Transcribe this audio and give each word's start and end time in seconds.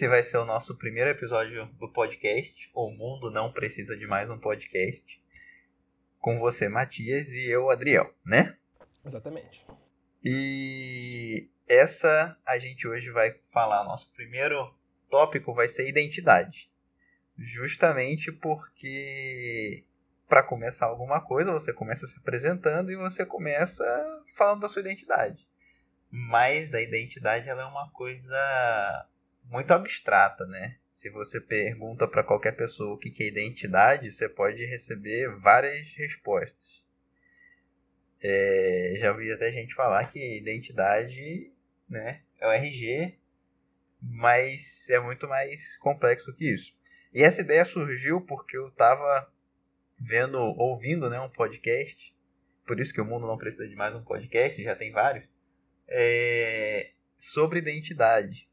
esse 0.00 0.08
vai 0.08 0.24
ser 0.24 0.38
o 0.38 0.46
nosso 0.46 0.74
primeiro 0.78 1.10
episódio 1.10 1.66
do 1.78 1.86
podcast. 1.86 2.70
O 2.72 2.90
mundo 2.90 3.30
não 3.30 3.52
precisa 3.52 3.94
de 3.94 4.06
mais 4.06 4.30
um 4.30 4.38
podcast. 4.38 5.22
Com 6.18 6.38
você, 6.38 6.70
Matias, 6.70 7.28
e 7.28 7.50
eu, 7.50 7.68
Adriel, 7.68 8.10
né? 8.24 8.56
Exatamente. 9.04 9.62
E 10.24 11.50
essa 11.68 12.34
a 12.46 12.58
gente 12.58 12.88
hoje 12.88 13.10
vai 13.10 13.38
falar. 13.52 13.84
Nosso 13.84 14.10
primeiro 14.12 14.74
tópico 15.10 15.52
vai 15.52 15.68
ser 15.68 15.86
identidade. 15.86 16.72
Justamente 17.36 18.32
porque 18.32 19.84
para 20.26 20.42
começar 20.42 20.86
alguma 20.86 21.20
coisa, 21.20 21.52
você 21.52 21.74
começa 21.74 22.06
se 22.06 22.18
apresentando 22.18 22.90
e 22.90 22.96
você 22.96 23.26
começa 23.26 23.84
falando 24.34 24.62
da 24.62 24.68
sua 24.68 24.80
identidade. 24.80 25.46
Mas 26.10 26.72
a 26.72 26.80
identidade 26.80 27.50
ela 27.50 27.62
é 27.62 27.66
uma 27.66 27.90
coisa 27.90 29.06
muito 29.50 29.72
abstrata, 29.72 30.46
né? 30.46 30.76
Se 30.92 31.10
você 31.10 31.40
pergunta 31.40 32.06
para 32.06 32.22
qualquer 32.22 32.52
pessoa 32.52 32.94
o 32.94 32.98
que 32.98 33.22
é 33.22 33.26
identidade, 33.26 34.12
você 34.12 34.28
pode 34.28 34.64
receber 34.64 35.28
várias 35.40 35.92
respostas. 35.94 36.80
É, 38.22 38.94
já 38.98 39.10
ouvi 39.10 39.32
até 39.32 39.50
gente 39.50 39.74
falar 39.74 40.10
que 40.10 40.38
identidade 40.38 41.52
né, 41.88 42.22
é 42.38 42.46
o 42.46 42.52
RG, 42.52 43.18
mas 44.00 44.88
é 44.88 45.00
muito 45.00 45.26
mais 45.26 45.76
complexo 45.78 46.34
que 46.34 46.52
isso. 46.52 46.72
E 47.12 47.22
essa 47.22 47.40
ideia 47.40 47.64
surgiu 47.64 48.20
porque 48.20 48.56
eu 48.56 48.68
estava 48.68 49.32
vendo, 49.98 50.38
ouvindo 50.38 51.10
né, 51.10 51.18
um 51.18 51.28
podcast, 51.28 52.14
por 52.66 52.78
isso 52.78 52.94
que 52.94 53.00
o 53.00 53.04
mundo 53.04 53.26
não 53.26 53.38
precisa 53.38 53.68
de 53.68 53.74
mais 53.74 53.96
um 53.96 54.04
podcast, 54.04 54.62
já 54.62 54.76
tem 54.76 54.92
vários, 54.92 55.24
é, 55.88 56.92
sobre 57.18 57.58
identidade. 57.58 58.49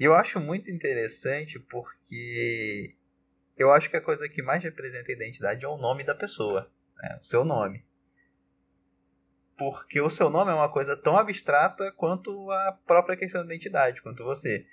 E 0.00 0.04
eu 0.04 0.14
acho 0.14 0.40
muito 0.40 0.70
interessante 0.70 1.58
porque 1.58 2.96
eu 3.54 3.70
acho 3.70 3.90
que 3.90 3.98
a 3.98 4.00
coisa 4.00 4.26
que 4.30 4.40
mais 4.40 4.64
representa 4.64 5.12
a 5.12 5.14
identidade 5.14 5.62
é 5.62 5.68
o 5.68 5.76
nome 5.76 6.02
da 6.02 6.14
pessoa, 6.14 6.72
né? 6.96 7.18
o 7.20 7.24
seu 7.24 7.44
nome. 7.44 7.84
Porque 9.58 10.00
o 10.00 10.08
seu 10.08 10.30
nome 10.30 10.50
é 10.50 10.54
uma 10.54 10.72
coisa 10.72 10.96
tão 10.96 11.18
abstrata 11.18 11.92
quanto 11.92 12.50
a 12.50 12.72
própria 12.86 13.14
questão 13.14 13.42
da 13.42 13.54
identidade, 13.54 14.00
quanto 14.00 14.24
você. 14.24 14.66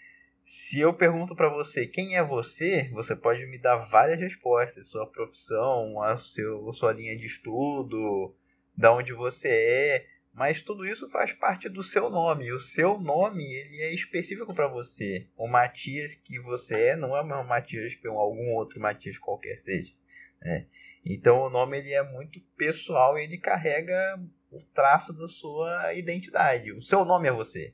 Se 0.45 0.79
eu 0.79 0.93
pergunto 0.93 1.35
para 1.35 1.49
você 1.49 1.85
quem 1.85 2.15
é 2.15 2.23
você, 2.23 2.89
você 2.93 3.13
pode 3.13 3.45
me 3.47 3.57
dar 3.57 3.75
várias 3.89 4.21
respostas, 4.21 4.87
sua 4.87 5.05
profissão, 5.05 6.01
a, 6.01 6.17
seu, 6.17 6.71
sua 6.71 6.93
linha 6.93 7.17
de 7.17 7.25
estudo, 7.25 8.33
da 8.77 8.93
onde 8.93 9.11
você 9.11 9.49
é, 9.49 10.07
mas 10.37 10.61
tudo 10.61 10.85
isso 10.85 11.09
faz 11.09 11.33
parte 11.33 11.67
do 11.67 11.81
seu 11.81 12.11
nome. 12.11 12.51
O 12.51 12.59
seu 12.59 12.99
nome 12.99 13.43
ele 13.43 13.81
é 13.81 13.91
específico 13.91 14.53
para 14.53 14.67
você. 14.67 15.27
O 15.35 15.47
Matias 15.47 16.13
que 16.13 16.39
você 16.39 16.89
é 16.89 16.95
não 16.95 17.17
é 17.17 17.21
o 17.21 17.25
mesmo 17.25 17.43
Matias 17.43 17.95
que 17.95 18.07
algum 18.07 18.53
outro 18.53 18.79
Matias 18.79 19.17
qualquer 19.17 19.57
seja. 19.57 19.91
Né? 20.39 20.67
Então 21.03 21.41
o 21.41 21.49
nome 21.49 21.79
ele 21.79 21.91
é 21.91 22.03
muito 22.03 22.39
pessoal 22.55 23.17
e 23.17 23.23
ele 23.23 23.39
carrega 23.39 24.23
o 24.51 24.63
traço 24.63 25.11
da 25.11 25.27
sua 25.27 25.95
identidade. 25.95 26.71
O 26.71 26.83
seu 26.83 27.03
nome 27.03 27.27
é 27.27 27.31
você. 27.31 27.73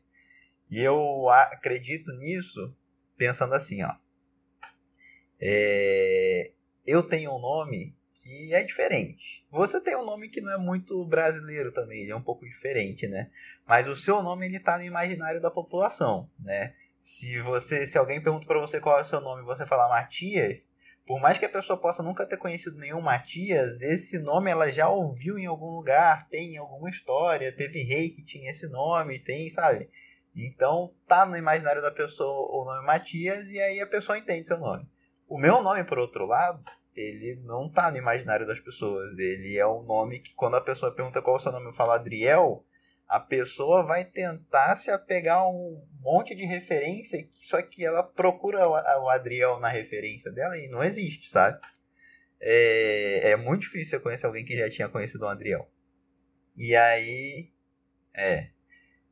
E 0.72 0.80
eu 0.80 1.30
acredito 1.30 2.14
nisso 2.14 2.74
pensando 3.18 3.56
assim, 3.56 3.84
ó. 3.84 3.94
É... 5.38 6.54
Eu 6.86 7.04
tenho 7.04 7.36
um 7.36 7.40
nome 7.40 7.94
que 8.24 8.54
é 8.54 8.64
diferente. 8.64 9.46
Você 9.52 9.82
tem 9.82 9.98
um 9.98 10.06
nome 10.06 10.30
que 10.30 10.40
não 10.40 10.54
é 10.54 10.58
muito 10.58 11.04
brasileiro 11.06 11.74
também, 11.74 12.04
ele 12.04 12.12
é 12.12 12.16
um 12.16 12.24
pouco 12.24 12.46
diferente, 12.46 13.06
né? 13.06 13.30
Mas 13.68 13.88
o 13.88 13.96
seu 13.96 14.24
nome 14.24 14.46
ele 14.46 14.60
tá 14.60 14.78
no 14.78 14.84
imaginário 14.86 15.42
da 15.42 15.52
população, 15.52 16.30
né? 16.40 16.74
Se 17.02 17.42
você, 17.42 17.86
se 17.86 17.98
alguém 17.98 18.24
pergunta 18.24 18.48
para 18.48 18.62
você 18.62 18.80
qual 18.80 18.98
é 18.98 19.02
o 19.02 19.06
seu 19.06 19.20
nome 19.20 19.42
e 19.42 19.46
você 19.46 19.66
falar 19.66 19.90
Matias, 19.90 20.70
por 21.06 21.20
mais 21.20 21.38
que 21.38 21.44
a 21.44 21.50
pessoa 21.50 21.78
possa 21.78 22.02
nunca 22.02 22.26
ter 22.26 22.38
conhecido 22.38 22.78
nenhum 22.78 23.02
Matias, 23.02 23.82
esse 23.82 24.18
nome 24.18 24.50
ela 24.50 24.72
já 24.72 24.88
ouviu 24.88 25.38
em 25.38 25.46
algum 25.46 25.76
lugar, 25.76 26.30
tem 26.30 26.54
em 26.54 26.58
alguma 26.58 26.90
história, 26.90 27.52
teve 27.52 27.84
rei 27.84 28.10
que 28.10 28.24
tinha 28.24 28.52
esse 28.52 28.70
nome, 28.70 29.20
tem, 29.20 29.50
sabe? 29.50 29.90
Então 30.34 30.94
tá 31.06 31.26
no 31.26 31.36
imaginário 31.36 31.82
da 31.82 31.92
pessoa 31.92 32.48
o 32.50 32.64
nome 32.64 32.86
Matias 32.86 33.52
e 33.52 33.60
aí 33.60 33.82
a 33.82 33.88
pessoa 33.88 34.18
entende 34.18 34.48
seu 34.48 34.58
nome. 34.58 34.88
O 35.28 35.38
meu 35.38 35.62
nome, 35.62 35.84
por 35.84 36.00
outro 36.00 36.26
lado, 36.26 36.64
ele 36.96 37.42
não 37.44 37.70
tá 37.70 37.92
no 37.92 37.98
imaginário 37.98 38.46
das 38.46 38.60
pessoas. 38.60 39.18
Ele 39.18 39.58
é 39.58 39.68
um 39.68 39.84
nome 39.84 40.20
que, 40.20 40.34
quando 40.34 40.56
a 40.56 40.62
pessoa 40.62 40.94
pergunta 40.94 41.22
qual 41.22 41.38
é 41.38 41.40
o 41.40 41.42
seu 41.42 41.52
nome 41.52 41.72
e 41.72 41.76
fala 41.76 41.96
Adriel, 41.96 42.66
a 43.08 43.20
pessoa 43.20 43.84
vai 43.84 44.06
tentar 44.06 44.76
se 44.76 44.90
apegar 44.90 45.40
a 45.40 45.50
um 45.50 45.86
monte 46.02 46.36
de 46.36 46.46
referência, 46.46 47.28
só 47.32 47.62
que 47.62 47.86
ela 47.86 48.04
procura 48.04 48.68
o 48.68 49.10
Adriel 49.10 49.60
na 49.60 49.68
referência 49.68 50.32
dela 50.32 50.58
e 50.58 50.68
não 50.68 50.84
existe, 50.84 51.30
sabe? 51.30 51.60
É, 52.42 53.32
é 53.32 53.36
muito 53.36 53.62
difícil 53.62 53.98
eu 53.98 54.04
conhecer 54.04 54.26
alguém 54.26 54.44
que 54.44 54.58
já 54.58 54.70
tinha 54.70 54.90
conhecido 54.90 55.26
o 55.26 55.28
Adriel. 55.28 55.70
E 56.58 56.76
aí. 56.76 57.52
É. 58.14 58.50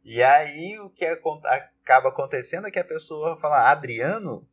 E 0.03 0.21
aí 0.21 0.79
o 0.79 0.89
que 0.89 1.05
acaba 1.05 2.09
acontecendo 2.09 2.67
é 2.67 2.71
que 2.71 2.79
a 2.79 2.83
pessoa 2.83 3.39
fala 3.39 3.69
Adriano, 3.69 4.47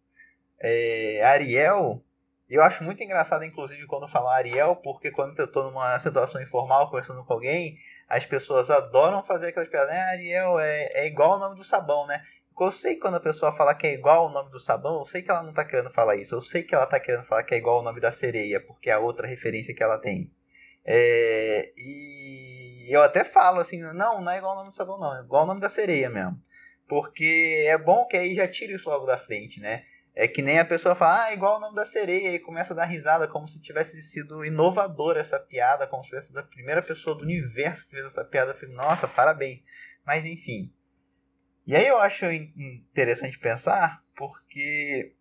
é, 0.61 1.22
Ariel, 1.25 2.05
eu 2.57 2.63
acho 2.63 2.83
muito 2.83 3.03
engraçado, 3.03 3.45
inclusive, 3.45 3.87
quando 3.87 4.09
falam 4.09 4.31
Ariel, 4.31 4.77
porque 4.77 5.11
quando 5.11 5.39
eu 5.39 5.45
estou 5.45 5.65
numa 5.65 5.99
situação 5.99 6.41
informal, 6.41 6.87
conversando 6.87 7.25
com 7.25 7.33
alguém, 7.33 7.79
as 8.09 8.25
pessoas 8.25 8.71
adoram 8.71 9.23
fazer 9.23 9.49
aquelas 9.49 9.69
piadas, 9.69 9.91
né? 9.91 10.01
Ariel 10.01 10.59
é, 10.59 10.89
é 10.93 11.07
igual 11.07 11.37
o 11.37 11.39
nome 11.39 11.57
do 11.57 11.65
sabão, 11.65 12.07
né? 12.07 12.23
Eu 12.61 12.73
sei 12.73 12.95
que 12.95 13.01
quando 13.01 13.17
a 13.17 13.21
pessoa 13.21 13.53
fala 13.53 13.75
que 13.75 13.87
é 13.87 13.93
igual 13.93 14.27
o 14.27 14.31
nome 14.31 14.51
do 14.51 14.59
sabão, 14.59 14.99
eu 14.99 15.05
sei 15.05 15.23
que 15.23 15.31
ela 15.31 15.43
não 15.43 15.51
está 15.51 15.65
querendo 15.65 15.91
falar 15.91 16.17
isso. 16.17 16.35
Eu 16.35 16.43
sei 16.43 16.63
que 16.65 16.75
ela 16.75 16.85
está 16.85 16.99
querendo 16.99 17.25
falar 17.25 17.45
que 17.45 17.55
é 17.55 17.59
igual 17.59 17.81
o 17.81 17.83
nome 17.83 18.01
da 18.01 18.11
sereia, 18.11 18.61
porque 18.61 18.91
é 18.91 18.95
a 18.95 18.99
outra 18.99 19.29
referência 19.29 19.73
que 19.73 19.83
ela 19.83 19.99
tem. 19.99 20.33
É, 20.85 21.73
e 21.77 22.89
eu 22.89 23.03
até 23.03 23.23
falo 23.23 23.61
assim, 23.61 23.81
não, 23.81 24.21
não 24.21 24.33
é 24.33 24.39
igual 24.39 24.55
o 24.55 24.57
nome 24.57 24.71
do 24.71 24.75
sabão, 24.75 24.99
não, 24.99 25.17
é 25.17 25.21
igual 25.21 25.45
o 25.45 25.47
nome 25.47 25.61
da 25.61 25.69
sereia 25.69 26.11
mesmo. 26.11 26.43
Porque 26.89 27.65
é 27.69 27.79
bom 27.79 28.07
que 28.07 28.17
aí 28.17 28.35
já 28.35 28.49
tira 28.49 28.75
isso 28.75 28.89
logo 28.89 29.07
da 29.07 29.19
frente, 29.19 29.61
né? 29.61 29.85
É 30.21 30.27
que 30.27 30.43
nem 30.43 30.59
a 30.59 30.65
pessoa 30.65 30.97
fala, 30.97 31.27
ah, 31.27 31.33
igual 31.33 31.59
o 31.59 31.61
nome 31.61 31.77
da 31.77 31.84
sereia, 31.84 32.34
e 32.34 32.41
começa 32.41 32.73
a 32.73 32.77
dar 32.77 32.87
risada 32.87 33.29
como 33.29 33.47
se 33.47 33.62
tivesse 33.62 34.03
sido 34.03 34.45
inovadora 34.45 35.21
essa 35.21 35.39
piada, 35.39 35.87
como 35.87 36.03
se 36.03 36.09
tivesse 36.09 36.27
sido 36.27 36.41
a 36.41 36.43
primeira 36.43 36.83
pessoa 36.83 37.17
do 37.17 37.23
universo 37.23 37.84
que 37.84 37.93
fez 37.93 38.05
essa 38.05 38.25
piada. 38.25 38.51
Eu 38.51 38.56
fico, 38.56 38.73
nossa, 38.73 39.06
parabéns. 39.06 39.62
Mas 40.05 40.27
enfim. 40.27 40.75
E 41.65 41.77
aí 41.77 41.87
eu 41.87 41.99
acho 41.99 42.27
interessante 42.33 43.39
pensar, 43.39 44.03
porque 44.17 45.15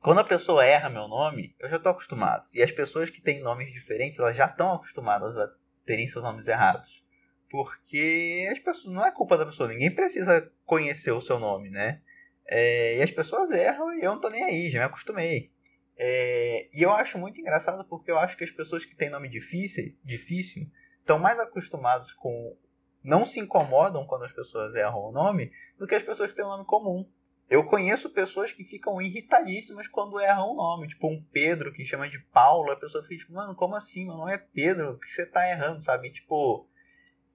quando 0.00 0.18
a 0.18 0.24
pessoa 0.24 0.64
erra 0.64 0.90
meu 0.90 1.06
nome, 1.06 1.54
eu 1.60 1.68
já 1.68 1.76
estou 1.76 1.92
acostumado. 1.92 2.44
E 2.52 2.60
as 2.60 2.72
pessoas 2.72 3.08
que 3.08 3.20
têm 3.20 3.40
nomes 3.40 3.72
diferentes, 3.72 4.18
elas 4.18 4.36
já 4.36 4.46
estão 4.46 4.74
acostumadas 4.74 5.38
a 5.38 5.48
terem 5.86 6.08
seus 6.08 6.24
nomes 6.24 6.48
errados. 6.48 7.04
Porque 7.48 8.48
as 8.50 8.58
pessoas, 8.58 8.92
não 8.92 9.06
é 9.06 9.12
culpa 9.12 9.38
da 9.38 9.46
pessoa, 9.46 9.68
ninguém 9.68 9.94
precisa 9.94 10.52
conhecer 10.64 11.12
o 11.12 11.20
seu 11.20 11.38
nome, 11.38 11.70
né? 11.70 12.02
É, 12.46 12.98
e 12.98 13.02
as 13.02 13.10
pessoas 13.10 13.50
erram 13.50 13.92
e 13.94 14.02
eu 14.02 14.12
não 14.12 14.20
tô 14.20 14.28
nem 14.28 14.42
aí, 14.42 14.70
já 14.70 14.80
me 14.80 14.84
acostumei. 14.84 15.50
É, 15.96 16.68
e 16.72 16.82
eu 16.82 16.90
acho 16.90 17.18
muito 17.18 17.40
engraçado 17.40 17.86
porque 17.86 18.10
eu 18.10 18.18
acho 18.18 18.36
que 18.36 18.44
as 18.44 18.50
pessoas 18.50 18.84
que 18.84 18.96
têm 18.96 19.10
nome 19.10 19.28
difícil, 19.28 19.94
difícil 20.04 20.66
estão 20.98 21.18
mais 21.18 21.38
acostumados 21.38 22.12
com. 22.14 22.56
não 23.02 23.26
se 23.26 23.40
incomodam 23.40 24.06
quando 24.06 24.24
as 24.24 24.32
pessoas 24.32 24.74
erram 24.74 24.98
o 24.98 25.12
nome 25.12 25.52
do 25.78 25.86
que 25.86 25.94
as 25.94 26.02
pessoas 26.02 26.30
que 26.30 26.36
têm 26.36 26.44
um 26.44 26.48
nome 26.48 26.64
comum. 26.64 27.08
Eu 27.48 27.64
conheço 27.64 28.08
pessoas 28.08 28.50
que 28.50 28.64
ficam 28.64 29.00
irritadíssimas 29.02 29.86
quando 29.86 30.18
erram 30.18 30.52
o 30.52 30.56
nome. 30.56 30.88
Tipo, 30.88 31.08
um 31.08 31.22
Pedro 31.32 31.72
que 31.72 31.84
chama 31.84 32.08
de 32.08 32.18
Paulo, 32.18 32.70
a 32.70 32.76
pessoa 32.76 33.04
fica 33.04 33.18
tipo, 33.18 33.34
mano, 33.34 33.54
como 33.54 33.76
assim? 33.76 34.06
Meu 34.06 34.16
nome 34.16 34.32
é 34.32 34.38
Pedro, 34.38 34.92
o 34.92 34.98
que 34.98 35.10
você 35.10 35.26
tá 35.26 35.46
errando, 35.46 35.82
sabe? 35.82 36.10
Tipo, 36.10 36.66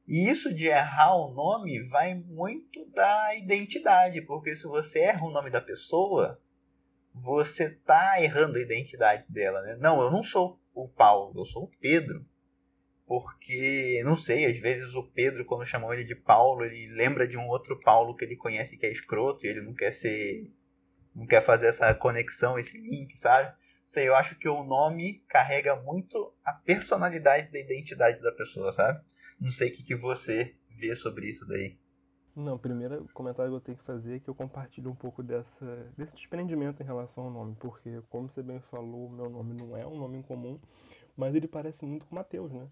e 0.08 0.30
isso 0.30 0.54
de 0.54 0.68
errar 0.68 1.16
o 1.18 1.34
nome 1.34 1.84
vai 1.90 2.16
muito 2.16 2.86
da 2.92 3.36
identidade, 3.36 4.22
porque 4.22 4.56
se 4.56 4.66
você 4.66 5.00
erra 5.00 5.26
o 5.26 5.32
nome 5.32 5.50
da 5.50 5.60
pessoa, 5.60 6.42
você 7.14 7.66
está 7.66 8.22
errando 8.22 8.58
a 8.58 8.62
identidade 8.62 9.26
dela, 9.30 9.62
né? 9.62 9.76
Não, 9.76 10.02
eu 10.02 10.10
não 10.10 10.24
sou 10.24 10.60
o 10.74 10.88
Paulo, 10.88 11.40
eu 11.42 11.46
sou 11.46 11.64
o 11.64 11.72
Pedro. 11.82 12.26
Porque, 13.06 14.02
não 14.04 14.16
sei, 14.18 14.46
às 14.46 14.60
vezes 14.60 14.94
o 14.94 15.04
Pedro, 15.04 15.46
quando 15.46 15.66
chamam 15.66 15.94
ele 15.94 16.04
de 16.04 16.16
Paulo, 16.16 16.64
ele 16.64 16.88
lembra 16.94 17.28
de 17.28 17.38
um 17.38 17.48
outro 17.48 17.80
Paulo 17.80 18.16
que 18.16 18.24
ele 18.24 18.36
conhece 18.36 18.78
que 18.78 18.86
é 18.86 18.92
escroto 18.92 19.46
e 19.46 19.50
ele 19.50 19.62
não 19.62 19.74
quer 19.74 19.92
ser. 19.92 20.52
não 21.16 21.26
quer 21.26 21.42
fazer 21.42 21.68
essa 21.68 21.94
conexão, 21.94 22.60
esse 22.60 22.78
link, 22.78 23.18
sabe? 23.18 23.54
Sei, 23.86 24.08
eu 24.08 24.16
acho 24.16 24.36
que 24.36 24.50
o 24.50 24.64
nome 24.64 25.24
carrega 25.30 25.76
muito 25.78 26.34
a 26.44 26.54
personalidade 26.54 27.50
da 27.50 27.60
identidade 27.60 28.22
da 28.22 28.32
pessoa, 28.34 28.74
sabe? 28.74 29.02
Não 29.40 29.52
sei 29.52 29.70
o 29.70 29.74
que, 29.74 29.84
que 29.84 29.96
você 29.96 30.56
vê 30.70 30.96
sobre 30.96 31.28
isso 31.28 31.46
daí. 31.48 31.78
Não, 32.36 32.58
primeiro 32.58 33.08
comentário 33.14 33.52
que 33.52 33.56
eu 33.56 33.62
tenho 33.62 33.78
que 33.78 33.84
fazer 33.84 34.18
é 34.18 34.20
que 34.20 34.30
eu 34.30 34.36
compartilho 34.36 34.92
um 34.92 34.96
pouco 34.96 35.24
dessa, 35.24 35.92
desse 35.98 36.14
desprendimento 36.14 36.84
em 36.84 36.86
relação 36.86 37.26
ao 37.26 37.32
nome, 37.32 37.56
porque, 37.60 38.00
como 38.10 38.30
você 38.30 38.44
bem 38.44 38.60
falou, 38.60 39.10
meu 39.10 39.28
nome 39.28 39.56
não 39.56 39.76
é 39.76 39.88
um 39.88 39.98
nome 39.98 40.22
comum, 40.22 40.60
mas 41.16 41.34
ele 41.34 41.48
parece 41.48 41.84
muito 41.86 42.06
com 42.06 42.16
Mateus, 42.16 42.52
né? 42.54 42.68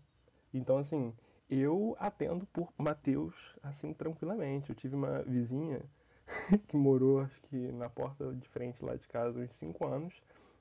Então, 0.53 0.77
assim, 0.77 1.13
eu 1.49 1.95
atendo 1.99 2.45
por 2.47 2.71
Mateus, 2.77 3.35
assim, 3.61 3.93
tranquilamente. 3.93 4.69
Eu 4.69 4.75
tive 4.75 4.95
uma 4.95 5.21
vizinha 5.23 5.81
que 6.67 6.77
morou, 6.77 7.21
acho 7.21 7.41
que 7.43 7.71
na 7.71 7.89
porta 7.89 8.33
de 8.35 8.47
frente 8.49 8.83
lá 8.83 8.95
de 8.95 9.07
casa 9.07 9.39
uns 9.39 9.53
5 9.53 9.85
anos. 9.85 10.13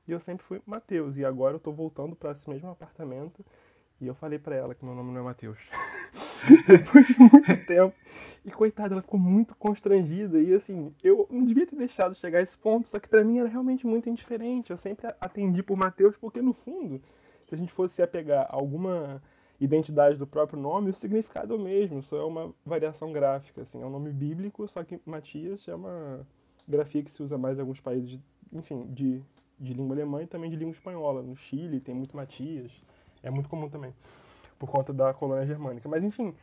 E 0.06 0.12
eu 0.12 0.20
sempre 0.20 0.44
fui 0.44 0.62
Matheus. 0.66 1.16
E 1.16 1.24
agora 1.24 1.56
eu 1.56 1.60
tô 1.60 1.72
voltando 1.72 2.14
para 2.16 2.32
esse 2.32 2.48
mesmo 2.48 2.70
apartamento. 2.70 3.44
E 4.04 4.06
eu 4.06 4.14
falei 4.14 4.38
para 4.38 4.54
ela 4.54 4.74
que 4.74 4.84
meu 4.84 4.94
nome 4.94 5.10
não 5.12 5.20
é 5.20 5.24
Matheus. 5.24 5.58
Depois 6.68 7.06
de 7.08 7.18
muito 7.18 7.66
tempo. 7.66 7.94
E 8.44 8.50
coitada, 8.50 8.92
ela 8.92 9.00
ficou 9.00 9.18
muito 9.18 9.54
constrangida. 9.54 10.38
E 10.38 10.52
assim, 10.52 10.94
eu 11.02 11.26
não 11.30 11.42
devia 11.42 11.66
ter 11.66 11.76
deixado 11.76 12.14
chegar 12.14 12.40
a 12.40 12.42
esse 12.42 12.56
ponto. 12.58 12.86
Só 12.86 13.00
que 13.00 13.08
para 13.08 13.24
mim 13.24 13.38
era 13.38 13.48
realmente 13.48 13.86
muito 13.86 14.10
indiferente. 14.10 14.70
Eu 14.70 14.76
sempre 14.76 15.06
atendi 15.18 15.62
por 15.62 15.78
Matheus, 15.78 16.18
porque 16.18 16.42
no 16.42 16.52
fundo, 16.52 17.00
se 17.48 17.54
a 17.54 17.56
gente 17.56 17.72
fosse 17.72 18.02
apegar 18.02 18.46
alguma 18.50 19.22
identidade 19.58 20.18
do 20.18 20.26
próprio 20.26 20.60
nome, 20.60 20.90
o 20.90 20.94
significado 20.94 21.54
é 21.54 21.56
o 21.56 21.60
mesmo, 21.60 22.02
só 22.02 22.18
é 22.18 22.24
uma 22.24 22.52
variação 22.66 23.10
gráfica, 23.10 23.62
assim, 23.62 23.80
é 23.80 23.86
um 23.86 23.90
nome 23.90 24.10
bíblico, 24.10 24.66
só 24.66 24.82
que 24.82 25.00
Matias 25.06 25.66
é 25.68 25.74
uma 25.74 26.26
grafia 26.66 27.02
que 27.02 27.12
se 27.12 27.22
usa 27.22 27.38
mais 27.38 27.56
em 27.56 27.60
alguns 27.60 27.80
países, 27.80 28.18
enfim, 28.52 28.84
de, 28.92 29.22
de 29.58 29.72
língua 29.72 29.94
alemã 29.94 30.22
e 30.22 30.26
também 30.26 30.50
de 30.50 30.56
língua 30.56 30.72
espanhola. 30.72 31.22
No 31.22 31.36
Chile 31.36 31.80
tem 31.80 31.94
muito 31.94 32.16
Matias, 32.16 32.72
é 33.24 33.30
muito 33.30 33.48
comum 33.48 33.68
também, 33.68 33.92
por 34.58 34.70
conta 34.70 34.92
da 34.92 35.12
colônia 35.12 35.46
germânica. 35.46 35.88
Mas, 35.88 36.04
enfim, 36.04 36.34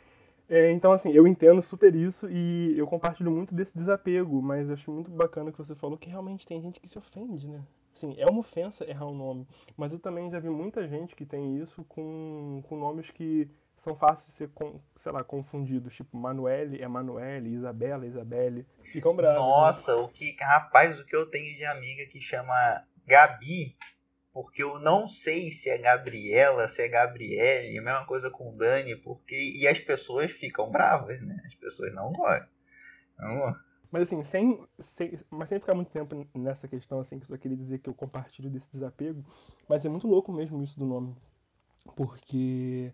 é, 0.49 0.69
então, 0.71 0.91
assim, 0.91 1.13
eu 1.13 1.25
entendo 1.25 1.61
super 1.61 1.95
isso 1.95 2.29
e 2.29 2.77
eu 2.77 2.85
compartilho 2.85 3.31
muito 3.31 3.55
desse 3.55 3.73
desapego, 3.73 4.41
mas 4.41 4.67
eu 4.67 4.73
acho 4.73 4.91
muito 4.91 5.09
bacana 5.09 5.51
que 5.51 5.57
você 5.57 5.73
falou 5.73 5.97
que 5.97 6.09
realmente 6.09 6.45
tem 6.45 6.61
gente 6.61 6.79
que 6.79 6.89
se 6.89 6.97
ofende, 6.97 7.47
né? 7.47 7.63
Assim, 7.95 8.15
é 8.17 8.25
uma 8.25 8.39
ofensa 8.39 8.89
errar 8.89 9.05
o 9.05 9.13
nome, 9.13 9.47
mas 9.77 9.93
eu 9.93 9.99
também 9.99 10.29
já 10.29 10.39
vi 10.39 10.49
muita 10.49 10.87
gente 10.87 11.15
que 11.15 11.25
tem 11.25 11.57
isso 11.57 11.83
com, 11.85 12.63
com 12.67 12.77
nomes 12.77 13.09
que 13.11 13.49
são 13.77 13.95
fáceis 13.95 14.27
de 14.27 14.33
ser, 14.33 14.49
sei 14.99 15.11
lá, 15.11 15.23
confundidos. 15.23 15.95
Tipo, 15.95 16.17
Manuele 16.17 16.81
é 16.81 16.87
Manuele, 16.87 17.49
Isabela 17.49 18.05
é 18.05 18.07
Isabelle. 18.07 18.67
Ficam 18.83 19.15
bravos. 19.15 19.39
Né? 19.39 19.47
Nossa, 19.47 19.95
né? 19.95 20.01
o 20.01 20.07
que. 20.07 20.35
Rapaz, 20.39 20.99
o 20.99 21.05
que 21.05 21.15
eu 21.15 21.25
tenho 21.29 21.55
de 21.55 21.65
amiga 21.65 22.05
que 22.05 22.19
chama 22.19 22.83
Gabi, 23.07 23.75
porque 24.33 24.63
eu 24.63 24.79
não 24.79 25.07
sei 25.07 25.51
se 25.51 25.69
é 25.69 25.77
Gabriela, 25.77 26.69
se 26.69 26.81
é 26.81 26.87
Gabriele, 26.87 27.77
a 27.77 27.81
mesma 27.81 28.05
coisa 28.05 28.29
com 28.29 28.55
Dani, 28.55 28.95
porque. 28.95 29.35
E 29.35 29.67
as 29.67 29.79
pessoas 29.79 30.31
ficam 30.31 30.69
bravas, 30.69 31.21
né? 31.21 31.41
As 31.45 31.55
pessoas 31.55 31.93
não 31.93 32.11
gostam. 32.11 32.49
Não 33.19 33.55
mas 33.91 34.03
assim, 34.03 34.23
sem, 34.23 34.65
sem, 34.79 35.19
mas 35.29 35.49
sem 35.49 35.59
ficar 35.59 35.75
muito 35.75 35.91
tempo 35.91 36.15
nessa 36.33 36.65
questão, 36.65 36.99
assim, 36.99 37.19
que 37.19 37.25
eu 37.25 37.27
só 37.27 37.37
queria 37.37 37.57
dizer 37.57 37.79
que 37.79 37.89
eu 37.89 37.93
compartilho 37.93 38.49
desse 38.49 38.71
desapego, 38.71 39.21
mas 39.67 39.85
é 39.85 39.89
muito 39.89 40.07
louco 40.07 40.31
mesmo 40.31 40.63
isso 40.63 40.79
do 40.79 40.85
nome. 40.85 41.13
Porque 41.93 42.93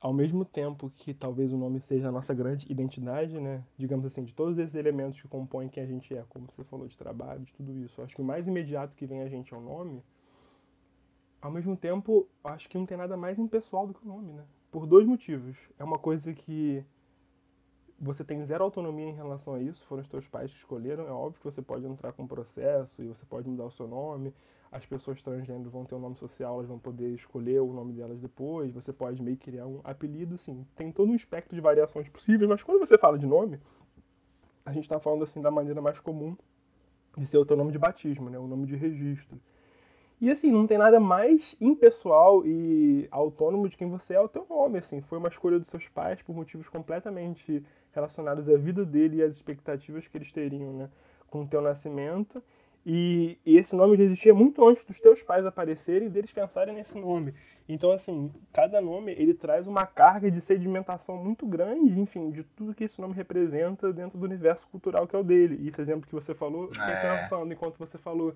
ao 0.00 0.12
mesmo 0.12 0.44
tempo 0.44 0.88
que 0.90 1.12
talvez 1.12 1.52
o 1.52 1.58
nome 1.58 1.80
seja 1.80 2.08
a 2.08 2.12
nossa 2.12 2.32
grande 2.32 2.70
identidade, 2.70 3.40
né? 3.40 3.64
Digamos 3.76 4.06
assim, 4.06 4.22
de 4.22 4.32
todos 4.32 4.56
esses 4.58 4.76
elementos 4.76 5.20
que 5.20 5.26
compõem 5.26 5.68
quem 5.68 5.82
a 5.82 5.86
gente 5.86 6.14
é, 6.14 6.24
como 6.28 6.46
você 6.48 6.62
falou, 6.62 6.86
de 6.86 6.96
trabalho, 6.96 7.40
de 7.40 7.52
tudo 7.52 7.76
isso. 7.76 8.00
Acho 8.00 8.14
que 8.14 8.22
o 8.22 8.24
mais 8.24 8.46
imediato 8.46 8.94
que 8.94 9.06
vem 9.06 9.22
a 9.22 9.28
gente 9.28 9.52
é 9.52 9.56
o 9.56 9.60
nome. 9.60 10.04
Ao 11.40 11.50
mesmo 11.50 11.76
tempo, 11.76 12.28
acho 12.42 12.68
que 12.68 12.76
não 12.76 12.86
tem 12.86 12.96
nada 12.96 13.16
mais 13.16 13.38
impessoal 13.38 13.86
do 13.86 13.94
que 13.94 14.04
o 14.04 14.08
nome, 14.08 14.32
né? 14.32 14.44
Por 14.70 14.86
dois 14.86 15.06
motivos. 15.06 15.56
É 15.78 15.84
uma 15.84 15.98
coisa 15.98 16.34
que 16.34 16.84
você 18.00 18.24
tem 18.24 18.44
zero 18.44 18.62
autonomia 18.64 19.08
em 19.08 19.14
relação 19.14 19.54
a 19.54 19.60
isso, 19.60 19.84
foram 19.86 20.02
os 20.02 20.08
teus 20.08 20.28
pais 20.28 20.52
que 20.52 20.58
escolheram. 20.58 21.06
É 21.06 21.10
óbvio 21.10 21.40
que 21.40 21.44
você 21.44 21.60
pode 21.60 21.86
entrar 21.86 22.12
com 22.12 22.22
um 22.22 22.26
processo 22.26 23.02
e 23.02 23.06
você 23.06 23.24
pode 23.26 23.48
mudar 23.48 23.64
o 23.64 23.70
seu 23.70 23.88
nome. 23.88 24.32
As 24.70 24.84
pessoas 24.84 25.22
transgênero 25.22 25.70
vão 25.70 25.84
ter 25.84 25.94
um 25.94 25.98
nome 25.98 26.16
social, 26.16 26.54
elas 26.56 26.66
vão 26.66 26.78
poder 26.78 27.14
escolher 27.14 27.60
o 27.60 27.72
nome 27.72 27.92
delas 27.92 28.20
depois. 28.20 28.72
Você 28.72 28.92
pode 28.92 29.22
meio 29.22 29.36
que 29.36 29.50
criar 29.50 29.66
um 29.66 29.80
apelido, 29.82 30.34
assim. 30.34 30.66
Tem 30.76 30.92
todo 30.92 31.10
um 31.10 31.14
espectro 31.14 31.54
de 31.54 31.60
variações 31.60 32.08
possíveis, 32.08 32.48
mas 32.48 32.62
quando 32.62 32.78
você 32.78 32.98
fala 32.98 33.18
de 33.18 33.26
nome, 33.26 33.58
a 34.64 34.72
gente 34.72 34.84
está 34.84 35.00
falando 35.00 35.24
assim 35.24 35.40
da 35.40 35.50
maneira 35.50 35.80
mais 35.80 35.98
comum 36.00 36.36
de 37.16 37.26
ser 37.26 37.38
o 37.38 37.46
teu 37.46 37.56
nome 37.56 37.72
de 37.72 37.78
batismo, 37.78 38.28
né? 38.28 38.38
O 38.38 38.46
nome 38.46 38.66
de 38.66 38.76
registro. 38.76 39.40
E 40.20 40.30
assim, 40.30 40.50
não 40.50 40.66
tem 40.66 40.76
nada 40.78 40.98
mais 40.98 41.56
impessoal 41.60 42.44
e 42.44 43.06
autônomo 43.10 43.68
de 43.68 43.76
quem 43.76 43.88
você 43.88 44.14
é 44.14 44.20
o 44.20 44.28
teu 44.28 44.44
nome, 44.50 44.78
assim. 44.78 45.00
Foi 45.00 45.16
uma 45.18 45.28
escolha 45.28 45.58
dos 45.58 45.68
seus 45.68 45.88
pais 45.88 46.20
por 46.22 46.34
motivos 46.34 46.68
completamente 46.68 47.64
relacionados 47.92 48.48
à 48.48 48.56
vida 48.56 48.84
dele 48.84 49.18
e 49.18 49.22
às 49.22 49.36
expectativas 49.36 50.08
que 50.08 50.18
eles 50.18 50.32
teriam, 50.32 50.72
né, 50.72 50.90
com 51.28 51.42
o 51.42 51.46
teu 51.46 51.60
nascimento. 51.60 52.42
E, 52.84 53.38
e, 53.44 53.56
esse 53.58 53.76
nome 53.76 53.96
já 53.96 54.04
existia 54.04 54.32
muito 54.32 54.66
antes 54.66 54.84
dos 54.84 54.98
teus 54.98 55.22
pais 55.22 55.44
aparecerem 55.44 56.08
e 56.08 56.10
deles 56.10 56.32
pensarem 56.32 56.74
nesse 56.74 56.98
nome. 56.98 57.34
Então, 57.68 57.90
assim, 57.92 58.32
cada 58.52 58.80
nome 58.80 59.12
ele 59.12 59.34
traz 59.34 59.66
uma 59.66 59.84
carga 59.84 60.30
de 60.30 60.40
sedimentação 60.40 61.16
muito 61.22 61.46
grande, 61.46 62.00
enfim, 62.00 62.30
de 62.30 62.42
tudo 62.42 62.74
que 62.74 62.84
esse 62.84 63.00
nome 63.00 63.14
representa 63.14 63.92
dentro 63.92 64.18
do 64.18 64.24
universo 64.24 64.66
cultural 64.68 65.06
que 65.06 65.14
é 65.14 65.18
o 65.18 65.22
dele. 65.22 65.58
E 65.60 65.68
esse 65.68 65.80
exemplo 65.80 66.06
que 66.06 66.14
você 66.14 66.34
falou, 66.34 66.68
fiquei 66.68 66.94
é. 66.94 67.18
pensando 67.18 67.52
enquanto 67.52 67.76
você 67.76 67.98
falou, 67.98 68.34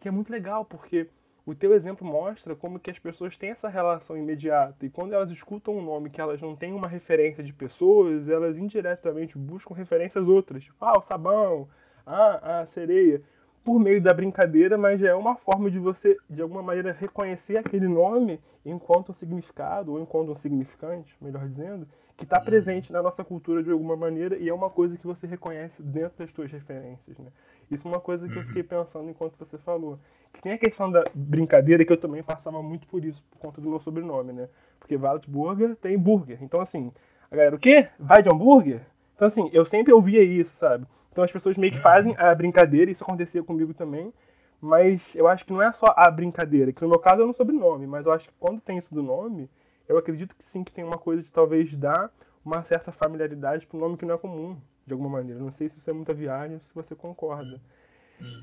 que 0.00 0.08
é 0.08 0.10
muito 0.10 0.32
legal, 0.32 0.64
porque 0.64 1.08
o 1.44 1.54
teu 1.54 1.74
exemplo 1.74 2.06
mostra 2.06 2.54
como 2.54 2.78
que 2.78 2.90
as 2.90 2.98
pessoas 2.98 3.36
têm 3.36 3.50
essa 3.50 3.68
relação 3.68 4.16
imediata. 4.16 4.86
E 4.86 4.90
quando 4.90 5.12
elas 5.12 5.30
escutam 5.30 5.76
um 5.76 5.82
nome 5.82 6.10
que 6.10 6.20
elas 6.20 6.40
não 6.40 6.54
têm 6.54 6.72
uma 6.72 6.86
referência 6.86 7.42
de 7.42 7.52
pessoas, 7.52 8.28
elas 8.28 8.56
indiretamente 8.56 9.36
buscam 9.36 9.74
referências 9.74 10.26
outras, 10.28 10.62
tipo, 10.62 10.76
ah, 10.84 10.98
o 10.98 11.02
sabão, 11.02 11.68
ah, 12.06 12.60
a 12.60 12.66
sereia, 12.66 13.22
por 13.64 13.78
meio 13.78 14.00
da 14.00 14.12
brincadeira, 14.12 14.76
mas 14.76 15.02
é 15.02 15.14
uma 15.14 15.36
forma 15.36 15.70
de 15.70 15.78
você, 15.78 16.16
de 16.28 16.42
alguma 16.42 16.62
maneira, 16.62 16.92
reconhecer 16.92 17.56
aquele 17.56 17.88
nome 17.88 18.40
enquanto 18.64 19.10
um 19.10 19.12
significado, 19.12 19.92
ou 19.92 20.00
enquanto 20.00 20.32
um 20.32 20.36
significante, 20.36 21.16
melhor 21.20 21.46
dizendo, 21.48 21.86
que 22.16 22.24
está 22.24 22.40
presente 22.40 22.92
na 22.92 23.02
nossa 23.02 23.24
cultura 23.24 23.62
de 23.62 23.70
alguma 23.70 23.96
maneira 23.96 24.36
e 24.36 24.48
é 24.48 24.54
uma 24.54 24.70
coisa 24.70 24.96
que 24.96 25.06
você 25.06 25.26
reconhece 25.26 25.82
dentro 25.82 26.18
das 26.18 26.30
suas 26.30 26.50
referências, 26.52 27.18
né? 27.18 27.32
Isso 27.72 27.88
é 27.88 27.90
uma 27.90 28.00
coisa 28.00 28.28
que 28.28 28.36
eu 28.36 28.42
fiquei 28.44 28.62
pensando 28.62 29.08
enquanto 29.08 29.36
você 29.36 29.56
falou. 29.58 29.98
Que 30.32 30.42
tem 30.42 30.52
a 30.52 30.58
questão 30.58 30.90
da 30.90 31.04
brincadeira 31.14 31.84
que 31.84 31.92
eu 31.92 31.96
também 31.96 32.22
passava 32.22 32.62
muito 32.62 32.86
por 32.86 33.04
isso, 33.04 33.22
por 33.30 33.38
conta 33.38 33.60
do 33.60 33.68
meu 33.68 33.78
sobrenome, 33.78 34.32
né? 34.32 34.48
Porque 34.78 34.96
Waldburger 34.96 35.76
tem 35.76 35.98
burger. 35.98 36.38
Então, 36.42 36.60
assim, 36.60 36.92
a 37.30 37.36
galera, 37.36 37.56
o 37.56 37.58
quê? 37.58 37.88
Vai 37.98 38.22
de 38.22 38.28
hambúrguer? 38.28 38.82
Então, 39.14 39.26
assim, 39.26 39.50
eu 39.52 39.64
sempre 39.64 39.92
ouvia 39.92 40.22
isso, 40.22 40.56
sabe? 40.56 40.86
Então 41.12 41.22
as 41.22 41.30
pessoas 41.30 41.58
meio 41.58 41.72
que 41.72 41.78
fazem 41.78 42.14
a 42.18 42.34
brincadeira, 42.34 42.90
isso 42.90 43.04
acontecia 43.04 43.42
comigo 43.42 43.74
também. 43.74 44.12
Mas 44.60 45.14
eu 45.14 45.28
acho 45.28 45.44
que 45.44 45.52
não 45.52 45.60
é 45.60 45.70
só 45.72 45.86
a 45.96 46.10
brincadeira, 46.10 46.72
que 46.72 46.80
no 46.82 46.88
meu 46.88 46.98
caso 46.98 47.22
é 47.22 47.24
um 47.24 47.32
sobrenome, 47.32 47.86
mas 47.86 48.06
eu 48.06 48.12
acho 48.12 48.28
que 48.28 48.34
quando 48.38 48.60
tem 48.60 48.78
isso 48.78 48.94
do 48.94 49.02
nome, 49.02 49.50
eu 49.88 49.98
acredito 49.98 50.34
que 50.36 50.44
sim, 50.44 50.62
que 50.62 50.72
tem 50.72 50.84
uma 50.84 50.96
coisa 50.96 51.22
de 51.22 51.32
talvez 51.32 51.76
dar 51.76 52.10
uma 52.44 52.62
certa 52.62 52.92
familiaridade 52.92 53.66
para 53.66 53.76
um 53.76 53.80
nome 53.80 53.96
que 53.96 54.06
não 54.06 54.14
é 54.14 54.18
comum, 54.18 54.56
de 54.86 54.92
alguma 54.92 55.10
maneira. 55.10 55.40
Não 55.40 55.50
sei 55.50 55.68
se 55.68 55.78
isso 55.78 55.90
é 55.90 55.92
muita 55.92 56.14
viagem 56.14 56.54
ou 56.54 56.60
se 56.60 56.74
você 56.74 56.94
concorda. 56.94 57.60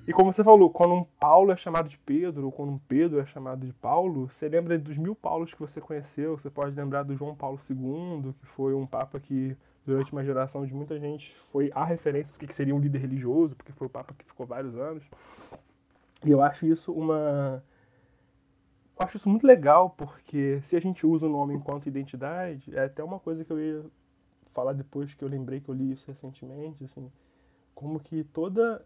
E 0.07 0.13
como 0.13 0.33
você 0.33 0.43
falou, 0.43 0.69
quando 0.69 0.93
um 0.93 1.03
Paulo 1.03 1.51
é 1.51 1.55
chamado 1.55 1.87
de 1.87 1.97
Pedro, 1.99 2.45
ou 2.45 2.51
quando 2.51 2.71
um 2.71 2.77
Pedro 2.79 3.19
é 3.19 3.25
chamado 3.25 3.65
de 3.65 3.73
Paulo, 3.73 4.27
você 4.27 4.49
lembra 4.49 4.77
dos 4.77 4.97
mil 4.97 5.15
Paulos 5.15 5.53
que 5.53 5.59
você 5.59 5.79
conheceu, 5.79 6.37
você 6.37 6.49
pode 6.49 6.75
lembrar 6.75 7.03
do 7.03 7.15
João 7.15 7.35
Paulo 7.35 7.59
II, 7.69 8.33
que 8.33 8.45
foi 8.47 8.73
um 8.73 8.85
papa 8.85 9.19
que, 9.19 9.55
durante 9.85 10.11
uma 10.11 10.23
geração 10.23 10.65
de 10.65 10.73
muita 10.73 10.99
gente, 10.99 11.35
foi 11.43 11.71
a 11.73 11.85
referência 11.85 12.33
do 12.33 12.39
que 12.39 12.53
seria 12.53 12.75
um 12.75 12.79
líder 12.79 12.99
religioso, 12.99 13.55
porque 13.55 13.71
foi 13.71 13.87
o 13.87 13.89
papa 13.89 14.13
que 14.17 14.25
ficou 14.25 14.45
vários 14.45 14.75
anos. 14.75 15.03
E 16.25 16.31
eu 16.31 16.41
acho 16.41 16.65
isso 16.65 16.91
uma. 16.91 17.63
Eu 18.99 19.05
acho 19.05 19.15
isso 19.15 19.29
muito 19.29 19.47
legal, 19.47 19.91
porque 19.91 20.59
se 20.63 20.75
a 20.75 20.81
gente 20.81 21.05
usa 21.05 21.25
o 21.25 21.29
nome 21.29 21.55
enquanto 21.55 21.87
identidade, 21.87 22.75
é 22.75 22.83
até 22.83 23.01
uma 23.01 23.19
coisa 23.19 23.45
que 23.45 23.51
eu 23.51 23.59
ia 23.59 23.85
falar 24.59 24.73
depois 24.73 25.13
que 25.13 25.23
eu 25.23 25.29
lembrei 25.29 25.61
que 25.61 25.69
eu 25.69 25.75
li 25.75 25.91
isso 25.91 26.05
recentemente, 26.05 26.83
assim, 26.83 27.09
como 27.73 27.99
que 27.99 28.25
toda 28.25 28.85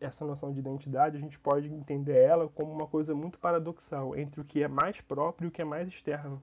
essa 0.00 0.24
noção 0.24 0.52
de 0.52 0.58
identidade, 0.58 1.16
a 1.16 1.20
gente 1.20 1.38
pode 1.38 1.72
entender 1.72 2.16
ela 2.16 2.48
como 2.48 2.72
uma 2.72 2.86
coisa 2.86 3.14
muito 3.14 3.38
paradoxal 3.38 4.16
entre 4.16 4.40
o 4.40 4.44
que 4.44 4.62
é 4.62 4.68
mais 4.68 5.00
próprio 5.00 5.46
e 5.46 5.48
o 5.48 5.50
que 5.52 5.62
é 5.62 5.64
mais 5.64 5.88
externo 5.88 6.42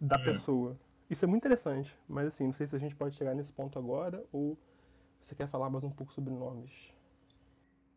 da 0.00 0.16
uhum. 0.18 0.24
pessoa. 0.24 0.78
Isso 1.08 1.24
é 1.24 1.28
muito 1.28 1.42
interessante, 1.42 1.94
mas 2.08 2.28
assim, 2.28 2.46
não 2.46 2.54
sei 2.54 2.66
se 2.66 2.74
a 2.74 2.78
gente 2.78 2.96
pode 2.96 3.14
chegar 3.14 3.34
nesse 3.34 3.52
ponto 3.52 3.78
agora 3.78 4.24
ou 4.32 4.58
você 5.20 5.34
quer 5.34 5.48
falar 5.48 5.68
mais 5.68 5.84
um 5.84 5.90
pouco 5.90 6.12
sobre 6.12 6.32
nomes. 6.32 6.72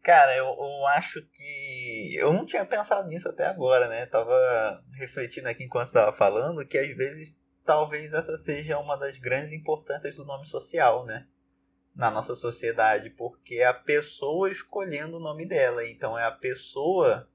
Cara, 0.04 0.36
eu, 0.36 0.46
eu 0.46 0.88
acho 0.88 1.22
que. 1.34 2.16
Eu 2.18 2.32
não 2.32 2.46
tinha 2.46 2.66
pensado 2.66 3.10
nisso 3.10 3.28
até 3.28 3.46
agora, 3.46 3.90
né? 3.90 4.06
Tava 4.06 4.82
refletindo 4.94 5.50
aqui 5.50 5.66
enquanto 5.66 5.88
estava 5.88 6.16
falando 6.16 6.66
que 6.66 6.78
às 6.78 6.96
vezes 6.96 7.38
talvez 7.68 8.16
essa 8.16 8.36
seja 8.38 8.80
uma 8.80 8.96
das 8.96 9.20
grandes 9.20 9.54
importâncias 9.54 10.16
do 10.16 10.26
nome 10.26 10.48
social, 10.48 11.06
né? 11.06 11.28
na 11.98 12.12
nossa 12.12 12.36
sociedade, 12.36 13.10
porque 13.10 13.56
é 13.56 13.66
a 13.66 13.74
pessoa 13.74 14.52
escolhendo 14.52 15.18
o 15.18 15.20
nome 15.20 15.48
dela. 15.48 15.84
Então 15.84 16.18
é 16.18 16.24
a 16.24 16.32
pessoa 16.32 17.28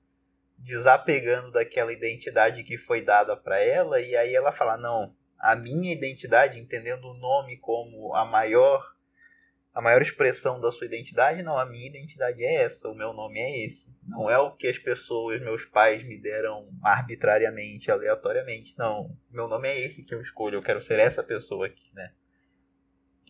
desapegando 0.57 1.51
daquela 1.51 1.93
identidade 1.93 2.63
que 2.63 2.79
foi 2.79 3.03
dada 3.03 3.37
para 3.37 3.61
ela 3.61 4.01
e 4.01 4.15
aí 4.15 4.33
ela 4.33 4.53
fala: 4.53 4.77
"Não, 4.77 5.13
a 5.37 5.57
minha 5.57 5.93
identidade, 5.93 6.61
entendendo 6.61 7.09
o 7.09 7.19
nome 7.19 7.57
como 7.57 8.15
a 8.15 8.25
maior 8.25 8.92
a 9.75 9.81
maior 9.81 10.03
expressão 10.03 10.61
da 10.61 10.71
sua 10.71 10.87
identidade, 10.87 11.43
não, 11.43 11.57
a 11.57 11.65
minha 11.65 11.87
identidade 11.87 12.45
é 12.45 12.63
essa, 12.63 12.89
o 12.91 12.95
meu 12.95 13.15
nome 13.15 13.41
é 13.41 13.65
esse. 13.65 13.95
Não 14.07 14.29
é 14.29 14.37
o 14.39 14.55
que 14.55 14.69
as 14.69 14.79
pessoas, 14.79 15.41
meus 15.41 15.65
pais 15.65 16.03
me 16.03 16.21
deram 16.21 16.69
arbitrariamente, 16.83 17.91
aleatoriamente. 17.91 18.77
Não, 18.77 19.17
meu 19.31 19.49
nome 19.49 19.69
é 19.69 19.81
esse 19.81 20.05
que 20.05 20.15
eu 20.15 20.21
escolho, 20.21 20.57
eu 20.57 20.63
quero 20.63 20.83
ser 20.83 20.99
essa 20.99 21.23
pessoa 21.23 21.67
aqui, 21.67 21.91
né? 21.95 22.13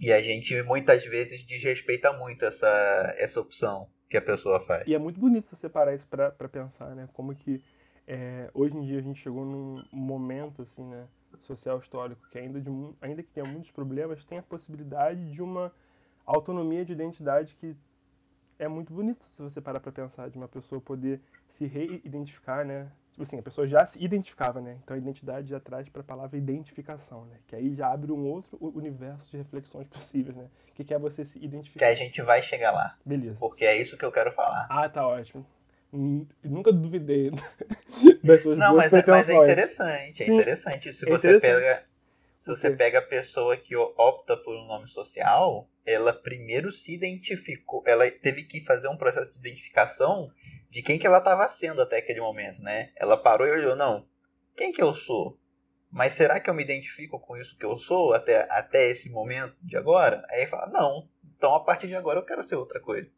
E 0.01 0.13
a 0.13 0.21
gente 0.21 0.61
muitas 0.63 1.07
vezes 1.07 1.45
desrespeita 1.45 2.13
muito 2.13 2.45
essa, 2.45 3.15
essa 3.17 3.41
opção 3.41 3.89
que 4.11 4.17
a 4.17 4.23
pessoa 4.23 4.59
faz. 4.67 4.85
E 4.89 4.95
é 4.95 4.99
muito 4.99 5.21
bonito 5.21 5.55
você 5.55 5.69
parar 5.69 5.95
isso 5.95 6.09
pra, 6.09 6.33
pra 6.33 6.49
pensar, 6.49 6.93
né? 6.97 7.09
Como 7.13 7.33
que 7.37 7.63
é, 8.05 8.51
hoje 8.53 8.77
em 8.77 8.83
dia 8.83 8.99
a 8.99 9.03
gente 9.03 9.21
chegou 9.21 9.45
num 9.45 9.85
momento, 9.93 10.63
assim, 10.63 10.85
né? 10.85 11.07
Social 11.43 11.79
histórico 11.79 12.29
que 12.31 12.39
ainda, 12.39 12.61
de, 12.61 12.69
ainda 13.01 13.23
que 13.23 13.31
tenha 13.31 13.47
muitos 13.47 13.71
problemas, 13.71 14.25
tem 14.25 14.39
a 14.39 14.43
possibilidade 14.43 15.31
de 15.31 15.41
uma 15.41 15.73
autonomia 16.27 16.85
de 16.85 16.93
identidade 16.93 17.55
que 17.57 17.77
é 18.59 18.69
muito 18.69 18.93
bonito 18.93 19.25
se 19.25 19.43
você 19.43 19.61
parar 19.61 19.81
para 19.81 19.91
pensar 19.91 20.31
de 20.31 20.37
uma 20.37 20.49
pessoa 20.49 20.81
poder 20.81 21.21
se 21.49 21.67
reidentificar, 21.67 22.65
né? 22.65 22.91
Tipo 23.11 23.25
assim, 23.25 23.39
a 23.39 23.43
pessoa 23.43 23.67
já 23.67 23.85
se 23.85 24.03
identificava, 24.03 24.61
né? 24.61 24.79
Então 24.83 24.95
a 24.95 24.99
identidade 24.99 25.51
já 25.51 25.61
traz 25.61 25.89
para 25.89 26.01
a 26.01 26.05
palavra 26.05 26.39
identificação, 26.39 27.27
né? 27.27 27.37
Que 27.47 27.57
aí 27.57 27.75
já 27.75 27.93
abre 27.93 28.11
um 28.11 28.25
outro 28.27 28.57
universo 28.61 29.31
de 29.31 29.37
reflexões 29.37 29.87
possíveis, 29.89 30.35
né? 30.37 30.49
Que 30.75 30.85
quer 30.85 30.99
você 30.99 31.25
se 31.25 31.39
identificar. 31.39 31.85
Que 31.85 31.93
a 31.93 31.95
gente 31.95 32.23
vai 32.23 32.41
chegar 32.41 32.71
lá. 32.71 32.97
Beleza. 33.05 33.39
Porque 33.39 33.65
é 33.65 33.77
isso 33.77 33.99
que 33.99 34.05
eu 34.05 34.13
quero 34.13 34.33
falar. 34.33 34.67
Ah, 34.71 34.89
tá 34.89 35.07
ótimo. 35.07 35.45
Nunca 36.43 36.73
duvidei 36.73 37.31
das 38.25 38.41
suas 38.41 38.57
Não, 38.57 38.77
mas 38.77 38.95
é, 38.95 39.05
mas 39.07 39.29
é, 39.29 39.35
interessante, 39.35 40.23
é 40.23 40.27
Sim, 40.27 40.37
interessante. 40.37 40.93
Se 40.93 41.07
é 41.07 41.11
você 41.11 41.37
interessante. 41.37 41.61
pega 41.61 41.85
se 42.41 42.49
você 42.49 42.71
pega 42.75 42.99
a 42.99 43.03
pessoa 43.03 43.57
que 43.57 43.77
opta 43.77 44.37
por 44.37 44.57
um 44.57 44.67
nome 44.67 44.89
social, 44.89 45.69
ela 45.85 46.13
primeiro 46.13 46.71
se 46.71 46.95
identificou, 46.95 47.83
ela 47.87 48.09
teve 48.11 48.45
que 48.45 48.65
fazer 48.65 48.89
um 48.89 48.97
processo 48.97 49.33
de 49.33 49.41
identificação 49.41 50.31
de 50.71 50.83
quem 50.83 50.99
que 50.99 51.07
ela 51.07 51.19
estava 51.19 51.49
sendo 51.49 51.83
até 51.83 51.99
aquele 51.99 52.21
momento, 52.21 52.63
né? 52.63 52.93
Ela 52.97 53.17
parou 53.17 53.47
e 53.47 53.51
olhou, 53.51 53.77
não, 53.77 54.07
quem 54.57 54.73
que 54.73 54.83
eu 54.83 54.95
sou? 54.95 55.39
Mas 55.91 56.15
será 56.15 56.41
que 56.41 56.49
eu 56.49 56.55
me 56.55 56.63
identifico 56.63 57.21
com 57.21 57.37
isso 57.37 57.57
que 57.59 57.67
eu 57.67 57.77
sou 57.77 58.15
até, 58.15 58.47
até 58.51 58.89
esse 58.89 59.11
momento 59.11 59.55
de 59.61 59.77
agora? 59.77 60.25
Aí 60.31 60.47
fala, 60.47 60.69
não, 60.69 61.09
então 61.37 61.55
a 61.55 61.63
partir 61.63 61.89
de 61.89 61.95
agora 61.95 62.19
eu 62.19 62.25
quero 62.25 62.43
ser 62.43 62.55
outra 62.57 62.81
coisa. 62.81 63.11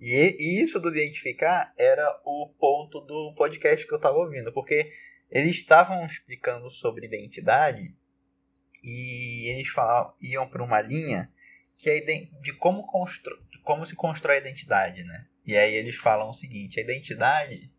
E, 0.00 0.36
e 0.38 0.62
isso 0.62 0.78
do 0.78 0.88
identificar 0.90 1.72
era 1.76 2.20
o 2.24 2.52
ponto 2.58 3.00
do 3.00 3.34
podcast 3.34 3.86
que 3.86 3.92
eu 3.92 3.96
estava 3.96 4.18
ouvindo, 4.18 4.52
porque 4.52 4.92
eles 5.30 5.56
estavam 5.56 6.04
explicando 6.04 6.70
sobre 6.70 7.06
identidade 7.06 7.94
e 8.84 9.50
eles 9.52 9.68
falavam, 9.68 10.14
iam 10.20 10.48
para 10.48 10.62
uma 10.62 10.80
linha 10.80 11.31
que 11.82 11.90
é 11.90 12.00
de 12.40 12.52
como, 12.52 12.86
como 13.64 13.84
se 13.84 13.96
constrói 13.96 14.36
a 14.36 14.38
identidade, 14.38 15.02
né? 15.02 15.26
E 15.44 15.56
aí 15.56 15.74
eles 15.74 15.96
falam 15.96 16.30
o 16.30 16.32
seguinte: 16.32 16.78
a 16.78 16.82
identidade 16.82 17.72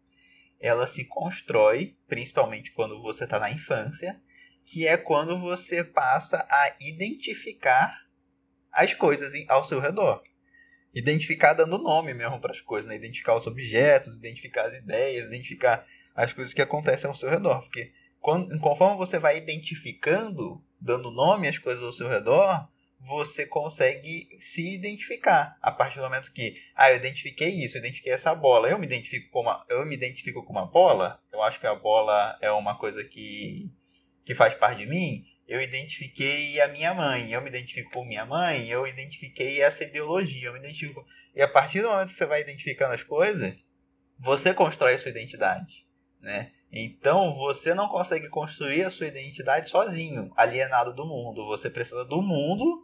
ela 0.60 0.86
se 0.86 1.06
constrói 1.06 1.96
principalmente 2.06 2.74
quando 2.74 3.02
você 3.02 3.24
está 3.24 3.40
na 3.40 3.50
infância, 3.50 4.22
que 4.66 4.86
é 4.86 4.98
quando 4.98 5.40
você 5.40 5.86
passa 5.86 6.46
a 6.50 6.76
identificar 6.82 7.98
as 8.74 8.94
coisas 8.94 9.34
ao 9.48 9.64
seu 9.64 9.80
redor. 9.80 10.22
Identificar 10.94 11.54
dando 11.54 11.78
nome 11.78 12.14
mesmo 12.14 12.42
para 12.42 12.52
as 12.52 12.60
coisas, 12.60 12.90
né? 12.90 12.98
identificar 12.98 13.38
os 13.38 13.48
objetos, 13.48 14.18
identificar 14.18 14.66
as 14.66 14.74
ideias, 14.74 15.28
identificar 15.28 15.88
as 16.14 16.34
coisas 16.34 16.54
que 16.54 16.62
acontecem 16.62 17.08
ao 17.08 17.16
seu 17.16 17.30
redor. 17.30 17.62
Porque 17.62 17.94
quando, 18.20 18.60
conforme 18.60 18.98
você 18.98 19.18
vai 19.18 19.38
identificando 19.38 20.62
dando 20.80 21.10
nome 21.10 21.48
às 21.48 21.58
coisas 21.58 21.82
ao 21.82 21.94
seu 21.94 22.10
redor, 22.10 22.68
você 23.06 23.46
consegue 23.46 24.30
se 24.40 24.74
identificar. 24.74 25.58
A 25.62 25.72
partir 25.72 25.98
do 25.98 26.04
momento 26.04 26.32
que, 26.32 26.56
ah, 26.76 26.92
eu 26.92 26.98
identifiquei 26.98 27.50
isso, 27.50 27.78
eu 27.78 27.80
identifiquei 27.80 28.14
essa 28.14 28.34
bola, 28.34 28.70
eu 28.70 28.80
me 28.80 28.86
identifico 28.86 29.30
com 29.32 29.42
uma, 29.42 29.66
eu 29.70 29.86
me 29.86 29.96
identifico 29.96 30.44
com 30.44 30.52
uma 30.52 30.66
bola, 30.66 31.20
eu 31.32 31.42
acho 31.42 31.60
que 31.60 31.68
a 31.68 31.76
bola 31.76 32.38
é 32.42 32.52
uma 32.52 32.78
coisa 32.78 33.04
que, 33.04 33.70
que 34.26 34.34
faz 34.34 34.56
parte 34.56 34.80
de 34.80 34.86
mim, 34.86 35.26
eu 35.48 35.62
identifiquei 35.62 36.62
a 36.62 36.68
minha 36.68 36.94
mãe, 36.94 37.32
eu 37.32 37.42
me 37.42 37.50
identifico 37.50 37.92
com 37.92 38.06
minha 38.06 38.26
mãe, 38.26 38.68
eu 38.70 38.88
identifiquei 38.88 39.62
essa 39.62 39.84
ideologia, 39.84 40.48
eu 40.48 40.54
me 40.54 40.60
identifico. 40.60 41.06
E 41.36 41.42
a 41.42 41.48
partir 41.48 41.82
do 41.82 41.90
momento 41.90 42.10
que 42.10 42.16
você 42.16 42.26
vai 42.26 42.42
identificando 42.42 42.94
as 42.94 43.04
coisas, 43.04 43.54
você 44.18 44.54
constrói 44.54 44.94
a 44.94 45.00
sua 45.00 45.12
identidade, 45.12 45.86
né? 46.22 46.52
Então 46.72 47.36
você 47.36 47.74
não 47.76 47.88
consegue 47.88 48.30
construir 48.30 48.84
a 48.84 48.90
sua 48.90 49.08
identidade 49.08 49.70
sozinho, 49.70 50.32
alienado 50.36 50.94
do 50.94 51.06
mundo. 51.06 51.46
Você 51.48 51.70
precisa 51.70 52.04
do 52.04 52.22
mundo 52.22 52.83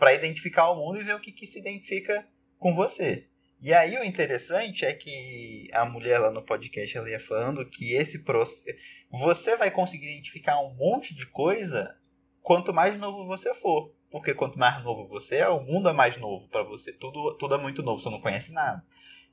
para 0.00 0.14
identificar 0.14 0.68
o 0.70 0.74
mundo 0.74 1.00
e 1.00 1.04
ver 1.04 1.14
o 1.14 1.20
que, 1.20 1.30
que 1.30 1.46
se 1.46 1.60
identifica 1.60 2.26
com 2.58 2.74
você. 2.74 3.28
E 3.60 3.72
aí 3.72 3.96
o 3.96 4.02
interessante 4.02 4.84
é 4.84 4.92
que 4.92 5.68
a 5.72 5.84
mulher 5.84 6.18
lá 6.18 6.30
no 6.30 6.42
podcast 6.42 6.96
ela 6.96 7.10
ia 7.10 7.20
falando 7.20 7.68
que 7.68 7.92
esse 7.92 8.24
processo 8.24 8.76
você 9.10 9.56
vai 9.56 9.70
conseguir 9.70 10.10
identificar 10.10 10.58
um 10.60 10.74
monte 10.74 11.14
de 11.14 11.26
coisa 11.26 11.94
quanto 12.40 12.72
mais 12.72 12.98
novo 12.98 13.26
você 13.26 13.54
for, 13.54 13.94
porque 14.10 14.32
quanto 14.32 14.58
mais 14.58 14.82
novo 14.82 15.06
você 15.06 15.36
é, 15.36 15.48
o 15.48 15.60
mundo 15.60 15.88
é 15.88 15.92
mais 15.92 16.16
novo 16.16 16.48
para 16.48 16.62
você. 16.62 16.92
Tudo 16.92 17.36
tudo 17.36 17.54
é 17.54 17.58
muito 17.58 17.82
novo, 17.82 18.00
você 18.00 18.08
não 18.10 18.20
conhece 18.20 18.52
nada 18.52 18.82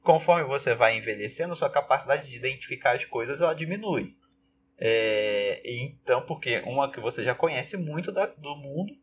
conforme 0.08 0.46
você 0.46 0.74
vai 0.74 0.98
envelhecendo, 0.98 1.54
sua 1.54 1.70
capacidade 1.70 2.30
de 2.30 2.38
identificar 2.38 2.96
as 2.96 3.04
coisas 3.04 3.42
ela 3.42 3.54
diminui. 3.54 4.16
É, 4.78 5.62
então, 5.66 6.22
porque 6.22 6.60
uma 6.60 6.90
que 6.90 7.02
você 7.02 7.26
já 7.26 7.36
conhece 7.36 7.76
muito 7.76 8.10
da, 8.10 8.26
do 8.26 8.56
mundo 8.56 8.94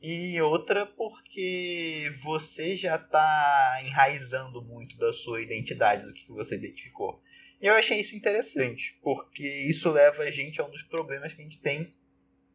e 0.00 0.40
outra 0.40 0.86
porque 0.86 2.12
você 2.22 2.76
já 2.76 2.96
está 2.96 3.80
enraizando 3.82 4.62
muito 4.62 4.96
da 4.96 5.12
sua 5.12 5.42
identidade, 5.42 6.06
do 6.06 6.12
que 6.12 6.28
você 6.28 6.56
identificou. 6.56 7.22
E 7.60 7.66
eu 7.66 7.74
achei 7.74 8.00
isso 8.00 8.14
interessante, 8.14 8.96
porque 9.02 9.46
isso 9.68 9.90
leva 9.90 10.22
a 10.22 10.30
gente 10.30 10.60
a 10.60 10.64
um 10.64 10.70
dos 10.70 10.82
problemas 10.82 11.34
que 11.34 11.40
a 11.40 11.44
gente 11.44 11.60
tem 11.60 11.90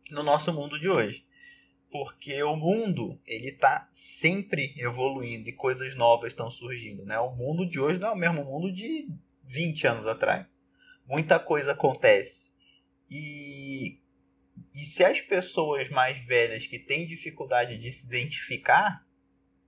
no 0.10 0.24
nosso 0.24 0.54
mundo 0.54 0.80
de 0.80 0.90
hoje 0.90 1.26
porque 1.94 2.42
o 2.42 2.56
mundo 2.56 3.22
ele 3.24 3.50
está 3.50 3.88
sempre 3.92 4.74
evoluindo 4.80 5.48
e 5.48 5.54
coisas 5.54 5.96
novas 5.96 6.34
estão 6.34 6.50
surgindo, 6.50 7.06
né? 7.06 7.20
O 7.20 7.36
mundo 7.36 7.70
de 7.70 7.80
hoje 7.80 8.00
não 8.00 8.08
é 8.08 8.12
o 8.14 8.18
mesmo 8.18 8.44
mundo 8.44 8.74
de 8.74 9.08
20 9.44 9.86
anos 9.86 10.08
atrás. 10.08 10.48
Muita 11.08 11.40
coisa 11.40 11.74
acontece. 11.74 12.52
E, 13.12 14.00
e 14.74 14.86
se 14.86 15.04
as 15.04 15.22
pessoas 15.22 15.90
mais 15.90 16.18
velhas 16.26 16.66
que 16.66 16.80
têm 16.80 17.08
dificuldade 17.08 17.78
de 17.78 17.92
se 17.92 18.08
identificar 18.08 19.06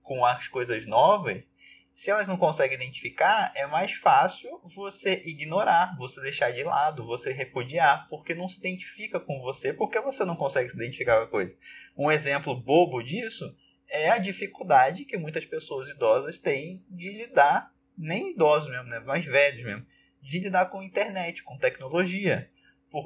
com 0.02 0.24
as 0.24 0.48
coisas 0.48 0.86
novas, 0.86 1.48
se 1.92 2.10
elas 2.10 2.28
não 2.28 2.36
conseguem 2.36 2.76
identificar, 2.76 3.52
é 3.54 3.66
mais 3.66 3.92
fácil 3.92 4.60
você 4.74 5.22
ignorar, 5.24 5.96
você 5.96 6.20
deixar 6.20 6.52
de 6.52 6.62
lado, 6.62 7.06
você 7.06 7.32
repudiar, 7.32 8.06
porque 8.10 8.34
não 8.34 8.50
se 8.50 8.58
identifica 8.58 9.18
com 9.18 9.40
você, 9.40 9.72
porque 9.72 9.98
você 10.00 10.24
não 10.24 10.36
consegue 10.36 10.68
se 10.68 10.76
identificar 10.76 11.16
com 11.16 11.24
a 11.24 11.30
coisa. 11.30 11.56
Um 11.96 12.10
exemplo 12.10 12.54
bobo 12.54 13.02
disso 13.02 13.44
é 13.88 14.10
a 14.10 14.18
dificuldade 14.18 15.04
que 15.04 15.16
muitas 15.16 15.46
pessoas 15.46 15.88
idosas 15.88 16.38
têm 16.38 16.84
de 16.90 17.16
lidar, 17.16 17.72
nem 17.96 18.32
idosos 18.32 18.68
mesmo, 18.68 18.90
né, 18.90 19.00
mais 19.00 19.24
velhos 19.24 19.64
mesmo, 19.64 19.86
de 20.20 20.40
lidar 20.40 20.66
com 20.66 20.82
internet, 20.82 21.42
com 21.44 21.56
tecnologia. 21.56 22.50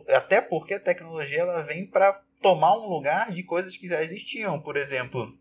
Até 0.08 0.40
porque 0.40 0.74
a 0.74 0.80
tecnologia 0.80 1.40
ela 1.40 1.62
vem 1.62 1.86
para 1.86 2.22
tomar 2.40 2.76
um 2.76 2.88
lugar 2.88 3.32
de 3.32 3.42
coisas 3.42 3.76
que 3.76 3.88
já 3.88 4.02
existiam. 4.02 4.60
Por 4.60 4.76
exemplo, 4.76 5.36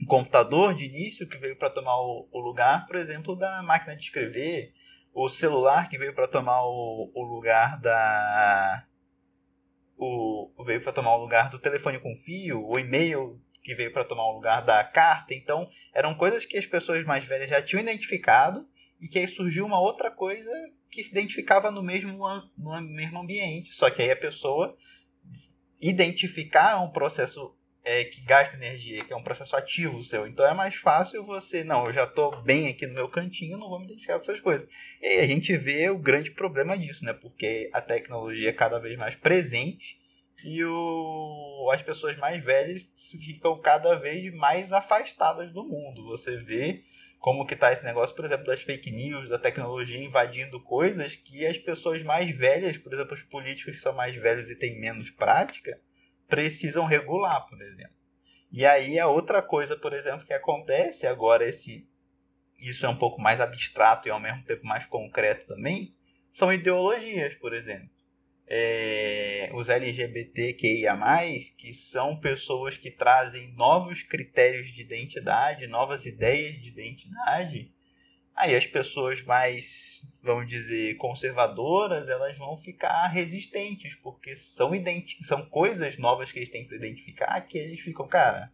um 0.00 0.06
computador 0.06 0.74
de 0.74 0.84
início 0.84 1.28
que 1.28 1.38
veio 1.38 1.56
para 1.56 1.70
tomar 1.70 1.96
o, 1.96 2.28
o, 2.32 2.40
lugar, 2.40 2.86
por 2.86 2.96
exemplo, 2.96 3.36
da 3.36 3.62
máquina 3.62 3.96
de 3.96 4.02
escrever, 4.02 4.72
o 5.12 5.28
celular 5.28 5.88
que 5.88 5.98
veio 5.98 6.14
para 6.14 6.28
tomar 6.28 6.62
o, 6.64 7.10
o, 7.14 7.22
lugar 7.22 7.80
da 7.80 8.84
o 9.96 10.50
veio 10.64 10.82
para 10.82 10.92
tomar 10.92 11.14
o 11.14 11.20
lugar 11.20 11.48
do 11.50 11.58
telefone 11.58 12.00
com 12.00 12.16
fio, 12.24 12.66
o 12.66 12.78
e-mail 12.78 13.40
que 13.62 13.74
veio 13.74 13.92
para 13.92 14.04
tomar 14.04 14.26
o 14.26 14.34
lugar 14.34 14.60
da 14.60 14.82
carta. 14.84 15.32
Então, 15.34 15.68
eram 15.94 16.14
coisas 16.14 16.44
que 16.44 16.58
as 16.58 16.66
pessoas 16.66 17.04
mais 17.04 17.24
velhas 17.24 17.48
já 17.48 17.62
tinham 17.62 17.82
identificado 17.82 18.68
e 19.00 19.08
que 19.08 19.18
aí 19.18 19.28
surgiu 19.28 19.64
uma 19.64 19.80
outra 19.80 20.10
coisa 20.10 20.50
que 20.94 21.02
se 21.02 21.10
identificava 21.10 21.70
no 21.70 21.82
mesmo 21.82 22.18
no 22.56 22.80
mesmo 22.80 23.18
ambiente. 23.18 23.74
Só 23.74 23.90
que 23.90 24.00
aí 24.00 24.10
a 24.10 24.16
pessoa 24.16 24.76
identificar 25.80 26.80
um 26.80 26.90
processo 26.90 27.54
é, 27.84 28.04
que 28.04 28.22
gasta 28.22 28.56
energia, 28.56 29.04
que 29.04 29.12
é 29.12 29.16
um 29.16 29.22
processo 29.22 29.54
ativo 29.56 30.02
seu. 30.02 30.26
Então 30.26 30.46
é 30.46 30.54
mais 30.54 30.76
fácil 30.76 31.24
você, 31.24 31.62
não, 31.62 31.84
eu 31.84 31.92
já 31.92 32.04
estou 32.04 32.40
bem 32.42 32.68
aqui 32.68 32.86
no 32.86 32.94
meu 32.94 33.08
cantinho, 33.08 33.58
não 33.58 33.68
vou 33.68 33.78
me 33.78 33.86
identificar 33.86 34.14
com 34.14 34.22
essas 34.22 34.40
coisas. 34.40 34.66
E 35.02 35.06
aí 35.06 35.20
a 35.20 35.26
gente 35.26 35.54
vê 35.56 35.90
o 35.90 35.98
grande 35.98 36.30
problema 36.30 36.78
disso, 36.78 37.04
né? 37.04 37.12
Porque 37.12 37.68
a 37.72 37.80
tecnologia 37.80 38.48
é 38.48 38.52
cada 38.52 38.78
vez 38.78 38.96
mais 38.96 39.14
presente 39.14 39.98
e 40.44 40.64
o, 40.64 41.70
as 41.72 41.82
pessoas 41.82 42.16
mais 42.16 42.42
velhas 42.42 42.90
ficam 43.10 43.60
cada 43.60 43.96
vez 43.96 44.32
mais 44.32 44.72
afastadas 44.72 45.52
do 45.52 45.64
mundo. 45.64 46.04
Você 46.06 46.36
vê 46.38 46.82
como 47.24 47.46
que 47.46 47.56
tá 47.56 47.72
esse 47.72 47.82
negócio, 47.82 48.14
por 48.14 48.26
exemplo, 48.26 48.44
das 48.44 48.60
fake 48.60 48.90
news, 48.90 49.30
da 49.30 49.38
tecnologia 49.38 49.98
invadindo 49.98 50.60
coisas 50.60 51.16
que 51.16 51.46
as 51.46 51.56
pessoas 51.56 52.02
mais 52.02 52.36
velhas, 52.36 52.76
por 52.76 52.92
exemplo, 52.92 53.14
os 53.14 53.22
políticos 53.22 53.76
que 53.76 53.80
são 53.80 53.94
mais 53.94 54.14
velhos 54.14 54.50
e 54.50 54.54
têm 54.54 54.78
menos 54.78 55.10
prática, 55.10 55.80
precisam 56.28 56.84
regular, 56.84 57.48
por 57.48 57.62
exemplo. 57.62 57.96
E 58.52 58.66
aí 58.66 58.98
a 58.98 59.08
outra 59.08 59.40
coisa, 59.40 59.74
por 59.74 59.94
exemplo, 59.94 60.26
que 60.26 60.34
acontece 60.34 61.06
agora 61.06 61.48
esse 61.48 61.88
isso 62.58 62.84
é 62.84 62.90
um 62.90 62.98
pouco 62.98 63.18
mais 63.18 63.40
abstrato 63.40 64.06
e 64.06 64.10
ao 64.10 64.20
mesmo 64.20 64.44
tempo 64.44 64.66
mais 64.66 64.84
concreto 64.84 65.46
também, 65.46 65.96
são 66.30 66.52
ideologias, 66.52 67.34
por 67.36 67.54
exemplo. 67.54 67.88
É, 68.46 69.50
os 69.54 69.68
LGBTQIA+, 69.68 70.96
que 71.56 71.72
são 71.72 72.20
pessoas 72.20 72.76
que 72.76 72.90
trazem 72.90 73.52
novos 73.54 74.02
critérios 74.02 74.70
de 74.70 74.82
identidade, 74.82 75.66
novas 75.66 76.04
ideias 76.04 76.60
de 76.60 76.68
identidade, 76.68 77.72
aí 78.36 78.54
as 78.54 78.66
pessoas 78.66 79.22
mais, 79.22 80.02
vamos 80.22 80.46
dizer, 80.46 80.96
conservadoras, 80.96 82.08
elas 82.08 82.36
vão 82.36 82.58
ficar 82.58 83.06
resistentes, 83.08 83.94
porque 83.96 84.36
são, 84.36 84.70
são 85.22 85.46
coisas 85.46 85.96
novas 85.96 86.30
que 86.30 86.40
eles 86.40 86.50
têm 86.50 86.66
para 86.66 86.76
identificar 86.76 87.40
que 87.42 87.56
eles 87.56 87.80
ficam, 87.80 88.06
cara, 88.06 88.52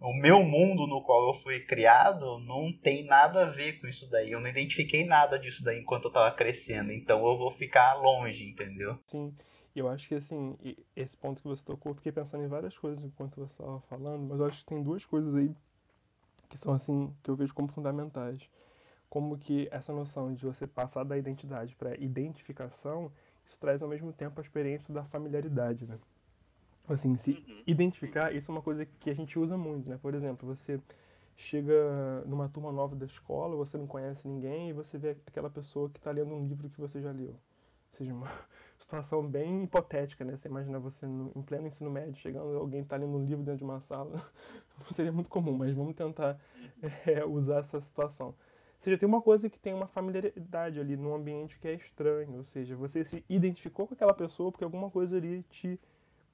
o 0.00 0.14
meu 0.14 0.42
mundo 0.42 0.86
no 0.86 1.02
qual 1.02 1.28
eu 1.28 1.34
fui 1.34 1.60
criado 1.60 2.38
não 2.40 2.72
tem 2.72 3.04
nada 3.04 3.42
a 3.42 3.50
ver 3.50 3.80
com 3.80 3.86
isso 3.86 4.08
daí. 4.08 4.32
Eu 4.32 4.40
não 4.40 4.48
identifiquei 4.48 5.04
nada 5.04 5.38
disso 5.38 5.62
daí 5.62 5.80
enquanto 5.80 6.06
eu 6.06 6.12
tava 6.12 6.34
crescendo. 6.34 6.90
Então 6.90 7.18
eu 7.26 7.36
vou 7.36 7.52
ficar 7.52 7.94
longe, 7.94 8.48
entendeu? 8.48 8.98
Sim. 9.06 9.34
Eu 9.76 9.88
acho 9.88 10.08
que 10.08 10.14
assim, 10.14 10.56
esse 10.96 11.16
ponto 11.16 11.40
que 11.40 11.48
você 11.48 11.64
tocou, 11.64 11.92
eu 11.92 11.96
fiquei 11.96 12.10
pensando 12.10 12.42
em 12.42 12.48
várias 12.48 12.76
coisas 12.76 13.04
enquanto 13.04 13.36
você 13.36 13.52
estava 13.52 13.80
falando, 13.82 14.26
mas 14.26 14.40
eu 14.40 14.46
acho 14.46 14.60
que 14.60 14.66
tem 14.66 14.82
duas 14.82 15.04
coisas 15.04 15.36
aí 15.36 15.54
que 16.48 16.58
são 16.58 16.74
assim, 16.74 17.14
que 17.22 17.30
eu 17.30 17.36
vejo 17.36 17.54
como 17.54 17.70
fundamentais. 17.70 18.50
Como 19.08 19.38
que 19.38 19.68
essa 19.70 19.92
noção 19.92 20.34
de 20.34 20.44
você 20.44 20.66
passar 20.66 21.04
da 21.04 21.16
identidade 21.16 21.76
para 21.76 21.96
identificação, 21.96 23.12
isso 23.44 23.58
traz 23.58 23.82
ao 23.82 23.88
mesmo 23.88 24.12
tempo 24.12 24.40
a 24.40 24.42
experiência 24.42 24.92
da 24.92 25.04
familiaridade, 25.04 25.86
né? 25.86 25.98
Assim, 26.92 27.14
se 27.16 27.32
uhum. 27.32 27.62
identificar, 27.66 28.34
isso 28.34 28.50
é 28.50 28.54
uma 28.54 28.62
coisa 28.62 28.84
que 28.84 29.10
a 29.10 29.14
gente 29.14 29.38
usa 29.38 29.56
muito, 29.56 29.88
né? 29.88 29.98
Por 30.00 30.14
exemplo, 30.14 30.46
você 30.46 30.80
chega 31.36 32.22
numa 32.26 32.48
turma 32.48 32.72
nova 32.72 32.96
da 32.96 33.06
escola, 33.06 33.56
você 33.56 33.78
não 33.78 33.86
conhece 33.86 34.26
ninguém 34.26 34.70
e 34.70 34.72
você 34.72 34.98
vê 34.98 35.16
aquela 35.26 35.48
pessoa 35.48 35.88
que 35.88 35.98
está 35.98 36.10
lendo 36.10 36.34
um 36.34 36.46
livro 36.46 36.68
que 36.68 36.80
você 36.80 37.00
já 37.00 37.12
leu. 37.12 37.30
Ou 37.30 37.36
seja, 37.92 38.12
uma 38.12 38.26
situação 38.78 39.26
bem 39.26 39.64
hipotética, 39.64 40.24
né? 40.24 40.36
Você 40.36 40.48
imagina 40.48 40.78
você 40.80 41.06
no, 41.06 41.30
em 41.34 41.42
pleno 41.42 41.68
ensino 41.68 41.90
médio, 41.90 42.16
chegando 42.16 42.56
alguém 42.56 42.82
está 42.82 42.96
lendo 42.96 43.16
um 43.16 43.24
livro 43.24 43.44
dentro 43.44 43.58
de 43.58 43.64
uma 43.64 43.80
sala. 43.80 44.12
Não 44.78 44.90
seria 44.90 45.12
muito 45.12 45.30
comum, 45.30 45.56
mas 45.56 45.72
vamos 45.74 45.94
tentar 45.94 46.38
é, 47.06 47.24
usar 47.24 47.58
essa 47.58 47.80
situação. 47.80 48.28
Ou 48.28 48.84
seja, 48.84 48.98
tem 48.98 49.08
uma 49.08 49.20
coisa 49.20 49.48
que 49.48 49.58
tem 49.58 49.74
uma 49.74 49.86
familiaridade 49.86 50.80
ali 50.80 50.96
num 50.96 51.14
ambiente 51.14 51.58
que 51.58 51.68
é 51.68 51.74
estranho. 51.74 52.38
Ou 52.38 52.44
seja, 52.44 52.74
você 52.74 53.04
se 53.04 53.24
identificou 53.28 53.86
com 53.86 53.94
aquela 53.94 54.14
pessoa 54.14 54.50
porque 54.50 54.64
alguma 54.64 54.90
coisa 54.90 55.18
ali 55.18 55.42
te 55.50 55.78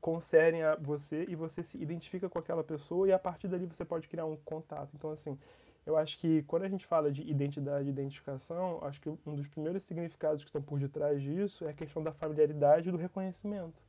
concedem 0.06 0.62
a 0.62 0.76
você 0.76 1.26
e 1.28 1.34
você 1.34 1.64
se 1.64 1.82
identifica 1.82 2.28
com 2.28 2.38
aquela 2.38 2.62
pessoa 2.62 3.08
e 3.08 3.12
a 3.12 3.18
partir 3.18 3.48
dali 3.48 3.66
você 3.66 3.84
pode 3.84 4.06
criar 4.06 4.25
um 4.25 4.36
contato. 4.36 4.88
Então, 4.94 5.10
assim, 5.10 5.36
eu 5.84 5.96
acho 5.96 6.16
que 6.20 6.44
quando 6.44 6.62
a 6.62 6.68
gente 6.68 6.86
fala 6.86 7.10
de 7.10 7.22
identidade 7.22 7.88
e 7.88 7.90
identificação, 7.90 8.78
acho 8.84 9.00
que 9.00 9.08
um 9.08 9.34
dos 9.34 9.48
primeiros 9.48 9.82
significados 9.82 10.44
que 10.44 10.48
estão 10.48 10.62
por 10.62 10.78
detrás 10.78 11.20
disso 11.20 11.64
é 11.64 11.70
a 11.70 11.72
questão 11.72 12.04
da 12.04 12.12
familiaridade 12.12 12.88
e 12.88 12.92
do 12.92 12.96
reconhecimento. 12.96 13.82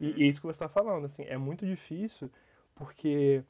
E, 0.00 0.12
e 0.16 0.22
é 0.22 0.26
isso 0.28 0.40
que 0.40 0.46
você 0.46 0.62
está 0.64 0.68
falando, 0.68 1.06
assim, 1.06 1.24
é 1.24 1.36
muito 1.36 1.66
difícil 1.66 2.30
porque 2.76 3.42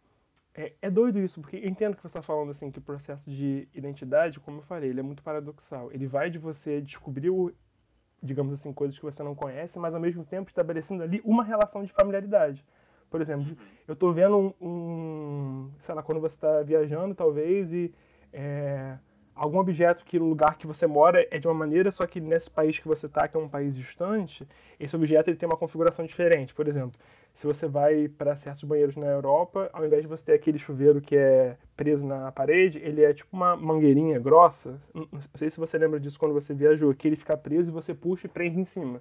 é, 0.54 0.72
é, 0.80 0.90
doido 0.90 1.18
isso, 1.18 1.42
porque 1.42 1.56
eu 1.56 1.68
entendo 1.68 1.94
que 1.94 2.00
você 2.00 2.06
está 2.06 2.22
falando 2.22 2.52
assim 2.52 2.70
que 2.70 2.78
o 2.78 2.82
processo 2.82 3.30
de 3.30 3.68
identidade, 3.74 4.40
como 4.40 4.60
eu 4.60 4.62
falei, 4.62 4.88
ele 4.88 5.00
é 5.00 5.02
muito 5.02 5.22
paradoxal. 5.22 5.92
Ele 5.92 6.06
vai 6.06 6.30
de 6.30 6.38
você 6.38 6.80
descobrir 6.80 7.28
o, 7.28 7.52
digamos 8.22 8.54
assim, 8.54 8.72
coisas 8.72 8.98
que 8.98 9.04
você 9.04 9.22
não 9.22 9.34
conhece, 9.34 9.78
mas 9.78 9.94
ao 9.94 10.00
mesmo 10.00 10.24
tempo 10.24 10.48
estabelecendo 10.48 11.02
ali 11.02 11.20
uma 11.24 11.42
relação 11.42 11.82
de 11.82 11.92
familiaridade. 11.92 12.64
Por 13.10 13.20
exemplo, 13.20 13.50
uhum. 13.50 13.56
eu 13.86 13.92
estou 13.92 14.12
vendo 14.12 14.38
um, 14.38 14.54
um, 14.66 15.70
sei 15.78 15.94
lá, 15.94 16.02
quando 16.02 16.20
você 16.20 16.36
está 16.36 16.62
viajando, 16.62 17.14
talvez, 17.14 17.72
e 17.72 17.92
é, 18.32 18.96
algum 19.34 19.58
objeto 19.58 20.04
que 20.04 20.18
no 20.18 20.26
lugar 20.28 20.56
que 20.56 20.66
você 20.66 20.86
mora 20.86 21.26
é 21.30 21.38
de 21.38 21.46
uma 21.46 21.54
maneira, 21.54 21.90
só 21.90 22.06
que 22.06 22.20
nesse 22.20 22.50
país 22.50 22.78
que 22.78 22.88
você 22.88 23.06
está, 23.06 23.28
que 23.28 23.36
é 23.36 23.40
um 23.40 23.48
país 23.48 23.74
distante, 23.74 24.48
esse 24.78 24.96
objeto 24.96 25.28
ele 25.28 25.36
tem 25.36 25.48
uma 25.48 25.58
configuração 25.58 26.06
diferente. 26.06 26.54
Por 26.54 26.68
exemplo, 26.68 26.98
se 27.32 27.46
você 27.46 27.66
vai 27.66 28.08
para 28.08 28.36
certos 28.36 28.64
banheiros 28.64 28.96
na 28.96 29.06
Europa, 29.06 29.70
ao 29.72 29.84
invés 29.86 30.02
de 30.02 30.08
você 30.08 30.24
ter 30.24 30.32
aquele 30.34 30.58
chuveiro 30.58 31.00
que 31.00 31.16
é 31.16 31.56
preso 31.74 32.04
na 32.04 32.30
parede, 32.30 32.78
ele 32.78 33.02
é 33.02 33.14
tipo 33.14 33.34
uma 33.34 33.56
mangueirinha 33.56 34.18
grossa. 34.18 34.80
Não 34.94 35.08
sei 35.34 35.50
se 35.50 35.58
você 35.58 35.78
lembra 35.78 35.98
disso 35.98 36.18
quando 36.18 36.34
você 36.34 36.52
viajou, 36.52 36.94
que 36.94 37.08
ele 37.08 37.16
fica 37.16 37.36
preso 37.36 37.70
e 37.70 37.72
você 37.72 37.94
puxa 37.94 38.26
e 38.26 38.30
prende 38.30 38.60
em 38.60 38.64
cima. 38.64 39.00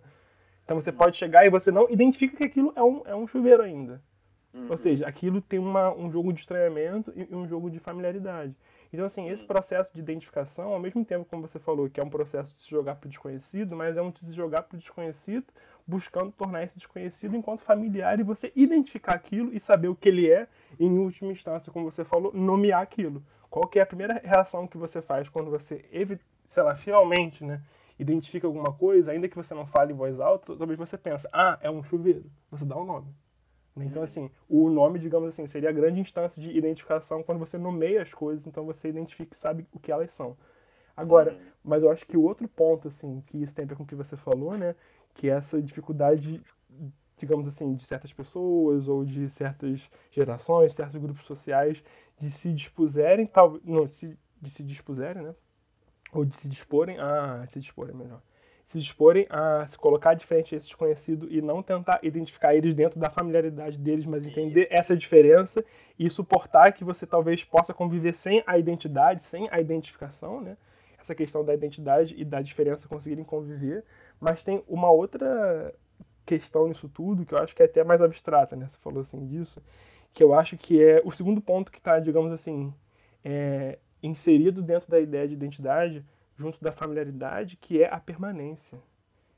Então 0.63 0.79
você 0.79 0.91
pode 0.91 1.17
chegar 1.17 1.45
e 1.45 1.49
você 1.49 1.71
não 1.71 1.89
identifica 1.89 2.37
que 2.37 2.45
aquilo 2.45 2.71
é 2.75 2.81
um, 2.81 3.01
é 3.05 3.15
um 3.15 3.27
chuveiro 3.27 3.61
ainda. 3.61 4.01
Uhum. 4.53 4.67
Ou 4.69 4.77
seja, 4.77 5.07
aquilo 5.07 5.41
tem 5.41 5.59
uma, 5.59 5.93
um 5.93 6.09
jogo 6.09 6.31
de 6.33 6.39
estranhamento 6.39 7.11
e 7.15 7.33
um 7.35 7.47
jogo 7.47 7.69
de 7.69 7.79
familiaridade. 7.79 8.55
Então, 8.93 9.05
assim, 9.05 9.29
esse 9.29 9.45
processo 9.45 9.93
de 9.93 10.01
identificação, 10.01 10.73
ao 10.73 10.79
mesmo 10.79 11.05
tempo, 11.05 11.25
como 11.25 11.47
você 11.47 11.59
falou, 11.59 11.89
que 11.89 11.99
é 11.99 12.03
um 12.03 12.09
processo 12.09 12.53
de 12.53 12.59
se 12.59 12.69
jogar 12.69 12.95
para 12.95 13.07
o 13.07 13.09
desconhecido, 13.09 13.75
mas 13.75 13.95
é 13.95 14.01
um 14.01 14.11
de 14.11 14.19
se 14.19 14.33
jogar 14.33 14.63
para 14.63 14.75
o 14.75 14.79
desconhecido, 14.79 15.45
buscando 15.91 16.31
tornar 16.31 16.63
esse 16.63 16.77
desconhecido 16.77 17.35
enquanto 17.35 17.59
familiar 17.59 18.17
e 18.17 18.23
você 18.23 18.49
identificar 18.55 19.13
aquilo 19.13 19.53
e 19.53 19.59
saber 19.59 19.89
o 19.89 19.95
que 19.95 20.07
ele 20.07 20.31
é, 20.31 20.47
e, 20.79 20.85
em 20.85 20.97
última 20.97 21.31
instância, 21.33 21.71
como 21.71 21.91
você 21.91 22.05
falou, 22.05 22.31
nomear 22.33 22.81
aquilo. 22.81 23.21
Qual 23.49 23.67
que 23.67 23.77
é 23.77 23.81
a 23.81 23.85
primeira 23.85 24.21
reação 24.23 24.65
que 24.65 24.77
você 24.77 25.01
faz 25.01 25.27
quando 25.27 25.51
você, 25.51 25.85
sei 26.45 26.63
lá, 26.63 26.73
finalmente, 26.73 27.43
né, 27.43 27.61
identifica 27.99 28.47
alguma 28.47 28.71
coisa, 28.71 29.11
ainda 29.11 29.27
que 29.27 29.35
você 29.35 29.53
não 29.53 29.65
fale 29.65 29.91
em 29.91 29.95
voz 29.95 30.17
alta, 30.21 30.55
talvez 30.55 30.79
você 30.79 30.97
pense, 30.97 31.27
ah, 31.33 31.59
é 31.61 31.69
um 31.69 31.83
chuveiro. 31.83 32.31
Você 32.49 32.63
dá 32.63 32.77
o 32.77 32.83
um 32.83 32.85
nome. 32.85 33.13
Né? 33.75 33.85
Então, 33.85 34.01
assim, 34.01 34.31
o 34.47 34.69
nome, 34.69 34.97
digamos 34.97 35.27
assim, 35.27 35.45
seria 35.45 35.69
a 35.69 35.73
grande 35.73 35.99
instância 35.99 36.41
de 36.41 36.49
identificação 36.57 37.21
quando 37.21 37.39
você 37.39 37.57
nomeia 37.57 38.01
as 38.01 38.13
coisas, 38.13 38.47
então 38.47 38.65
você 38.65 38.87
identifica 38.87 39.35
e 39.35 39.37
sabe 39.37 39.67
o 39.73 39.79
que 39.79 39.91
elas 39.91 40.13
são. 40.13 40.37
Agora, 40.95 41.37
mas 41.63 41.83
eu 41.83 41.91
acho 41.91 42.05
que 42.05 42.17
o 42.17 42.23
outro 42.23 42.47
ponto, 42.47 42.87
assim, 42.87 43.21
que 43.27 43.41
isso 43.41 43.55
tem 43.55 43.65
a 43.65 43.67
ver 43.67 43.75
com 43.75 43.83
o 43.83 43.87
que 43.87 43.95
você 43.95 44.15
falou, 44.15 44.57
né, 44.57 44.75
que 45.13 45.29
é 45.29 45.33
essa 45.33 45.61
dificuldade, 45.61 46.41
digamos 47.17 47.47
assim, 47.47 47.75
de 47.75 47.83
certas 47.85 48.11
pessoas 48.11 48.87
ou 48.87 49.05
de 49.05 49.29
certas 49.29 49.89
gerações, 50.11 50.73
certos 50.73 50.99
grupos 50.99 51.25
sociais, 51.25 51.83
de 52.19 52.31
se 52.31 52.53
dispuserem, 52.53 53.25
tal, 53.25 53.59
não, 53.63 53.87
se, 53.87 54.17
de 54.41 54.49
se 54.49 54.63
dispuserem, 54.63 55.23
né, 55.23 55.35
ou 56.13 56.25
de 56.25 56.35
se 56.37 56.47
disporem 56.47 56.99
a, 56.99 57.45
se 57.47 57.59
disporem 57.59 57.95
melhor, 57.95 58.21
se 58.65 58.79
disporem 58.79 59.27
a 59.29 59.65
se 59.67 59.77
colocar 59.77 60.13
de 60.13 60.25
frente 60.25 60.53
a 60.53 60.57
esse 60.57 60.67
desconhecido 60.67 61.27
e 61.29 61.41
não 61.41 61.61
tentar 61.63 61.99
identificar 62.03 62.55
eles 62.55 62.73
dentro 62.73 62.99
da 62.99 63.09
familiaridade 63.09 63.77
deles, 63.77 64.05
mas 64.05 64.25
entender 64.25 64.67
essa 64.69 64.95
diferença 64.95 65.63
e 65.97 66.09
suportar 66.09 66.71
que 66.73 66.83
você 66.83 67.05
talvez 67.05 67.43
possa 67.43 67.73
conviver 67.73 68.13
sem 68.13 68.43
a 68.45 68.57
identidade, 68.57 69.23
sem 69.23 69.47
a 69.51 69.59
identificação, 69.59 70.41
né? 70.41 70.57
Essa 70.99 71.15
questão 71.15 71.43
da 71.43 71.53
identidade 71.53 72.13
e 72.15 72.23
da 72.23 72.41
diferença 72.41 72.87
conseguirem 72.87 73.23
conviver, 73.23 73.83
mas 74.21 74.43
tem 74.43 74.63
uma 74.67 74.91
outra 74.91 75.73
questão 76.25 76.67
nisso 76.67 76.87
tudo 76.87 77.25
que 77.25 77.33
eu 77.33 77.39
acho 77.39 77.55
que 77.55 77.63
é 77.63 77.65
até 77.65 77.83
mais 77.83 78.01
abstrata, 78.01 78.55
né? 78.55 78.67
Você 78.69 78.77
falou 78.77 79.01
assim 79.01 79.25
disso, 79.25 79.61
que 80.13 80.23
eu 80.23 80.33
acho 80.33 80.55
que 80.55 80.81
é 80.81 81.01
o 81.03 81.11
segundo 81.11 81.41
ponto 81.41 81.71
que 81.71 81.79
está, 81.79 81.99
digamos 81.99 82.31
assim, 82.31 82.73
é, 83.25 83.79
inserido 84.01 84.61
dentro 84.61 84.89
da 84.89 84.99
ideia 84.99 85.27
de 85.27 85.33
identidade, 85.33 86.05
junto 86.37 86.63
da 86.63 86.71
familiaridade, 86.71 87.57
que 87.57 87.81
é 87.81 87.91
a 87.91 87.99
permanência. 87.99 88.79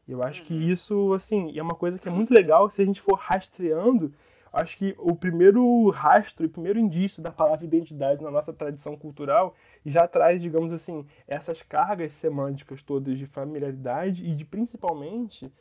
E 0.07 0.11
eu 0.11 0.21
acho 0.21 0.43
que 0.43 0.53
uhum. 0.53 0.69
isso, 0.69 1.13
assim, 1.13 1.57
é 1.57 1.61
uma 1.61 1.75
coisa 1.75 1.97
que 1.97 2.07
é 2.07 2.11
muito 2.11 2.33
legal 2.33 2.69
se 2.69 2.81
a 2.81 2.85
gente 2.85 3.01
for 3.01 3.15
rastreando. 3.15 4.13
Acho 4.51 4.77
que 4.77 4.93
o 4.99 5.15
primeiro 5.15 5.89
rastro, 5.89 6.45
o 6.45 6.49
primeiro 6.49 6.77
indício 6.77 7.23
da 7.23 7.31
palavra 7.31 7.65
identidade 7.65 8.21
na 8.21 8.29
nossa 8.29 8.53
tradição 8.53 8.95
cultural 8.95 9.55
já 9.85 10.07
traz, 10.07 10.41
digamos 10.41 10.71
assim, 10.71 11.05
essas 11.27 11.61
cargas 11.61 12.13
semânticas 12.13 12.81
todas 12.81 13.17
de 13.17 13.25
familiaridade 13.25 14.25
e 14.25 14.35
de 14.35 14.45
principalmente. 14.45 15.51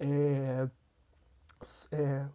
É, 0.00 0.68
é, 1.92 2.26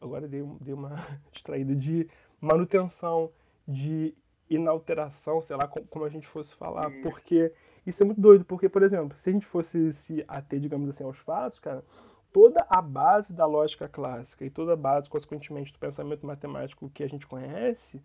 agora 0.00 0.26
dei, 0.28 0.42
dei 0.60 0.74
uma 0.74 0.96
distraída 1.32 1.74
de 1.74 2.08
manutenção, 2.40 3.30
de 3.66 4.14
inalteração, 4.48 5.42
sei 5.42 5.56
lá 5.56 5.68
como 5.68 6.04
a 6.04 6.08
gente 6.08 6.26
fosse 6.26 6.54
falar, 6.54 6.90
porque 7.02 7.52
isso 7.86 8.02
é 8.02 8.06
muito 8.06 8.20
doido, 8.20 8.44
porque, 8.44 8.68
por 8.68 8.82
exemplo, 8.82 9.16
se 9.18 9.28
a 9.28 9.32
gente 9.32 9.46
fosse 9.46 9.92
se 9.92 10.24
ater, 10.26 10.60
digamos 10.60 10.88
assim, 10.88 11.04
aos 11.04 11.18
fatos, 11.18 11.58
cara, 11.58 11.84
toda 12.32 12.66
a 12.68 12.80
base 12.80 13.32
da 13.32 13.46
lógica 13.46 13.88
clássica 13.88 14.44
e 14.44 14.50
toda 14.50 14.72
a 14.72 14.76
base, 14.76 15.08
consequentemente, 15.08 15.72
do 15.72 15.78
pensamento 15.78 16.26
matemático 16.26 16.90
que 16.90 17.02
a 17.02 17.08
gente 17.08 17.26
conhece, 17.26 18.02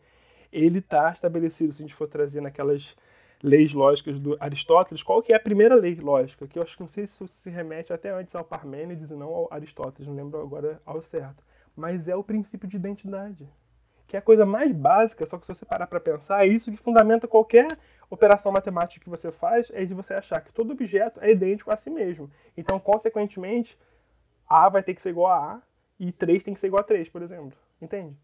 ele 0.54 0.80
está 0.80 1.12
estabelecido, 1.12 1.74
se 1.74 1.82
a 1.82 1.86
gente 1.86 1.96
for 1.96 2.08
trazer 2.08 2.42
naquelas 2.42 2.96
leis 3.42 3.74
lógicas 3.74 4.20
do 4.20 4.38
Aristóteles, 4.40 5.04
qual 5.04 5.22
que 5.22 5.34
é 5.34 5.36
a 5.36 5.40
primeira 5.40 5.76
lei 5.76 5.96
lógica? 5.96 6.48
Que 6.48 6.58
eu 6.58 6.64
acho 6.64 6.78
que 6.78 6.82
não 6.82 6.88
sei 6.88 7.06
se 7.06 7.28
se 7.28 7.50
remete 7.50 7.92
até 7.92 8.10
antes 8.10 8.34
ao 8.34 8.46
Parmênides 8.46 9.12
e 9.12 9.16
não 9.16 9.28
ao 9.28 9.48
Aristóteles, 9.52 10.08
não 10.08 10.16
lembro 10.16 10.40
agora 10.40 10.82
ao 10.86 11.02
certo. 11.02 11.44
Mas 11.76 12.08
é 12.08 12.16
o 12.16 12.24
princípio 12.24 12.70
de 12.70 12.78
identidade. 12.78 13.46
Que 14.08 14.16
é 14.16 14.20
a 14.20 14.22
coisa 14.22 14.46
mais 14.46 14.72
básica, 14.72 15.26
só 15.26 15.38
que 15.38 15.46
se 15.46 15.54
você 15.54 15.66
parar 15.66 15.88
para 15.88 16.00
pensar, 16.00 16.46
é 16.46 16.48
isso 16.48 16.72
que 16.72 16.78
fundamenta 16.78 17.28
qualquer 17.28 17.68
operação 18.10 18.52
matemática 18.52 19.04
que 19.04 19.10
você 19.10 19.32
faz 19.32 19.72
é 19.74 19.84
de 19.84 19.94
você 19.94 20.14
achar 20.14 20.40
que 20.40 20.54
todo 20.54 20.72
objeto 20.72 21.20
é 21.20 21.32
idêntico 21.32 21.72
a 21.72 21.76
si 21.76 21.90
mesmo. 21.90 22.30
Então, 22.56 22.80
consequentemente, 22.80 23.78
A 24.48 24.70
vai 24.70 24.84
ter 24.84 24.94
que 24.94 25.02
ser 25.02 25.10
igual 25.10 25.32
a 25.32 25.54
A 25.56 25.62
e 26.00 26.12
3 26.12 26.44
tem 26.44 26.54
que 26.54 26.60
ser 26.60 26.68
igual 26.68 26.82
a 26.82 26.86
3, 26.86 27.10
por 27.10 27.22
exemplo. 27.22 27.58
Entende? 27.82 28.16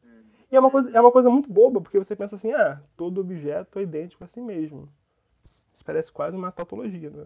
E 0.51 0.55
é 0.55 0.59
uma 0.59 0.71
coisa, 0.71 0.89
é 0.91 0.99
uma 0.99 1.11
coisa 1.11 1.29
muito 1.29 1.51
boba, 1.51 1.79
porque 1.79 1.97
você 1.97 2.15
pensa 2.15 2.35
assim, 2.35 2.51
ah, 2.51 2.81
todo 2.97 3.21
objeto 3.21 3.79
é 3.79 3.83
idêntico 3.83 4.23
a 4.23 4.27
si 4.27 4.41
mesmo. 4.41 4.89
Isso 5.73 5.85
parece 5.85 6.11
quase 6.11 6.35
uma 6.35 6.51
tautologia, 6.51 7.09
né? 7.09 7.25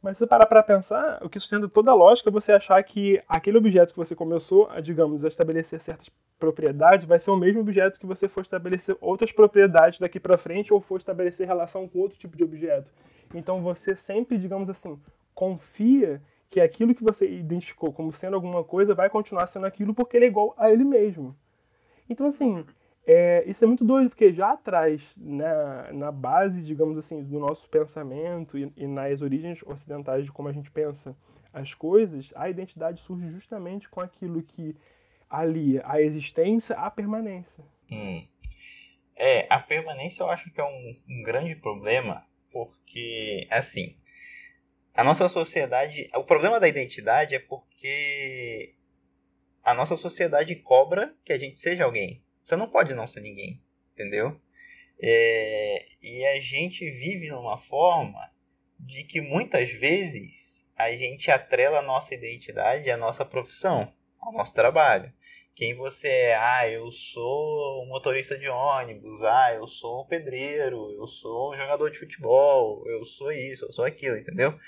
Mas 0.00 0.16
se 0.16 0.20
você 0.20 0.26
parar 0.26 0.46
para 0.46 0.62
pensar, 0.64 1.20
o 1.22 1.28
que 1.28 1.38
sustenta 1.38 1.68
toda 1.68 1.92
a 1.92 1.94
lógica 1.94 2.28
é 2.28 2.32
você 2.32 2.50
achar 2.50 2.82
que 2.82 3.22
aquele 3.28 3.58
objeto 3.58 3.92
que 3.92 3.98
você 3.98 4.16
começou, 4.16 4.68
a, 4.68 4.80
digamos, 4.80 5.24
a 5.24 5.28
estabelecer 5.28 5.78
certas 5.78 6.10
propriedades, 6.40 7.06
vai 7.06 7.20
ser 7.20 7.30
o 7.30 7.36
mesmo 7.36 7.60
objeto 7.60 8.00
que 8.00 8.06
você 8.06 8.26
for 8.26 8.40
estabelecer 8.40 8.96
outras 9.00 9.30
propriedades 9.30 10.00
daqui 10.00 10.18
para 10.18 10.36
frente 10.36 10.74
ou 10.74 10.80
for 10.80 10.96
estabelecer 10.96 11.46
relação 11.46 11.86
com 11.86 12.00
outro 12.00 12.18
tipo 12.18 12.36
de 12.36 12.42
objeto. 12.42 12.90
Então 13.32 13.62
você 13.62 13.94
sempre, 13.94 14.36
digamos 14.38 14.68
assim, 14.68 15.00
confia 15.34 16.20
que 16.50 16.60
aquilo 16.60 16.94
que 16.96 17.04
você 17.04 17.30
identificou 17.30 17.92
como 17.92 18.12
sendo 18.12 18.34
alguma 18.34 18.64
coisa 18.64 18.96
vai 18.96 19.08
continuar 19.08 19.46
sendo 19.46 19.66
aquilo 19.66 19.94
porque 19.94 20.16
ele 20.16 20.24
é 20.24 20.28
igual 20.28 20.52
a 20.58 20.68
ele 20.68 20.82
mesmo. 20.82 21.36
Então, 22.08 22.26
assim, 22.26 22.64
é, 23.06 23.42
isso 23.46 23.64
é 23.64 23.66
muito 23.66 23.84
doido, 23.84 24.10
porque 24.10 24.32
já 24.32 24.52
atrás, 24.52 25.14
na, 25.16 25.82
né, 25.84 25.92
na 25.92 26.12
base, 26.12 26.62
digamos 26.62 26.96
assim, 26.96 27.22
do 27.22 27.38
nosso 27.38 27.68
pensamento 27.68 28.56
e, 28.56 28.72
e, 28.76 28.86
nas 28.86 29.20
origens 29.22 29.62
ocidentais 29.64 30.24
de 30.24 30.32
como 30.32 30.48
a 30.48 30.52
gente 30.52 30.70
pensa 30.70 31.16
as 31.52 31.74
coisas, 31.74 32.32
a 32.34 32.48
identidade 32.48 33.00
surge 33.00 33.28
justamente 33.30 33.88
com 33.88 34.00
aquilo 34.00 34.42
que 34.42 34.76
alia 35.28 35.82
a 35.84 36.00
existência 36.00 36.76
à 36.76 36.90
permanência. 36.90 37.64
Hum. 37.90 38.26
É, 39.16 39.46
a 39.50 39.58
permanência 39.58 40.22
eu 40.22 40.30
acho 40.30 40.50
que 40.52 40.60
é 40.60 40.64
um, 40.64 40.96
um 41.08 41.22
grande 41.22 41.54
problema, 41.56 42.24
porque, 42.50 43.46
assim, 43.50 43.96
a 44.94 45.02
nossa 45.02 45.28
sociedade. 45.28 46.08
O 46.14 46.24
problema 46.24 46.60
da 46.60 46.68
identidade 46.68 47.34
é 47.34 47.38
porque 47.38 48.74
a 49.62 49.74
nossa 49.74 49.96
sociedade 49.96 50.54
cobra 50.56 51.14
que 51.24 51.32
a 51.32 51.38
gente 51.38 51.58
seja 51.58 51.84
alguém. 51.84 52.22
Você 52.42 52.56
não 52.56 52.68
pode 52.68 52.94
não 52.94 53.06
ser 53.06 53.20
ninguém, 53.20 53.60
entendeu? 53.92 54.40
É, 55.00 55.86
e 56.02 56.24
a 56.26 56.40
gente 56.40 56.88
vive 56.90 57.28
numa 57.30 57.58
forma 57.58 58.30
de 58.78 59.04
que 59.04 59.20
muitas 59.20 59.72
vezes 59.72 60.68
a 60.76 60.90
gente 60.92 61.30
atrela 61.30 61.78
a 61.78 61.82
nossa 61.82 62.14
identidade 62.14 62.90
à 62.90 62.96
nossa 62.96 63.24
profissão, 63.24 63.92
ao 64.20 64.32
nosso 64.32 64.52
trabalho. 64.52 65.12
Quem 65.54 65.74
você 65.74 66.08
é? 66.08 66.36
Ah, 66.36 66.68
eu 66.68 66.90
sou 66.90 67.86
motorista 67.86 68.38
de 68.38 68.48
ônibus. 68.48 69.22
Ah, 69.22 69.52
eu 69.54 69.66
sou 69.68 70.06
pedreiro. 70.06 70.90
Eu 70.92 71.06
sou 71.06 71.54
jogador 71.56 71.90
de 71.90 71.98
futebol. 71.98 72.88
Eu 72.88 73.04
sou 73.04 73.30
isso, 73.30 73.66
eu 73.66 73.72
sou 73.72 73.84
aquilo, 73.84 74.16
entendeu? 74.16 74.58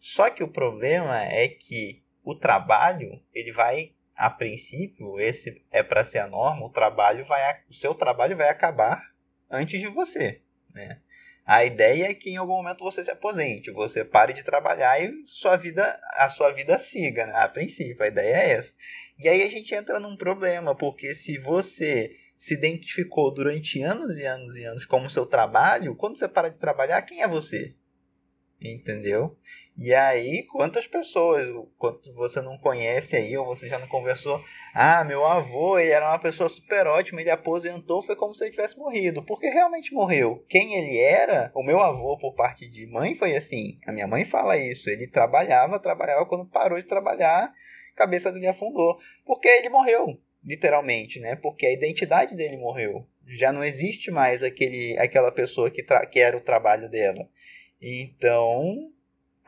Só 0.00 0.28
que 0.30 0.42
o 0.42 0.48
problema 0.50 1.22
é 1.24 1.46
que 1.48 2.02
o 2.24 2.34
trabalho, 2.34 3.22
ele 3.32 3.52
vai 3.52 3.92
a 4.22 4.30
princípio, 4.30 5.18
esse 5.18 5.64
é 5.72 5.82
para 5.82 6.04
ser 6.04 6.20
a 6.20 6.28
norma, 6.28 6.64
o 6.64 6.70
trabalho 6.70 7.24
vai, 7.24 7.42
o 7.68 7.74
seu 7.74 7.92
trabalho 7.92 8.36
vai 8.36 8.48
acabar 8.48 9.02
antes 9.50 9.80
de 9.80 9.88
você, 9.88 10.40
né? 10.72 11.00
A 11.44 11.64
ideia 11.64 12.08
é 12.08 12.14
que 12.14 12.30
em 12.30 12.36
algum 12.36 12.52
momento 12.52 12.84
você 12.84 13.02
se 13.02 13.10
aposente, 13.10 13.72
você 13.72 14.04
pare 14.04 14.32
de 14.32 14.44
trabalhar 14.44 15.02
e 15.02 15.24
sua 15.26 15.56
vida, 15.56 16.00
a 16.12 16.28
sua 16.28 16.52
vida 16.52 16.78
siga, 16.78 17.26
né? 17.26 17.32
A 17.34 17.48
princípio, 17.48 18.00
a 18.00 18.06
ideia 18.06 18.36
é 18.36 18.50
essa. 18.52 18.72
E 19.18 19.28
aí 19.28 19.42
a 19.42 19.50
gente 19.50 19.74
entra 19.74 19.98
num 19.98 20.16
problema, 20.16 20.72
porque 20.72 21.16
se 21.16 21.38
você 21.38 22.16
se 22.36 22.54
identificou 22.54 23.34
durante 23.34 23.82
anos 23.82 24.16
e 24.18 24.24
anos 24.24 24.56
e 24.56 24.64
anos 24.64 24.86
como 24.86 25.10
seu 25.10 25.26
trabalho, 25.26 25.96
quando 25.96 26.16
você 26.16 26.28
para 26.28 26.48
de 26.48 26.58
trabalhar, 26.58 27.02
quem 27.02 27.22
é 27.22 27.28
você? 27.28 27.74
Entendeu? 28.60 29.36
E 29.76 29.94
aí, 29.94 30.44
quantas 30.52 30.86
pessoas, 30.86 31.48
quanto 31.78 32.12
você 32.14 32.42
não 32.42 32.58
conhece 32.58 33.16
aí, 33.16 33.36
ou 33.36 33.46
você 33.46 33.68
já 33.68 33.78
não 33.78 33.88
conversou, 33.88 34.42
ah, 34.74 35.02
meu 35.02 35.24
avô, 35.24 35.78
ele 35.78 35.90
era 35.90 36.10
uma 36.10 36.18
pessoa 36.18 36.48
super 36.48 36.86
ótima, 36.86 37.20
ele 37.20 37.30
aposentou, 37.30 38.02
foi 38.02 38.14
como 38.14 38.34
se 38.34 38.44
ele 38.44 38.50
tivesse 38.50 38.78
morrido, 38.78 39.22
porque 39.24 39.48
realmente 39.48 39.94
morreu. 39.94 40.44
Quem 40.48 40.74
ele 40.74 40.98
era, 40.98 41.50
o 41.54 41.62
meu 41.62 41.80
avô, 41.80 42.18
por 42.18 42.34
parte 42.34 42.68
de 42.68 42.86
mãe, 42.86 43.14
foi 43.14 43.34
assim, 43.34 43.78
a 43.86 43.92
minha 43.92 44.06
mãe 44.06 44.26
fala 44.26 44.58
isso, 44.58 44.90
ele 44.90 45.06
trabalhava, 45.06 45.80
trabalhava, 45.80 46.26
quando 46.26 46.44
parou 46.44 46.78
de 46.78 46.86
trabalhar, 46.86 47.50
a 47.94 47.96
cabeça 47.96 48.30
dele 48.30 48.48
afundou, 48.48 48.98
porque 49.24 49.48
ele 49.48 49.70
morreu, 49.70 50.20
literalmente, 50.44 51.18
né, 51.18 51.34
porque 51.34 51.64
a 51.66 51.72
identidade 51.72 52.36
dele 52.36 52.58
morreu. 52.58 53.06
Já 53.38 53.52
não 53.52 53.64
existe 53.64 54.10
mais 54.10 54.42
aquele, 54.42 54.98
aquela 54.98 55.32
pessoa 55.32 55.70
que, 55.70 55.82
que 56.10 56.20
era 56.20 56.36
o 56.36 56.40
trabalho 56.40 56.90
dela. 56.90 57.26
Então, 57.80 58.92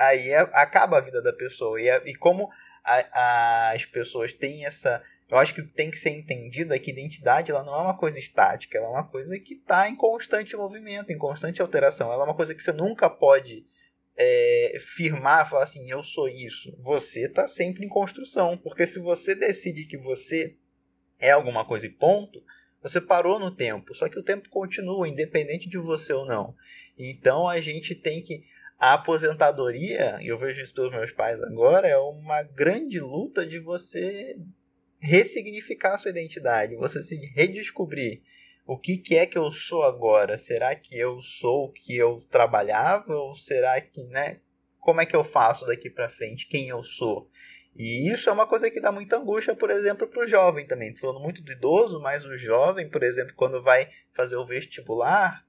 aí 0.08 0.30
é, 0.30 0.38
acaba 0.52 0.98
a 0.98 1.00
vida 1.00 1.22
da 1.22 1.32
pessoa. 1.32 1.80
E, 1.80 1.88
é, 1.88 2.02
e 2.06 2.14
como 2.14 2.48
a, 2.84 3.70
as 3.72 3.84
pessoas 3.84 4.32
têm 4.32 4.66
essa. 4.66 5.02
Eu 5.28 5.38
acho 5.38 5.54
que 5.54 5.62
tem 5.62 5.90
que 5.90 5.98
ser 5.98 6.10
entendido 6.10 6.74
é 6.74 6.78
que 6.78 6.90
identidade 6.90 7.50
ela 7.50 7.64
não 7.64 7.74
é 7.74 7.82
uma 7.82 7.96
coisa 7.96 8.18
estática, 8.18 8.76
ela 8.76 8.86
é 8.86 8.90
uma 8.90 9.08
coisa 9.08 9.38
que 9.38 9.54
está 9.54 9.88
em 9.88 9.96
constante 9.96 10.54
movimento, 10.54 11.10
em 11.10 11.18
constante 11.18 11.62
alteração. 11.62 12.12
Ela 12.12 12.24
é 12.24 12.26
uma 12.26 12.36
coisa 12.36 12.54
que 12.54 12.62
você 12.62 12.72
nunca 12.72 13.08
pode 13.08 13.66
é, 14.16 14.76
firmar, 14.78 15.48
falar 15.48 15.64
assim, 15.64 15.90
eu 15.90 16.02
sou 16.02 16.28
isso. 16.28 16.76
Você 16.82 17.26
está 17.26 17.48
sempre 17.48 17.84
em 17.84 17.88
construção, 17.88 18.56
porque 18.58 18.86
se 18.86 18.98
você 18.98 19.34
decide 19.34 19.86
que 19.86 19.96
você 19.96 20.56
é 21.18 21.30
alguma 21.30 21.64
coisa 21.64 21.86
e 21.86 21.90
ponto, 21.90 22.42
você 22.82 23.00
parou 23.00 23.38
no 23.38 23.50
tempo. 23.50 23.94
Só 23.94 24.08
que 24.08 24.18
o 24.18 24.22
tempo 24.22 24.48
continua, 24.50 25.08
independente 25.08 25.68
de 25.68 25.78
você 25.78 26.12
ou 26.12 26.26
não. 26.26 26.54
Então 26.98 27.48
a 27.48 27.60
gente 27.60 27.94
tem 27.94 28.22
que 28.22 28.44
a 28.84 28.94
aposentadoria, 28.94 30.18
e 30.20 30.28
eu 30.28 30.38
vejo 30.38 30.60
isso 30.60 30.74
dos 30.74 30.90
meus 30.90 31.10
pais 31.10 31.42
agora, 31.42 31.88
é 31.88 31.96
uma 31.96 32.42
grande 32.42 33.00
luta 33.00 33.46
de 33.46 33.58
você 33.58 34.36
ressignificar 35.00 35.94
a 35.94 35.98
sua 35.98 36.10
identidade, 36.10 36.76
você 36.76 37.02
se 37.02 37.16
redescobrir. 37.34 38.20
O 38.66 38.78
que, 38.78 38.98
que 38.98 39.16
é 39.16 39.24
que 39.24 39.38
eu 39.38 39.50
sou 39.50 39.84
agora? 39.84 40.36
Será 40.36 40.74
que 40.74 40.98
eu 40.98 41.18
sou 41.22 41.64
o 41.64 41.72
que 41.72 41.96
eu 41.96 42.22
trabalhava? 42.30 43.14
Ou 43.14 43.34
será 43.34 43.80
que, 43.80 44.04
né? 44.04 44.40
Como 44.80 45.00
é 45.00 45.06
que 45.06 45.16
eu 45.16 45.24
faço 45.24 45.66
daqui 45.66 45.88
para 45.88 46.10
frente? 46.10 46.46
Quem 46.46 46.68
eu 46.68 46.82
sou? 46.82 47.30
E 47.74 48.12
isso 48.12 48.28
é 48.28 48.32
uma 48.34 48.46
coisa 48.46 48.70
que 48.70 48.80
dá 48.82 48.92
muita 48.92 49.16
angústia, 49.16 49.56
por 49.56 49.70
exemplo, 49.70 50.06
para 50.06 50.24
o 50.24 50.28
jovem 50.28 50.66
também. 50.66 50.90
Estou 50.90 51.08
falando 51.08 51.22
muito 51.22 51.42
do 51.42 51.52
idoso, 51.52 52.00
mas 52.00 52.24
o 52.26 52.36
jovem, 52.36 52.90
por 52.90 53.02
exemplo, 53.02 53.34
quando 53.34 53.62
vai 53.62 53.88
fazer 54.14 54.36
o 54.36 54.44
vestibular, 54.44 55.42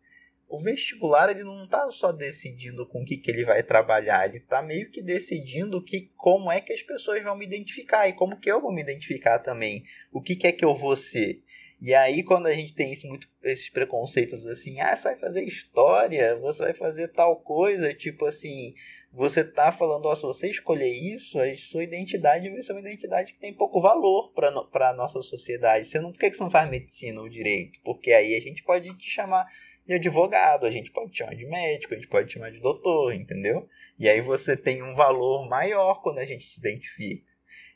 o 0.48 0.60
vestibular 0.60 1.30
ele 1.30 1.44
não 1.44 1.66
está 1.66 1.90
só 1.92 2.12
decidindo 2.12 2.86
com 2.86 3.02
o 3.02 3.06
que, 3.06 3.18
que 3.18 3.32
ele 3.32 3.46
vai 3.46 3.64
trabalhar, 3.64 4.28
ele 4.28 4.38
está 4.38 4.62
meio 4.62 4.90
que 4.92 5.02
decidindo 5.02 5.84
que, 5.84 6.12
como 6.16 6.52
é 6.52 6.62
que 6.62 6.74
as 6.74 6.82
pessoas 6.82 7.24
vão 7.24 7.36
me 7.36 7.46
identificar 7.46 8.08
e 8.08 8.14
como 8.14 8.40
que 8.40 8.52
eu 8.52 8.62
vou 8.62 8.72
me 8.72 8.82
identificar 8.82 9.40
também. 9.40 9.84
O 10.12 10.22
que, 10.22 10.36
que 10.36 10.48
é 10.48 10.52
que 10.52 10.64
eu 10.64 10.76
vou 10.76 10.96
ser. 10.96 11.42
E 11.82 11.94
aí, 11.94 12.24
quando 12.24 12.48
a 12.48 12.54
gente 12.54 12.74
tem 12.74 12.94
esse, 12.94 13.08
muito, 13.08 13.28
esses 13.44 13.70
preconceitos 13.70 14.46
assim, 14.48 14.80
ah, 14.80 14.96
você 14.96 15.10
vai 15.10 15.18
fazer 15.18 15.44
história, 15.44 16.36
você 16.38 16.64
vai 16.64 16.74
fazer 16.74 17.10
tal 17.10 17.36
coisa, 17.38 17.94
tipo 17.94 18.26
assim, 18.26 18.74
você 19.12 19.44
tá 19.44 19.72
falando, 19.72 20.06
ó, 20.06 20.16
se 20.16 20.24
você 20.24 20.50
escolher 20.50 20.94
isso, 20.94 21.40
a 21.40 21.56
sua 21.58 21.84
identidade 21.84 22.50
vai 22.50 22.62
ser 22.62 22.74
uma 22.74 22.82
identidade 22.82 23.34
que 23.34 23.40
tem 23.40 23.54
pouco 23.54 23.82
valor 23.82 24.32
para 24.34 24.90
a 24.90 24.94
nossa 24.94 25.22
sociedade. 25.22 25.88
Você 25.88 26.00
não, 26.00 26.12
por 26.12 26.20
que, 26.20 26.30
que 26.30 26.38
você 26.38 26.44
não 26.44 26.52
faz 26.52 26.70
medicina 26.70 27.22
ou 27.22 27.30
direito? 27.30 27.80
Porque 27.84 28.12
aí 28.12 28.36
a 28.36 28.42
gente 28.42 28.64
pode 28.64 28.94
te 28.98 29.10
chamar 29.10 29.46
de 29.86 29.94
advogado, 29.94 30.66
a 30.66 30.72
gente 30.72 30.92
pode 30.92 31.16
chamar 31.16 31.36
de 31.36 31.46
médico, 31.46 31.94
a 31.94 31.98
gente 31.98 32.10
pode 32.10 32.32
chamar 32.32 32.52
de 32.52 32.60
doutor, 32.60 33.14
entendeu? 33.14 33.68
E 34.00 34.10
aí 34.10 34.20
você 34.20 34.58
tem 34.58 34.82
um 34.82 34.96
valor 34.96 35.48
maior 35.48 36.02
quando 36.02 36.20
a 36.20 36.26
gente 36.26 36.50
te 36.50 36.60
identifica. 36.60 37.26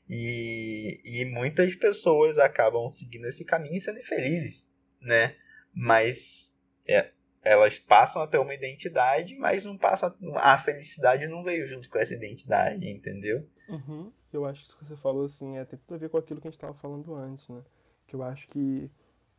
E, 0.09 1.01
e 1.05 1.25
muitas 1.25 1.75
pessoas 1.75 2.39
acabam 2.39 2.89
seguindo 2.89 3.27
esse 3.27 3.45
caminho 3.45 3.75
e 3.75 3.81
sendo 3.81 4.01
felizes, 4.03 4.65
né? 4.99 5.35
Mas 5.71 6.51
é, 6.87 7.11
elas 7.43 7.77
passam 7.77 8.21
a 8.21 8.27
ter 8.27 8.39
uma 8.39 8.55
identidade, 8.55 9.35
mas 9.35 9.63
não 9.63 9.77
passam 9.77 10.15
a, 10.35 10.53
a 10.53 10.57
felicidade 10.57 11.27
não 11.27 11.43
veio 11.43 11.67
junto 11.67 11.87
com 11.89 11.99
essa 11.99 12.15
identidade, 12.15 12.89
entendeu? 12.89 13.47
Uhum. 13.69 14.11
Eu 14.33 14.45
acho 14.45 14.61
que 14.61 14.67
isso 14.67 14.77
que 14.79 14.85
você 14.85 14.95
falou 14.97 15.25
assim 15.25 15.57
é, 15.57 15.65
tem 15.65 15.77
tudo 15.77 15.93
a 15.93 15.97
ver 15.99 16.09
com 16.09 16.17
aquilo 16.17 16.41
que 16.41 16.47
a 16.47 16.51
gente 16.51 16.57
estava 16.57 16.73
falando 16.73 17.13
antes, 17.13 17.47
né? 17.47 17.63
Que 18.07 18.15
eu 18.15 18.23
acho 18.23 18.47
que 18.47 18.89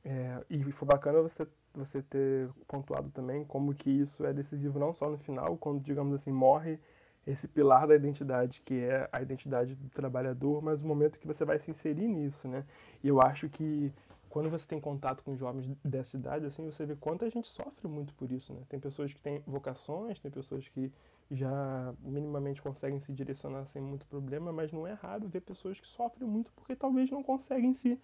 é, 0.05 0.45
e 0.49 0.73
foi 0.73 0.87
bacana 0.89 1.21
você 1.21 1.47
você 1.75 2.03
ter 2.03 2.49
pontuado 2.67 3.11
também 3.11 3.45
como 3.45 3.75
que 3.75 3.91
isso 3.91 4.25
é 4.25 4.33
decisivo 4.33 4.79
não 4.79 4.93
só 4.93 5.09
no 5.09 5.19
final, 5.19 5.57
quando, 5.57 5.81
digamos 5.81 6.15
assim, 6.15 6.33
morre 6.33 6.79
esse 7.27 7.47
pilar 7.49 7.87
da 7.87 7.95
identidade, 7.95 8.63
que 8.65 8.75
é 8.75 9.09
a 9.13 9.23
identidade 9.23 9.75
do 9.75 9.89
trabalhador, 9.91 10.63
mas 10.63 10.83
o 10.83 10.87
momento 10.87 11.19
que 11.19 11.27
você 11.27 11.45
vai 11.45 11.59
se 11.59 11.71
inserir 11.71 12.09
nisso, 12.09 12.49
né? 12.49 12.65
E 13.05 13.09
eu 13.09 13.21
acho 13.21 13.49
que 13.49 13.93
quando 14.29 14.49
você 14.49 14.67
tem 14.67 14.81
contato 14.81 15.23
com 15.23 15.37
jovens 15.37 15.69
dessa 15.85 16.17
idade, 16.17 16.47
assim, 16.47 16.65
você 16.65 16.87
vê 16.87 16.97
quanto 16.97 17.25
a 17.25 17.29
gente 17.29 17.49
sofre 17.49 17.89
muito 17.89 18.15
por 18.15 18.31
isso, 18.31 18.55
né? 18.55 18.61
Tem 18.69 18.79
pessoas 18.79 19.13
que 19.13 19.21
têm 19.21 19.43
vocações, 19.47 20.19
tem 20.19 20.31
pessoas 20.31 20.67
que 20.69 20.91
já 21.31 21.95
minimamente 22.01 22.63
conseguem 22.63 23.01
se 23.01 23.13
direcionar 23.13 23.67
sem 23.67 23.83
muito 23.83 24.07
problema, 24.07 24.53
mas 24.53 24.73
não 24.73 24.87
é 24.87 24.93
raro 24.95 25.29
ver 25.29 25.41
pessoas 25.41 25.79
que 25.79 25.87
sofrem 25.87 26.29
muito 26.29 26.53
porque 26.55 26.75
talvez 26.75 27.11
não 27.11 27.23
conseguem 27.23 27.75
se 27.75 27.99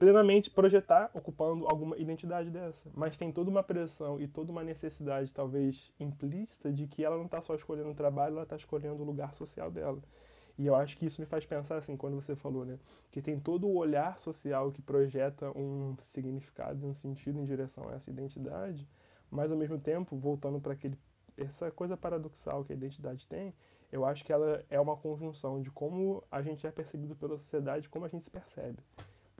plenamente 0.00 0.50
projetar 0.50 1.10
ocupando 1.14 1.66
alguma 1.66 1.96
identidade 1.98 2.50
dessa. 2.50 2.90
Mas 2.94 3.18
tem 3.18 3.30
toda 3.30 3.50
uma 3.50 3.62
pressão 3.62 4.18
e 4.18 4.26
toda 4.26 4.50
uma 4.50 4.64
necessidade, 4.64 5.32
talvez 5.32 5.92
implícita, 6.00 6.72
de 6.72 6.86
que 6.86 7.04
ela 7.04 7.18
não 7.18 7.26
está 7.26 7.42
só 7.42 7.54
escolhendo 7.54 7.90
o 7.90 7.94
trabalho, 7.94 8.32
ela 8.32 8.44
está 8.44 8.56
escolhendo 8.56 9.02
o 9.02 9.04
lugar 9.04 9.34
social 9.34 9.70
dela. 9.70 10.00
E 10.58 10.66
eu 10.66 10.74
acho 10.74 10.96
que 10.96 11.06
isso 11.06 11.20
me 11.20 11.26
faz 11.26 11.44
pensar 11.44 11.76
assim, 11.76 11.96
quando 11.98 12.14
você 12.16 12.34
falou, 12.34 12.64
né? 12.64 12.78
Que 13.12 13.20
tem 13.22 13.38
todo 13.38 13.66
o 13.68 13.76
olhar 13.76 14.18
social 14.18 14.72
que 14.72 14.82
projeta 14.82 15.50
um 15.56 15.94
significado 16.00 16.84
e 16.84 16.88
um 16.88 16.94
sentido 16.94 17.38
em 17.38 17.44
direção 17.44 17.88
a 17.88 17.94
essa 17.94 18.10
identidade, 18.10 18.88
mas 19.30 19.50
ao 19.52 19.56
mesmo 19.58 19.78
tempo, 19.78 20.16
voltando 20.16 20.60
para 20.60 20.72
aquele 20.72 20.98
essa 21.36 21.70
coisa 21.70 21.96
paradoxal 21.96 22.64
que 22.64 22.72
a 22.72 22.76
identidade 22.76 23.26
tem, 23.28 23.54
Eu 23.92 24.04
acho 24.04 24.24
que 24.24 24.32
ela 24.32 24.64
é 24.70 24.78
uma 24.80 24.96
conjunção 24.96 25.60
de 25.60 25.70
como 25.70 26.22
a 26.30 26.42
gente 26.42 26.66
é 26.66 26.70
percebido 26.70 27.16
pela 27.16 27.36
sociedade, 27.38 27.88
como 27.88 28.04
a 28.04 28.08
gente 28.08 28.24
se 28.24 28.30
percebe. 28.30 28.78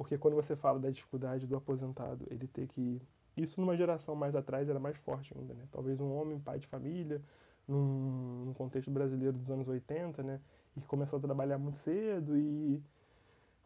Porque 0.00 0.16
quando 0.16 0.34
você 0.34 0.56
fala 0.56 0.80
da 0.80 0.88
dificuldade 0.88 1.46
do 1.46 1.54
aposentado, 1.54 2.26
ele 2.30 2.46
ter 2.48 2.66
que 2.68 3.02
isso 3.36 3.60
numa 3.60 3.76
geração 3.76 4.14
mais 4.14 4.34
atrás 4.34 4.66
era 4.66 4.80
mais 4.80 4.96
forte 4.96 5.36
ainda, 5.36 5.52
né? 5.52 5.68
Talvez 5.70 6.00
um 6.00 6.10
homem, 6.14 6.40
pai 6.40 6.58
de 6.58 6.66
família, 6.66 7.20
num, 7.68 8.46
num 8.46 8.54
contexto 8.54 8.90
brasileiro 8.90 9.36
dos 9.36 9.50
anos 9.50 9.68
80, 9.68 10.22
né? 10.22 10.40
E 10.74 10.80
começou 10.80 11.18
a 11.18 11.20
trabalhar 11.20 11.58
muito 11.58 11.76
cedo 11.76 12.34
e 12.34 12.82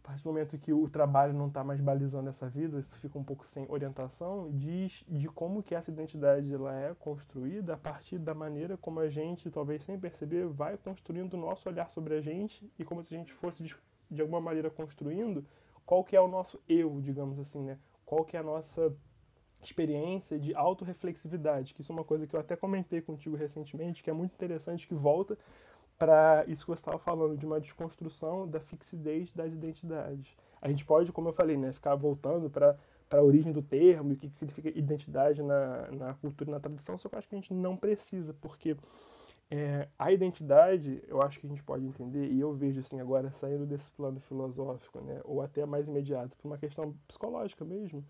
a 0.01 0.09
partir 0.09 0.25
do 0.25 0.31
momento 0.31 0.59
que 0.59 0.73
o 0.73 0.91
trabalho 0.91 1.33
não 1.33 1.47
está 1.47 1.63
mais 1.63 1.81
balizando 1.81 2.29
essa 2.29 2.49
vida, 2.49 2.81
isso 2.81 2.99
fica 2.99 3.17
um 3.17 3.23
pouco 3.23 3.47
sem 3.47 3.65
orientação, 3.69 4.51
diz 4.51 5.05
de 5.07 5.29
como 5.29 5.63
que 5.63 5.73
essa 5.73 5.93
identidade 5.93 6.53
ela 6.53 6.75
é 6.75 6.93
construída 6.97 7.75
a 7.75 7.77
partir 7.77 8.19
da 8.19 8.35
maneira 8.35 8.77
como 8.77 8.99
a 8.99 9.09
gente, 9.09 9.49
talvez 9.53 9.85
sem 9.85 10.01
perceber, 10.01 10.49
vai 10.49 10.77
construindo 10.79 11.35
o 11.35 11.37
nosso 11.37 11.69
olhar 11.69 11.89
sobre 11.93 12.17
a 12.17 12.21
gente 12.21 12.69
e 12.77 12.85
como 12.85 13.05
se 13.05 13.15
a 13.15 13.19
gente 13.19 13.33
fosse 13.35 13.63
de, 14.11 14.21
alguma 14.21 14.41
maneira 14.41 14.69
construindo 14.69 15.47
qual 15.85 16.05
que 16.05 16.17
é 16.17 16.21
o 16.21 16.29
nosso 16.29 16.61
eu, 16.69 17.01
digamos 17.01 17.39
assim, 17.39 17.63
né? 17.63 17.79
Qual 18.05 18.25
que 18.25 18.37
é 18.37 18.41
a 18.41 18.43
nossa 18.43 18.95
experiência 19.63 20.39
de 20.39 20.55
autorreflexividade, 20.55 21.73
que 21.75 21.81
isso 21.81 21.91
é 21.91 21.95
uma 21.95 22.05
coisa 22.05 22.27
que 22.27 22.37
eu 22.37 22.41
até 22.41 22.55
comentei 22.55 23.01
contigo 23.01 23.37
recentemente, 23.37 24.03
que 24.03 24.11
é 24.11 24.13
muito 24.13 24.33
interessante, 24.33 24.87
que 24.87 24.95
volta 24.95 25.39
para 25.99 26.45
isso 26.47 26.65
que 26.65 26.71
você 26.71 26.81
estava 26.81 26.99
falando, 26.99 27.37
de 27.37 27.47
uma 27.47 27.61
desconstrução 27.61 28.49
da 28.49 28.61
fixidez 28.61 29.33
das 29.33 29.53
identidades. 29.53 30.37
A 30.61 30.69
gente 30.69 30.85
pode, 30.85 31.13
como 31.13 31.29
eu 31.29 31.33
falei, 31.33 31.57
né, 31.57 31.73
ficar 31.73 31.95
voltando 31.95 32.51
para 32.51 32.77
a 33.11 33.23
origem 33.23 33.53
do 33.53 33.63
termo 33.63 34.11
e 34.11 34.15
o 34.15 34.17
que, 34.17 34.29
que 34.29 34.37
significa 34.37 34.69
identidade 34.77 35.43
na, 35.43 35.91
na 35.93 36.15
cultura 36.15 36.51
e 36.51 36.53
na 36.53 36.61
tradição, 36.61 36.99
só 36.99 37.09
que 37.09 37.15
eu 37.15 37.19
acho 37.19 37.29
que 37.29 37.35
a 37.35 37.39
gente 37.39 37.55
não 37.55 37.77
precisa, 37.77 38.35
porque 38.35 38.77
é, 39.55 39.89
a 39.97 40.11
identidade, 40.11 41.01
eu 41.07 41.23
acho 41.23 41.39
que 41.39 41.47
a 41.47 41.49
gente 41.49 41.63
pode 41.63 41.87
entender, 41.87 42.27
e 42.33 42.41
eu 42.41 42.53
vejo 42.53 42.81
assim 42.81 43.01
agora 43.01 43.31
saindo 43.31 43.65
desse 43.65 43.89
plano 43.93 44.19
filosófico, 44.19 45.01
né, 45.01 45.21
ou 45.23 45.41
até 45.41 45.65
mais 45.65 45.87
imediato, 45.87 46.37
para 46.37 46.47
uma 46.49 46.59
questão 46.59 46.93
psicológica 47.07 47.65
mesmo, 47.65 48.05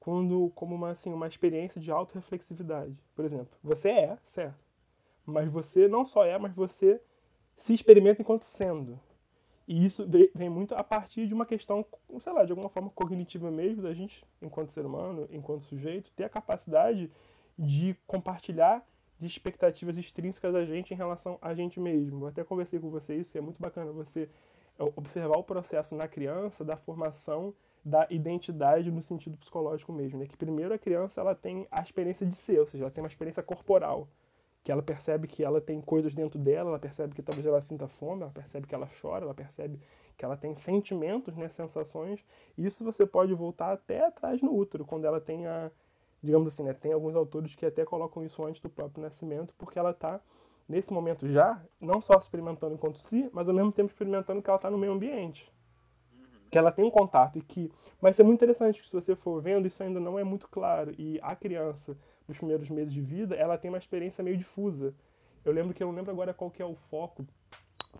quando 0.00 0.50
como 0.56 0.74
uma 0.74 0.90
assim 0.90 1.12
uma 1.12 1.28
experiência 1.28 1.80
de 1.80 1.92
autorreflexividade. 1.92 2.96
Por 3.14 3.24
exemplo, 3.24 3.56
você 3.62 3.90
é, 3.90 4.18
certo? 4.24 4.58
Mas 5.24 5.52
você 5.52 5.86
não 5.86 6.04
só 6.04 6.24
é, 6.24 6.36
mas 6.36 6.52
você 6.52 7.00
se 7.56 7.72
experimenta 7.72 8.20
enquanto 8.20 8.42
sendo. 8.42 8.98
E 9.68 9.84
isso 9.86 10.04
vem 10.34 10.48
muito 10.48 10.74
a 10.74 10.82
partir 10.82 11.28
de 11.28 11.34
uma 11.34 11.46
questão, 11.46 11.86
sei 12.18 12.32
lá, 12.32 12.44
de 12.44 12.50
alguma 12.50 12.70
forma 12.70 12.90
cognitiva 12.90 13.52
mesmo, 13.52 13.82
da 13.82 13.94
gente, 13.94 14.24
enquanto 14.42 14.70
ser 14.70 14.84
humano, 14.84 15.28
enquanto 15.30 15.62
sujeito, 15.62 16.10
ter 16.16 16.24
a 16.24 16.28
capacidade 16.28 17.08
de 17.56 17.94
compartilhar 18.06 18.84
de 19.18 19.26
expectativas 19.26 19.96
extrínsecas 19.96 20.52
da 20.52 20.64
gente 20.64 20.94
em 20.94 20.96
relação 20.96 21.38
a 21.42 21.54
gente 21.54 21.80
mesmo. 21.80 22.24
Eu 22.24 22.28
até 22.28 22.44
conversei 22.44 22.78
com 22.78 22.90
você 22.90 23.16
isso, 23.16 23.32
que 23.32 23.38
é 23.38 23.40
muito 23.40 23.60
bacana 23.60 23.90
você 23.92 24.28
observar 24.96 25.36
o 25.38 25.42
processo 25.42 25.94
na 25.94 26.06
criança 26.06 26.64
da 26.64 26.76
formação 26.76 27.52
da 27.84 28.06
identidade 28.10 28.90
no 28.90 29.02
sentido 29.02 29.36
psicológico 29.36 29.92
mesmo, 29.92 30.18
né? 30.18 30.26
Que 30.26 30.36
primeiro 30.36 30.74
a 30.74 30.78
criança 30.78 31.20
ela 31.20 31.34
tem 31.34 31.66
a 31.70 31.80
experiência 31.80 32.26
de 32.26 32.34
ser, 32.34 32.60
ou 32.60 32.66
seja, 32.66 32.84
ela 32.84 32.90
tem 32.90 33.02
uma 33.02 33.08
experiência 33.08 33.42
corporal 33.42 34.08
que 34.62 34.72
ela 34.72 34.82
percebe 34.82 35.26
que 35.26 35.42
ela 35.42 35.60
tem 35.60 35.80
coisas 35.80 36.14
dentro 36.14 36.38
dela, 36.38 36.70
ela 36.70 36.78
percebe 36.78 37.14
que 37.14 37.22
talvez 37.22 37.46
ela 37.46 37.60
sinta 37.60 37.88
fome, 37.88 38.22
ela 38.22 38.30
percebe 38.30 38.66
que 38.66 38.74
ela 38.74 38.88
chora, 39.00 39.24
ela 39.24 39.34
percebe 39.34 39.80
que 40.16 40.24
ela 40.24 40.36
tem 40.36 40.54
sentimentos, 40.54 41.34
né, 41.36 41.48
sensações. 41.48 42.22
Isso 42.56 42.84
você 42.84 43.06
pode 43.06 43.32
voltar 43.32 43.72
até 43.72 44.04
atrás 44.04 44.42
no 44.42 44.54
útero, 44.54 44.84
quando 44.84 45.06
ela 45.06 45.20
tem 45.20 45.46
a, 45.46 45.70
digamos 46.22 46.48
assim, 46.48 46.64
né, 46.64 46.72
tem 46.72 46.92
alguns 46.92 47.14
autores 47.14 47.54
que 47.54 47.66
até 47.66 47.84
colocam 47.84 48.24
isso 48.24 48.44
antes 48.44 48.60
do 48.60 48.68
próprio 48.68 49.02
nascimento, 49.02 49.54
porque 49.56 49.78
ela 49.78 49.90
está 49.90 50.20
nesse 50.68 50.92
momento 50.92 51.26
já 51.26 51.62
não 51.80 52.00
só 52.00 52.14
experimentando 52.18 52.74
enquanto 52.74 52.98
si, 52.98 53.28
mas 53.32 53.48
ao 53.48 53.54
mesmo 53.54 53.72
tempo 53.72 53.88
experimentando 53.88 54.42
que 54.42 54.50
ela 54.50 54.56
está 54.56 54.70
no 54.70 54.78
meio 54.78 54.92
ambiente 54.92 55.52
que 56.50 56.56
ela 56.56 56.72
tem 56.72 56.84
um 56.84 56.90
contato 56.90 57.38
e 57.38 57.42
que 57.42 57.70
mas 58.00 58.18
é 58.18 58.22
muito 58.22 58.38
interessante 58.38 58.80
que 58.80 58.88
se 58.88 58.94
você 58.94 59.14
for 59.14 59.40
vendo 59.40 59.66
isso 59.66 59.82
ainda 59.82 60.00
não 60.00 60.18
é 60.18 60.24
muito 60.24 60.48
claro 60.48 60.94
e 60.98 61.18
a 61.22 61.36
criança 61.36 61.96
nos 62.26 62.36
primeiros 62.36 62.68
meses 62.68 62.92
de 62.92 63.00
vida, 63.00 63.34
ela 63.34 63.56
tem 63.56 63.70
uma 63.70 63.78
experiência 63.78 64.22
meio 64.22 64.36
difusa. 64.36 64.94
Eu 65.44 65.52
lembro 65.52 65.72
que 65.72 65.82
eu 65.82 65.86
não 65.86 65.94
lembro 65.94 66.10
agora 66.10 66.34
qual 66.34 66.50
que 66.50 66.60
é 66.60 66.64
o 66.64 66.74
foco, 66.74 67.26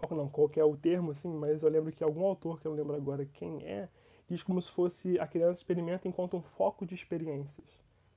foco 0.00 0.14
não, 0.14 0.28
qual 0.28 0.48
que 0.50 0.60
é 0.60 0.64
o 0.64 0.76
termo, 0.76 1.12
assim, 1.12 1.32
mas 1.32 1.62
eu 1.62 1.70
lembro 1.70 1.90
que 1.90 2.04
algum 2.04 2.24
autor, 2.26 2.60
que 2.60 2.66
eu 2.66 2.72
não 2.72 2.78
lembro 2.78 2.94
agora 2.94 3.24
quem 3.24 3.64
é, 3.64 3.88
diz 4.28 4.42
como 4.42 4.60
se 4.60 4.70
fosse 4.70 5.18
a 5.18 5.26
criança 5.26 5.60
experimenta 5.60 6.06
enquanto 6.06 6.36
um 6.36 6.42
foco 6.42 6.84
de 6.84 6.94
experiências. 6.94 7.64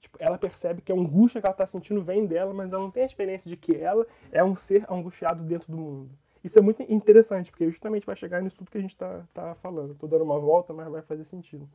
Tipo, 0.01 0.17
ela 0.19 0.37
percebe 0.37 0.81
que 0.81 0.91
a 0.91 0.95
angústia 0.95 1.39
que 1.39 1.47
ela 1.47 1.53
está 1.53 1.67
sentindo 1.67 2.01
vem 2.01 2.25
dela, 2.25 2.53
mas 2.53 2.73
ela 2.73 2.81
não 2.81 2.91
tem 2.91 3.03
a 3.03 3.05
experiência 3.05 3.47
de 3.47 3.55
que 3.55 3.75
ela 3.75 4.05
é 4.31 4.43
um 4.43 4.55
ser 4.55 4.83
angustiado 4.89 5.43
dentro 5.43 5.71
do 5.71 5.77
mundo. 5.77 6.09
Isso 6.43 6.57
é 6.57 6.61
muito 6.61 6.81
interessante, 6.91 7.51
porque 7.51 7.69
justamente 7.69 8.05
vai 8.05 8.15
chegar 8.15 8.41
nisso 8.41 8.57
tudo 8.57 8.71
que 8.71 8.77
a 8.77 8.81
gente 8.81 8.95
está 8.95 9.21
tá 9.33 9.55
falando. 9.55 9.91
Estou 9.91 10.09
dando 10.09 10.23
uma 10.23 10.39
volta, 10.39 10.73
mas 10.73 10.87
vai 10.87 11.03
fazer 11.03 11.23
sentido. 11.23 11.69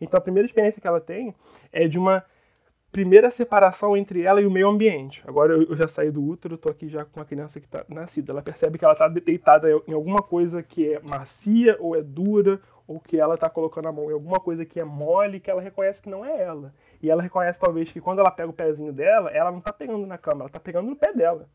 Então, 0.00 0.16
a 0.16 0.20
primeira 0.20 0.46
experiência 0.46 0.80
que 0.80 0.86
ela 0.86 1.00
tem 1.00 1.34
é 1.72 1.88
de 1.88 1.98
uma 1.98 2.24
primeira 2.92 3.30
separação 3.30 3.96
entre 3.96 4.22
ela 4.22 4.40
e 4.40 4.46
o 4.46 4.50
meio 4.50 4.68
ambiente. 4.68 5.22
Agora 5.26 5.54
eu 5.54 5.74
já 5.74 5.88
saí 5.88 6.10
do 6.10 6.24
útero, 6.24 6.54
estou 6.54 6.70
aqui 6.70 6.88
já 6.88 7.04
com 7.04 7.20
a 7.20 7.24
criança 7.24 7.60
que 7.60 7.66
está 7.66 7.84
nascida. 7.88 8.32
Ela 8.32 8.42
percebe 8.42 8.78
que 8.78 8.84
ela 8.84 8.94
está 8.94 9.08
deitada 9.08 9.68
em 9.86 9.92
alguma 9.92 10.22
coisa 10.22 10.62
que 10.62 10.94
é 10.94 11.00
macia 11.00 11.76
ou 11.80 11.96
é 11.96 12.02
dura, 12.02 12.60
ou 12.86 13.00
que 13.00 13.18
ela 13.18 13.34
está 13.34 13.50
colocando 13.50 13.88
a 13.88 13.92
mão 13.92 14.08
em 14.10 14.14
alguma 14.14 14.38
coisa 14.38 14.64
que 14.64 14.78
é 14.78 14.84
mole, 14.84 15.40
que 15.40 15.50
ela 15.50 15.60
reconhece 15.60 16.00
que 16.00 16.08
não 16.08 16.24
é 16.24 16.40
ela. 16.40 16.72
E 17.02 17.10
ela 17.10 17.22
reconhece 17.22 17.60
talvez 17.60 17.92
que 17.92 18.00
quando 18.00 18.20
ela 18.20 18.30
pega 18.30 18.48
o 18.48 18.52
pezinho 18.52 18.92
dela, 18.92 19.30
ela 19.30 19.50
não 19.50 19.58
está 19.58 19.72
pegando 19.72 20.06
na 20.06 20.18
cama, 20.18 20.42
ela 20.42 20.46
está 20.46 20.60
pegando 20.60 20.88
no 20.88 20.96
pé 20.96 21.12
dela. 21.12 21.48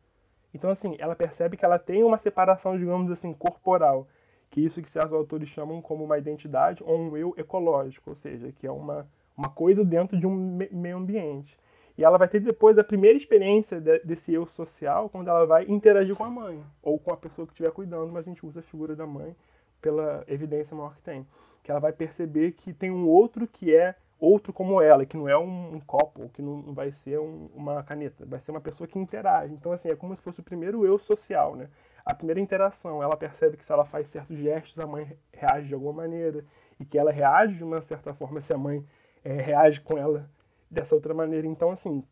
Então 0.54 0.69
assim, 0.69 0.95
ela 0.99 1.15
percebe 1.15 1.58
que 1.58 1.65
ela 1.65 1.80
tem 1.80 2.04
uma 2.04 2.17
separação, 2.17 2.77
digamos 2.77 3.12
assim, 3.12 3.34
corporal, 3.34 4.08
que 4.49 4.63
isso 4.63 4.82
que 4.82 4.89
certos 4.89 5.13
autores 5.13 5.49
chamam 5.49 5.82
como 5.82 6.04
uma 6.04 6.17
identidade 6.17 6.84
ou 6.84 6.97
um 6.97 7.17
eu 7.17 7.34
ecológico, 7.38 8.10
ou 8.10 8.15
seja, 8.15 8.51
que 8.51 8.67
é 8.67 8.71
uma 8.71 9.08
uma 9.41 9.49
coisa 9.49 9.84
dentro 9.84 10.19
de 10.19 10.27
um 10.27 10.58
meio 10.71 10.97
ambiente. 10.97 11.58
E 11.97 12.04
ela 12.04 12.17
vai 12.17 12.27
ter 12.27 12.39
depois 12.39 12.77
a 12.77 12.84
primeira 12.84 13.17
experiência 13.17 13.80
de, 13.80 13.99
desse 13.99 14.34
eu 14.34 14.45
social 14.45 15.10
quando 15.10 15.27
ela 15.27 15.45
vai 15.45 15.65
interagir 15.67 16.15
com 16.15 16.23
a 16.23 16.30
mãe, 16.30 16.63
ou 16.82 16.99
com 16.99 17.13
a 17.13 17.17
pessoa 17.17 17.45
que 17.45 17.54
estiver 17.54 17.71
cuidando, 17.71 18.12
mas 18.12 18.25
a 18.25 18.30
gente 18.30 18.45
usa 18.45 18.60
a 18.60 18.63
figura 18.63 18.95
da 18.95 19.06
mãe 19.06 19.36
pela 19.82 20.23
evidência 20.27 20.75
maior 20.75 20.95
que 20.95 21.01
tem. 21.01 21.27
Que 21.63 21.71
ela 21.71 21.80
vai 21.80 21.91
perceber 21.91 22.54
que 22.54 22.73
tem 22.73 22.91
um 22.91 23.08
outro 23.08 23.47
que 23.47 23.75
é 23.75 23.95
outro 24.22 24.54
como 24.54 24.80
ela, 24.80 25.04
que 25.04 25.18
não 25.18 25.28
é 25.28 25.36
um, 25.36 25.76
um 25.76 25.80
copo, 25.80 26.30
que 26.30 26.44
não 26.44 26.74
vai 26.74 26.92
ser 26.92 27.20
um, 27.20 27.50
uma 27.56 27.82
caneta, 27.82 28.24
vai 28.24 28.40
ser 28.40 28.52
uma 28.52 28.62
pessoa 28.62 28.88
que 28.88 29.00
interage. 29.00 29.52
Então, 29.52 29.72
assim, 29.72 29.90
é 29.90 29.96
como 29.96 30.16
se 30.16 30.22
fosse 30.22 30.40
o 30.40 30.44
primeiro 30.44 30.86
eu 30.86 31.00
social, 31.00 31.56
né? 31.56 31.68
A 32.06 32.14
primeira 32.14 32.40
interação, 32.40 33.02
ela 33.02 33.18
percebe 33.18 33.58
que 33.58 33.66
se 33.66 33.72
ela 33.72 33.84
faz 33.84 34.10
certos 34.10 34.38
gestos, 34.38 34.78
a 34.80 34.86
mãe 34.86 35.18
reage 35.34 35.68
de 35.68 35.74
alguma 35.74 35.94
maneira, 35.94 36.46
e 36.80 36.86
que 36.86 37.00
ela 37.00 37.12
reage 37.12 37.58
de 37.58 37.64
uma 37.64 37.82
certa 37.82 38.14
forma 38.14 38.40
se 38.42 38.54
a 38.54 38.58
mãe 38.58 38.86
é, 39.24 39.34
reage 39.34 39.82
com 39.82 39.98
ela 39.98 40.30
dessa 40.70 40.94
outra 40.94 41.14
maneira. 41.16 41.48
Então, 41.48 41.72
assim, 41.72 42.04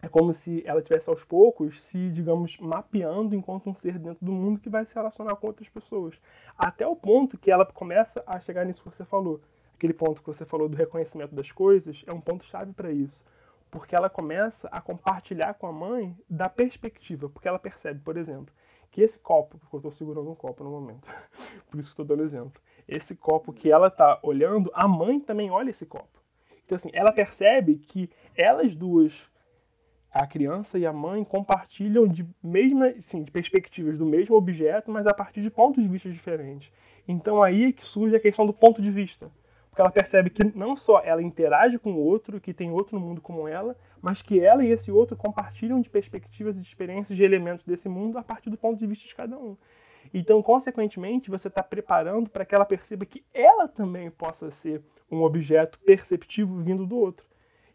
é 0.00 0.08
como 0.08 0.32
se 0.32 0.62
ela 0.64 0.80
tivesse 0.80 1.10
aos 1.10 1.24
poucos 1.24 1.82
se, 1.82 2.10
digamos, 2.10 2.56
mapeando 2.58 3.34
enquanto 3.34 3.68
um 3.68 3.74
ser 3.74 3.98
dentro 3.98 4.24
do 4.24 4.32
mundo 4.32 4.60
que 4.60 4.70
vai 4.70 4.84
se 4.84 4.94
relacionar 4.94 5.34
com 5.34 5.48
outras 5.48 5.68
pessoas. 5.68 6.20
Até 6.56 6.86
o 6.86 6.94
ponto 6.94 7.36
que 7.36 7.50
ela 7.50 7.66
começa 7.66 8.22
a 8.26 8.38
chegar 8.38 8.64
nisso 8.64 8.82
que 8.82 8.96
você 8.96 9.04
falou. 9.04 9.40
Aquele 9.78 9.94
ponto 9.94 10.20
que 10.20 10.26
você 10.26 10.44
falou 10.44 10.68
do 10.68 10.76
reconhecimento 10.76 11.36
das 11.36 11.52
coisas 11.52 12.02
é 12.04 12.12
um 12.12 12.20
ponto 12.20 12.44
chave 12.44 12.72
para 12.72 12.90
isso. 12.90 13.24
Porque 13.70 13.94
ela 13.94 14.10
começa 14.10 14.66
a 14.72 14.80
compartilhar 14.80 15.54
com 15.54 15.68
a 15.68 15.72
mãe 15.72 16.16
da 16.28 16.48
perspectiva. 16.48 17.28
Porque 17.28 17.46
ela 17.46 17.60
percebe, 17.60 18.00
por 18.00 18.16
exemplo, 18.16 18.52
que 18.90 19.00
esse 19.00 19.20
copo, 19.20 19.56
porque 19.56 19.76
eu 19.76 19.78
estou 19.78 19.92
segurando 19.92 20.28
um 20.28 20.34
copo 20.34 20.64
no 20.64 20.70
momento, 20.70 21.08
por 21.70 21.78
isso 21.78 21.90
que 21.90 21.92
estou 21.92 22.04
dando 22.04 22.24
exemplo, 22.24 22.60
esse 22.88 23.14
copo 23.14 23.52
que 23.52 23.70
ela 23.70 23.86
está 23.86 24.18
olhando, 24.24 24.68
a 24.74 24.88
mãe 24.88 25.20
também 25.20 25.48
olha 25.48 25.70
esse 25.70 25.86
copo. 25.86 26.18
Então, 26.64 26.74
assim, 26.74 26.90
ela 26.92 27.12
percebe 27.12 27.76
que 27.76 28.10
elas 28.34 28.74
duas, 28.74 29.30
a 30.10 30.26
criança 30.26 30.76
e 30.76 30.84
a 30.84 30.92
mãe, 30.92 31.22
compartilham 31.22 32.08
de 32.08 32.26
mesma, 32.42 32.94
sim, 32.98 33.22
de 33.22 33.30
perspectivas 33.30 33.96
do 33.96 34.04
mesmo 34.04 34.34
objeto, 34.34 34.90
mas 34.90 35.06
a 35.06 35.14
partir 35.14 35.40
de 35.40 35.50
pontos 35.50 35.80
de 35.80 35.88
vista 35.88 36.10
diferentes. 36.10 36.72
Então 37.06 37.40
aí 37.40 37.66
é 37.66 37.72
que 37.72 37.84
surge 37.84 38.16
a 38.16 38.20
questão 38.20 38.44
do 38.44 38.52
ponto 38.52 38.82
de 38.82 38.90
vista. 38.90 39.30
Porque 39.78 39.82
ela 39.82 39.92
percebe 39.92 40.28
que 40.28 40.42
não 40.58 40.74
só 40.74 41.00
ela 41.04 41.22
interage 41.22 41.78
com 41.78 41.92
o 41.92 41.98
outro, 41.98 42.40
que 42.40 42.52
tem 42.52 42.68
outro 42.68 42.98
no 42.98 43.06
mundo 43.06 43.20
como 43.20 43.46
ela, 43.46 43.76
mas 44.02 44.20
que 44.20 44.40
ela 44.40 44.64
e 44.64 44.72
esse 44.72 44.90
outro 44.90 45.16
compartilham 45.16 45.80
de 45.80 45.88
perspectivas 45.88 46.56
e 46.56 46.60
de 46.60 46.66
experiências 46.66 47.16
de 47.16 47.22
elementos 47.22 47.64
desse 47.64 47.88
mundo 47.88 48.18
a 48.18 48.22
partir 48.24 48.50
do 48.50 48.56
ponto 48.56 48.76
de 48.76 48.86
vista 48.88 49.06
de 49.06 49.14
cada 49.14 49.38
um. 49.38 49.56
Então, 50.12 50.42
consequentemente, 50.42 51.30
você 51.30 51.46
está 51.46 51.62
preparando 51.62 52.28
para 52.28 52.44
que 52.44 52.56
ela 52.56 52.64
perceba 52.64 53.06
que 53.06 53.24
ela 53.32 53.68
também 53.68 54.10
possa 54.10 54.50
ser 54.50 54.82
um 55.08 55.22
objeto 55.22 55.78
perceptivo 55.78 56.60
vindo 56.60 56.84
do 56.84 56.98
outro. 56.98 57.24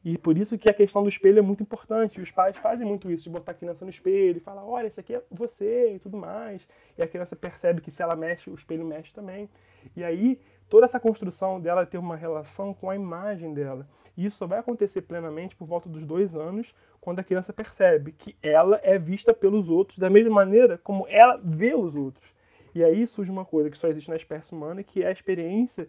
E 0.03 0.17
por 0.17 0.37
isso 0.37 0.57
que 0.57 0.69
a 0.69 0.73
questão 0.73 1.03
do 1.03 1.07
espelho 1.07 1.39
é 1.39 1.41
muito 1.41 1.63
importante. 1.63 2.19
Os 2.19 2.29
pais 2.29 2.57
fazem 2.57 2.85
muito 2.85 3.09
isso, 3.09 3.23
de 3.23 3.29
botar 3.29 3.53
a 3.53 3.55
criança 3.55 3.85
no 3.85 3.89
espelho 3.89 4.35
e 4.35 4.41
falar, 4.41 4.65
olha, 4.65 4.87
esse 4.87 4.99
aqui 4.99 5.15
é 5.15 5.23
você 5.31 5.93
e 5.95 5.99
tudo 5.99 6.17
mais. 6.17 6.67
E 6.97 7.01
a 7.01 7.07
criança 7.07 7.33
percebe 7.37 7.79
que 7.79 7.89
se 7.89 8.03
ela 8.03 8.13
mexe, 8.13 8.49
o 8.49 8.53
espelho 8.53 8.85
mexe 8.85 9.13
também. 9.13 9.49
E 9.95 10.03
aí 10.03 10.37
toda 10.73 10.88
essa 10.88 10.99
construção 10.99 11.62
dela 11.62 11.86
ter 11.86 11.99
uma 11.99 12.15
relação 12.15 12.73
com 12.73 12.89
a 12.89 12.95
imagem 12.95 13.53
dela. 13.53 13.88
E 14.17 14.25
isso 14.25 14.38
só 14.38 14.47
vai 14.47 14.57
acontecer 14.57 15.03
plenamente 15.03 15.55
por 15.55 15.67
volta 15.67 15.88
dos 15.88 16.03
dois 16.03 16.36
anos, 16.36 16.73
quando 16.99 17.19
a 17.19 17.23
criança 17.23 17.53
percebe 17.53 18.12
que 18.12 18.36
ela 18.41 18.79
é 18.81 18.97
vista 18.97 19.36
pelos 19.36 19.69
outros 19.69 19.99
da 19.99 20.09
mesma 20.09 20.33
maneira 20.33 20.79
como 20.79 21.05
ela 21.07 21.39
vê 21.43 21.75
os 21.75 21.95
outros. 21.95 22.33
E 22.73 22.83
aí 22.83 23.05
surge 23.05 23.29
uma 23.29 23.45
coisa 23.45 23.69
que 23.69 23.77
só 23.77 23.88
existe 23.88 24.09
na 24.09 24.15
espécie 24.15 24.51
humana, 24.51 24.81
que 24.81 25.03
é 25.03 25.09
a 25.09 25.12
experiência, 25.12 25.88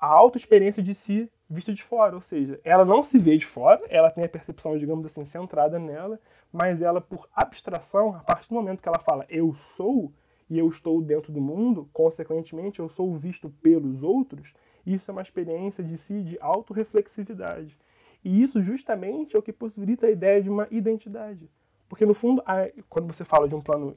a 0.00 0.06
auto-experiência 0.06 0.82
de 0.82 0.94
si 0.94 1.30
vista 1.46 1.74
de 1.74 1.82
fora. 1.82 2.14
Ou 2.14 2.22
seja, 2.22 2.58
ela 2.64 2.86
não 2.86 3.02
se 3.02 3.18
vê 3.18 3.36
de 3.36 3.44
fora, 3.44 3.82
ela 3.90 4.10
tem 4.10 4.24
a 4.24 4.28
percepção, 4.30 4.78
digamos 4.78 5.04
assim, 5.04 5.26
centrada 5.26 5.78
nela, 5.78 6.18
mas 6.50 6.80
ela, 6.80 7.02
por 7.02 7.28
abstração, 7.34 8.16
a 8.16 8.20
partir 8.20 8.48
do 8.48 8.54
momento 8.54 8.80
que 8.80 8.88
ela 8.88 8.98
fala 8.98 9.26
eu 9.28 9.52
sou 9.52 10.10
e 10.52 10.58
eu 10.58 10.68
estou 10.68 11.00
dentro 11.00 11.32
do 11.32 11.40
mundo, 11.40 11.88
consequentemente 11.94 12.78
eu 12.78 12.86
sou 12.86 13.16
visto 13.16 13.48
pelos 13.62 14.02
outros, 14.02 14.52
isso 14.84 15.10
é 15.10 15.12
uma 15.12 15.22
experiência 15.22 15.82
de 15.82 15.96
si 15.96 16.20
de 16.20 16.36
autorreflexividade. 16.42 17.74
E 18.22 18.42
isso 18.42 18.60
justamente 18.60 19.34
é 19.34 19.38
o 19.38 19.42
que 19.42 19.50
possibilita 19.50 20.06
a 20.06 20.10
ideia 20.10 20.42
de 20.42 20.50
uma 20.50 20.68
identidade. 20.70 21.48
Porque 21.88 22.04
no 22.04 22.12
fundo, 22.12 22.42
quando 22.86 23.10
você 23.10 23.24
fala 23.24 23.48
de 23.48 23.54
um 23.54 23.62
plano 23.62 23.96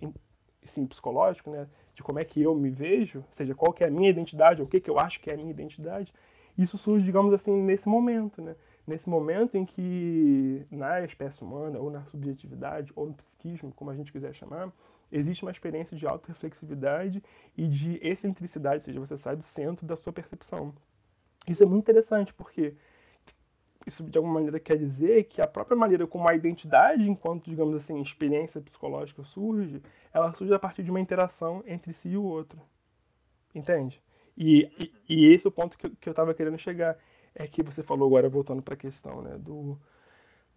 sim, 0.63 0.85
psicológico, 0.85 1.49
né, 1.49 1.67
de 1.93 2.01
como 2.01 2.19
é 2.19 2.23
que 2.23 2.41
eu 2.41 2.55
me 2.55 2.69
vejo, 2.69 3.19
ou 3.19 3.25
seja, 3.31 3.53
qual 3.53 3.73
que 3.73 3.83
é 3.83 3.87
a 3.87 3.91
minha 3.91 4.09
identidade, 4.09 4.61
ou 4.61 4.65
o 4.65 4.69
que, 4.69 4.79
que 4.79 4.89
eu 4.89 4.97
acho 4.97 5.19
que 5.19 5.29
é 5.29 5.33
a 5.33 5.37
minha 5.37 5.51
identidade, 5.51 6.13
isso 6.57 6.77
surge, 6.77 7.03
digamos 7.03 7.33
assim, 7.33 7.61
nesse 7.61 7.89
momento, 7.89 8.41
né? 8.41 8.55
Nesse 8.87 9.09
momento 9.09 9.57
em 9.57 9.65
que 9.65 10.65
na 10.71 11.01
espécie 11.03 11.43
humana, 11.43 11.79
ou 11.79 11.91
na 11.91 12.05
subjetividade, 12.05 12.93
ou 12.95 13.07
no 13.07 13.13
psiquismo, 13.13 13.73
como 13.73 13.91
a 13.91 13.95
gente 13.95 14.09
quiser 14.09 14.33
chamar, 14.33 14.71
existe 15.11 15.43
uma 15.43 15.51
experiência 15.51 15.95
de 15.95 16.05
autorreflexividade 16.05 17.23
e 17.57 17.67
de 17.67 17.99
excentricidade, 18.01 18.77
ou 18.77 18.81
seja, 18.83 18.99
você 18.99 19.17
sai 19.17 19.35
do 19.35 19.43
centro 19.43 19.85
da 19.85 19.95
sua 19.95 20.13
percepção. 20.13 20.73
Isso 21.47 21.63
é 21.63 21.65
muito 21.65 21.83
interessante, 21.83 22.33
porque 22.33 22.75
isso 23.85 24.03
de 24.03 24.17
alguma 24.17 24.35
maneira 24.35 24.59
quer 24.59 24.77
dizer 24.77 25.25
que 25.25 25.41
a 25.41 25.47
própria 25.47 25.77
maneira 25.77 26.07
como 26.07 26.29
a 26.29 26.35
identidade, 26.35 27.07
enquanto, 27.07 27.49
digamos 27.49 27.75
assim, 27.75 28.01
experiência 28.01 28.59
psicológica 28.59 29.23
surge, 29.23 29.81
ela 30.11 30.33
surge 30.33 30.53
a 30.53 30.59
partir 30.59 30.83
de 30.83 30.89
uma 30.89 30.99
interação 30.99 31.63
entre 31.67 31.93
si 31.93 32.09
e 32.09 32.17
o 32.17 32.23
outro. 32.23 32.59
Entende? 33.53 34.01
E, 34.35 34.69
e, 34.79 34.93
e 35.07 35.33
esse 35.33 35.45
é 35.45 35.49
o 35.49 35.51
ponto 35.51 35.77
que, 35.77 35.89
que 35.89 36.09
eu 36.09 36.11
estava 36.11 36.33
querendo 36.33 36.57
chegar. 36.57 36.97
É 37.33 37.47
que 37.47 37.61
você 37.61 37.83
falou 37.83 38.07
agora, 38.07 38.29
voltando 38.29 38.61
para 38.61 38.73
a 38.73 38.77
questão 38.77 39.21
né, 39.21 39.37
do, 39.37 39.77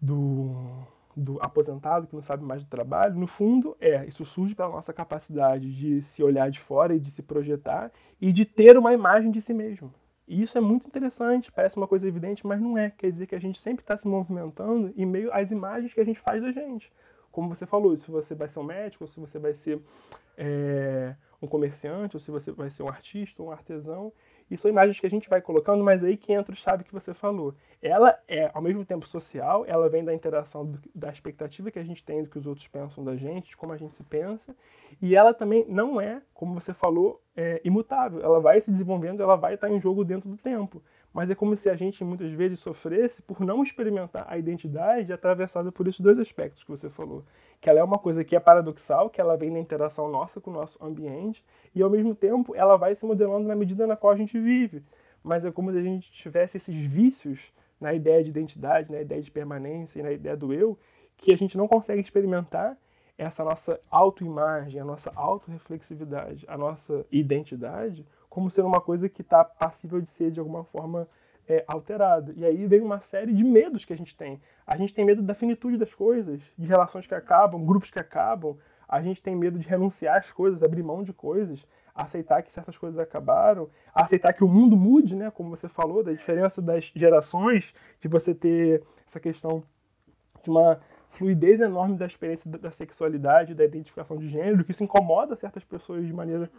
do, 0.01 0.85
do 1.15 1.37
aposentado 1.41 2.07
que 2.07 2.15
não 2.15 2.21
sabe 2.21 2.43
mais 2.43 2.63
do 2.63 2.69
trabalho. 2.69 3.15
No 3.15 3.27
fundo, 3.27 3.75
é, 3.79 4.05
isso 4.05 4.25
surge 4.25 4.55
pela 4.55 4.69
nossa 4.69 4.93
capacidade 4.93 5.73
de 5.75 6.01
se 6.01 6.23
olhar 6.23 6.49
de 6.49 6.59
fora 6.59 6.95
e 6.95 6.99
de 6.99 7.11
se 7.11 7.21
projetar 7.21 7.91
e 8.21 8.31
de 8.31 8.45
ter 8.45 8.77
uma 8.77 8.93
imagem 8.93 9.31
de 9.31 9.41
si 9.41 9.53
mesmo. 9.53 9.93
E 10.27 10.43
isso 10.43 10.57
é 10.57 10.61
muito 10.61 10.87
interessante, 10.87 11.51
parece 11.51 11.75
uma 11.75 11.87
coisa 11.87 12.07
evidente, 12.07 12.45
mas 12.45 12.61
não 12.61 12.77
é. 12.77 12.91
Quer 12.91 13.11
dizer 13.11 13.25
que 13.25 13.33
a 13.33 13.39
gente 13.39 13.59
sempre 13.59 13.81
está 13.83 13.97
se 13.97 14.07
movimentando 14.07 14.93
em 14.95 15.05
meio 15.05 15.33
às 15.33 15.49
imagens 15.49 15.93
que 15.93 15.99
a 15.99 16.05
gente 16.05 16.19
faz 16.19 16.41
da 16.41 16.51
gente. 16.51 16.91
Como 17.31 17.49
você 17.49 17.65
falou, 17.65 17.97
se 17.97 18.09
você 18.11 18.35
vai 18.35 18.47
ser 18.47 18.59
um 18.59 18.63
médico, 18.63 19.07
se 19.07 19.19
você 19.19 19.39
vai 19.39 19.53
ser 19.53 19.81
é, 20.37 21.15
um 21.41 21.47
comerciante, 21.47 22.15
ou 22.15 22.19
se 22.19 22.29
você 22.29 22.51
vai 22.51 22.69
ser 22.69 22.83
um 22.83 22.89
artista, 22.89 23.41
um 23.41 23.51
artesão. 23.51 24.13
E 24.49 24.57
são 24.57 24.69
imagens 24.69 24.99
que 24.99 25.05
a 25.05 25.09
gente 25.09 25.29
vai 25.29 25.41
colocando, 25.41 25.83
mas 25.83 26.03
aí 26.03 26.17
que 26.17 26.33
entra 26.33 26.53
o 26.53 26.55
chave 26.55 26.83
que 26.83 26.93
você 26.93 27.13
falou. 27.13 27.53
Ela 27.81 28.17
é, 28.27 28.49
ao 28.53 28.61
mesmo 28.61 28.83
tempo, 28.83 29.07
social, 29.07 29.63
ela 29.67 29.87
vem 29.87 30.03
da 30.03 30.13
interação, 30.13 30.65
do, 30.65 30.79
da 30.93 31.09
expectativa 31.09 31.71
que 31.71 31.79
a 31.79 31.83
gente 31.83 32.03
tem 32.03 32.23
do 32.23 32.29
que 32.29 32.37
os 32.37 32.45
outros 32.45 32.67
pensam 32.67 33.03
da 33.03 33.15
gente, 33.15 33.49
de 33.49 33.57
como 33.57 33.71
a 33.71 33.77
gente 33.77 33.95
se 33.95 34.03
pensa, 34.03 34.55
e 35.01 35.15
ela 35.15 35.33
também 35.33 35.65
não 35.67 36.01
é, 36.01 36.21
como 36.33 36.53
você 36.53 36.73
falou, 36.73 37.21
é, 37.35 37.61
imutável. 37.63 38.21
Ela 38.21 38.39
vai 38.39 38.59
se 38.59 38.71
desenvolvendo, 38.71 39.23
ela 39.23 39.35
vai 39.35 39.53
estar 39.53 39.69
em 39.69 39.79
jogo 39.79 40.03
dentro 40.03 40.29
do 40.29 40.37
tempo. 40.37 40.81
Mas 41.13 41.29
é 41.29 41.35
como 41.35 41.55
se 41.55 41.69
a 41.69 41.75
gente 41.75 42.03
muitas 42.03 42.31
vezes 42.31 42.59
sofresse 42.59 43.21
por 43.21 43.39
não 43.39 43.63
experimentar 43.63 44.25
a 44.29 44.37
identidade 44.37 45.11
atravessada 45.11 45.71
por 45.71 45.87
esses 45.87 45.99
dois 45.99 46.19
aspectos 46.19 46.63
que 46.63 46.69
você 46.69 46.89
falou 46.89 47.23
que 47.61 47.69
ela 47.69 47.79
é 47.79 47.83
uma 47.83 47.97
coisa 47.97 48.23
que 48.23 48.35
é 48.35 48.39
paradoxal, 48.39 49.09
que 49.09 49.19
ela 49.19 49.35
vem 49.35 49.51
na 49.51 49.59
interação 49.59 50.09
nossa 50.09 50.39
com 50.39 50.49
o 50.49 50.53
nosso 50.53 50.83
ambiente, 50.83 51.43
e 51.75 51.81
ao 51.81 51.89
mesmo 51.89 52.15
tempo 52.15 52.55
ela 52.55 52.77
vai 52.77 52.95
se 52.95 53.05
modelando 53.05 53.47
na 53.47 53.55
medida 53.55 53.85
na 53.85 53.95
qual 53.95 54.13
a 54.13 54.17
gente 54.17 54.39
vive. 54.39 54.83
Mas 55.23 55.43
é 55.43 55.51
como 55.51 55.71
se 55.71 55.77
a 55.77 55.81
gente 55.81 56.11
tivesse 56.11 56.57
esses 56.57 56.75
vícios 56.75 57.51
na 57.79 57.93
ideia 57.93 58.23
de 58.23 58.29
identidade, 58.29 58.91
na 58.91 59.01
ideia 59.01 59.21
de 59.21 59.29
permanência 59.29 59.99
e 59.99 60.03
na 60.03 60.11
ideia 60.11 60.37
do 60.37 60.53
eu, 60.53 60.77
que 61.17 61.33
a 61.33 61.37
gente 61.37 61.57
não 61.57 61.67
consegue 61.67 62.01
experimentar 62.01 62.77
essa 63.17 63.43
nossa 63.43 63.79
autoimagem, 63.91 64.79
a 64.79 64.85
nossa 64.85 65.11
autorreflexividade, 65.13 66.45
a 66.47 66.57
nossa 66.57 67.05
identidade, 67.11 68.05
como 68.29 68.49
sendo 68.49 68.67
uma 68.67 68.79
coisa 68.79 69.09
que 69.09 69.21
está 69.21 69.43
passível 69.43 69.99
de 69.99 70.07
ser 70.07 70.31
de 70.31 70.39
alguma 70.39 70.63
forma 70.63 71.07
é, 71.47 71.65
alterada. 71.67 72.31
E 72.37 72.45
aí 72.45 72.67
vem 72.67 72.79
uma 72.79 73.01
série 73.01 73.33
de 73.33 73.43
medos 73.43 73.83
que 73.83 73.91
a 73.91 73.97
gente 73.97 74.15
tem. 74.15 74.39
A 74.65 74.77
gente 74.77 74.93
tem 74.93 75.03
medo 75.03 75.23
da 75.23 75.33
finitude 75.33 75.77
das 75.77 75.93
coisas, 75.93 76.41
de 76.57 76.67
relações 76.67 77.07
que 77.07 77.15
acabam, 77.15 77.65
grupos 77.65 77.89
que 77.89 77.99
acabam. 77.99 78.55
A 78.87 79.01
gente 79.01 79.21
tem 79.21 79.35
medo 79.35 79.57
de 79.57 79.67
renunciar 79.67 80.15
às 80.15 80.31
coisas, 80.31 80.61
abrir 80.61 80.83
mão 80.83 81.03
de 81.03 81.11
coisas, 81.11 81.65
aceitar 81.93 82.43
que 82.43 82.51
certas 82.51 82.77
coisas 82.77 82.99
acabaram, 82.99 83.69
aceitar 83.93 84.33
que 84.33 84.43
o 84.43 84.47
mundo 84.47 84.77
mude, 84.77 85.15
né? 85.15 85.31
Como 85.31 85.49
você 85.49 85.67
falou, 85.67 86.03
da 86.03 86.11
diferença 86.11 86.61
das 86.61 86.91
gerações, 86.95 87.73
de 87.99 88.07
você 88.07 88.33
ter 88.33 88.83
essa 89.07 89.19
questão 89.19 89.63
de 90.43 90.49
uma 90.49 90.79
fluidez 91.07 91.59
enorme 91.59 91.97
da 91.97 92.05
experiência 92.05 92.49
da 92.49 92.69
sexualidade, 92.69 93.55
da 93.55 93.65
identificação 93.65 94.17
de 94.17 94.27
gênero, 94.27 94.63
que 94.63 94.71
isso 94.71 94.83
incomoda 94.83 95.35
certas 95.35 95.65
pessoas 95.65 96.05
de 96.05 96.13
maneira 96.13 96.49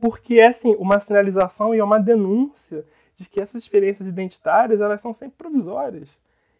porque 0.00 0.34
é 0.36 0.48
assim 0.48 0.74
uma 0.76 1.00
sinalização 1.00 1.74
e 1.74 1.78
é 1.78 1.84
uma 1.84 2.00
denúncia 2.00 2.84
de 3.16 3.28
que 3.28 3.40
essas 3.40 3.62
experiências 3.62 4.08
identitárias 4.08 4.80
elas 4.80 5.00
são 5.00 5.12
sempre 5.12 5.36
provisórias. 5.36 6.08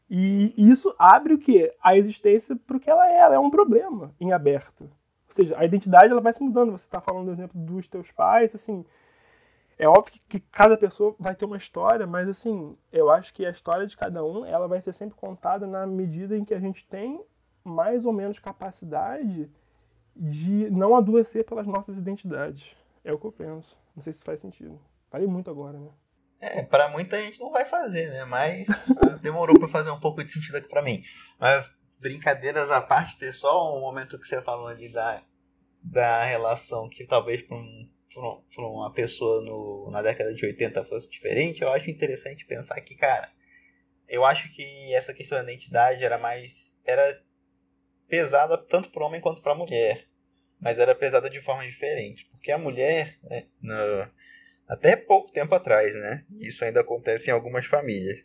E 0.09 0.55
isso 0.57 0.95
abre 0.99 1.35
o 1.35 1.39
quê? 1.39 1.75
A 1.83 1.97
existência 1.97 2.55
para 2.57 2.77
o 2.77 2.81
que 2.81 2.91
ela 2.91 3.11
é. 3.11 3.19
Ela 3.19 3.35
é 3.37 3.39
um 3.39 3.51
problema 3.51 4.15
em 4.21 4.33
aberto. 4.33 4.85
Ou 4.85 4.91
seja, 5.29 5.59
a 5.59 5.65
identidade 5.65 6.13
ela 6.13 6.21
vai 6.21 6.33
se 6.33 6.43
mudando. 6.43 6.73
Você 6.73 6.85
está 6.85 7.01
falando 7.01 7.27
do 7.27 7.33
exemplo 7.33 7.59
dos 7.61 7.89
teus 7.89 8.13
pais, 8.13 8.55
assim. 8.55 8.85
É 9.77 9.89
óbvio 9.89 10.21
que 10.29 10.39
cada 10.39 10.77
pessoa 10.77 11.17
vai 11.19 11.35
ter 11.35 11.45
uma 11.45 11.57
história, 11.57 12.07
mas 12.07 12.29
assim, 12.29 12.77
eu 12.93 13.11
acho 13.11 13.35
que 13.35 13.45
a 13.45 13.51
história 13.51 13.87
de 13.87 13.97
cada 13.97 14.25
um 14.25 14.47
ela 14.47 14.69
vai 14.69 14.81
ser 14.81 14.93
sempre 14.93 15.17
contada 15.17 15.67
na 15.67 15.85
medida 15.85 16.37
em 16.37 16.45
que 16.45 16.55
a 16.55 16.61
gente 16.61 16.87
tem 16.87 17.21
mais 17.65 18.05
ou 18.05 18.13
menos 18.13 18.39
capacidade 18.39 19.51
de 20.15 20.71
não 20.71 20.95
adoecer 20.95 21.45
pelas 21.45 21.67
nossas 21.67 21.97
identidades. 21.97 22.77
É 23.05 23.13
o 23.13 23.19
que 23.19 23.27
eu 23.27 23.33
penso. 23.33 23.77
Não 23.95 24.03
sei 24.03 24.13
se 24.13 24.25
faz 24.25 24.41
sentido. 24.41 24.81
Falei 25.11 25.27
muito 25.27 25.51
agora, 25.51 25.79
né? 25.79 25.91
É, 26.41 26.63
pra 26.63 26.89
muita 26.89 27.21
gente 27.21 27.39
não 27.41 27.51
vai 27.51 27.65
fazer, 27.65 28.09
né? 28.11 28.25
Mas 28.25 28.69
ah, 28.97 29.17
demorou 29.23 29.59
para 29.59 29.69
fazer 29.69 29.91
um 29.91 30.01
pouco 30.01 30.25
de 30.25 30.33
sentido 30.33 30.57
aqui 30.57 30.69
pra 30.69 30.83
mim. 30.83 31.03
Mas 31.39 31.67
brincadeiras 32.01 32.71
à 32.71 32.81
parte, 32.81 33.19
ter 33.19 33.33
só 33.33 33.77
um 33.77 33.81
momento 33.81 34.19
que 34.19 34.27
você 34.27 34.43
falou 34.43 34.67
ali 34.67 34.91
da, 34.91 35.23
da 35.83 36.25
relação 36.25 36.89
que 36.89 37.07
talvez 37.07 37.41
para 37.43 37.57
um, 37.57 37.89
pra 38.55 38.67
uma 38.67 38.93
pessoa 38.93 39.43
no, 39.43 39.91
na 39.91 40.03
década 40.03 40.35
de 40.35 40.45
80 40.45 40.85
fosse 40.85 41.09
diferente, 41.09 41.63
eu 41.63 41.73
acho 41.73 41.91
interessante 41.91 42.45
pensar 42.45 42.81
que, 42.81 42.95
cara, 42.95 43.31
eu 44.09 44.25
acho 44.25 44.53
que 44.53 44.95
essa 44.95 45.15
questão 45.15 45.39
da 45.39 45.45
identidade 45.45 46.05
era 46.05 46.19
mais. 46.19 46.83
era 46.85 47.23
pesada 48.09 48.59
tanto 48.59 48.91
para 48.91 49.07
homem 49.07 49.21
quanto 49.21 49.43
para 49.43 49.55
mulher. 49.55 50.07
Mas 50.61 50.79
era 50.79 50.95
pesada 50.95 51.29
de 51.29 51.41
forma 51.41 51.65
diferente. 51.65 52.31
Porque 52.45 52.53
a 52.53 52.59
mulher, 52.59 53.17
né, 53.23 53.47
no, 53.63 54.07
até 54.69 54.95
pouco 54.97 55.33
tempo 55.33 55.55
atrás, 55.55 55.95
né? 55.95 56.27
Isso 56.39 56.63
ainda 56.63 56.83
acontece 56.83 57.31
em 57.31 57.33
algumas 57.33 57.65
famílias. 57.65 58.23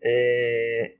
É... 0.00 0.94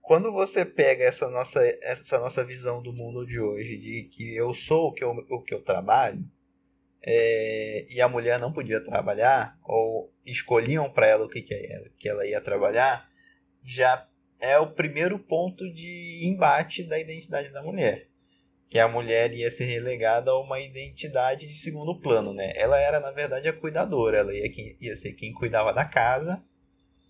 Quando 0.00 0.32
você 0.32 0.64
pega 0.64 1.04
essa 1.04 1.28
nossa, 1.28 1.60
essa 1.82 2.18
nossa 2.18 2.42
visão 2.42 2.82
do 2.82 2.94
mundo 2.94 3.26
de 3.26 3.38
hoje, 3.38 3.76
de 3.76 4.08
que 4.10 4.34
eu 4.34 4.54
sou 4.54 4.88
o 4.88 4.92
que 4.94 5.04
eu, 5.04 5.10
o 5.10 5.42
que 5.42 5.52
eu 5.52 5.62
trabalho, 5.62 6.24
é... 7.02 7.84
e 7.90 8.00
a 8.00 8.08
mulher 8.08 8.38
não 8.38 8.54
podia 8.54 8.82
trabalhar, 8.82 9.58
ou 9.62 10.10
escolhiam 10.24 10.90
para 10.90 11.06
ela 11.06 11.26
o 11.26 11.28
que, 11.28 11.42
que, 11.42 11.52
ela, 11.52 11.90
que 11.98 12.08
ela 12.08 12.26
ia 12.26 12.40
trabalhar, 12.40 13.06
já 13.62 14.08
é 14.40 14.58
o 14.58 14.72
primeiro 14.72 15.18
ponto 15.18 15.70
de 15.74 16.22
embate 16.24 16.84
da 16.84 16.98
identidade 16.98 17.50
da 17.50 17.62
mulher 17.62 18.08
que 18.68 18.78
a 18.78 18.88
mulher 18.88 19.32
ia 19.32 19.50
ser 19.50 19.66
relegada 19.66 20.30
a 20.30 20.40
uma 20.40 20.60
identidade 20.60 21.46
de 21.46 21.56
segundo 21.56 22.00
plano, 22.00 22.34
né? 22.34 22.52
Ela 22.56 22.80
era, 22.80 22.98
na 22.98 23.10
verdade, 23.10 23.48
a 23.48 23.52
cuidadora, 23.52 24.18
ela 24.18 24.34
ia, 24.34 24.50
ia 24.80 24.96
ser 24.96 25.12
quem 25.12 25.32
cuidava 25.32 25.72
da 25.72 25.84
casa, 25.84 26.42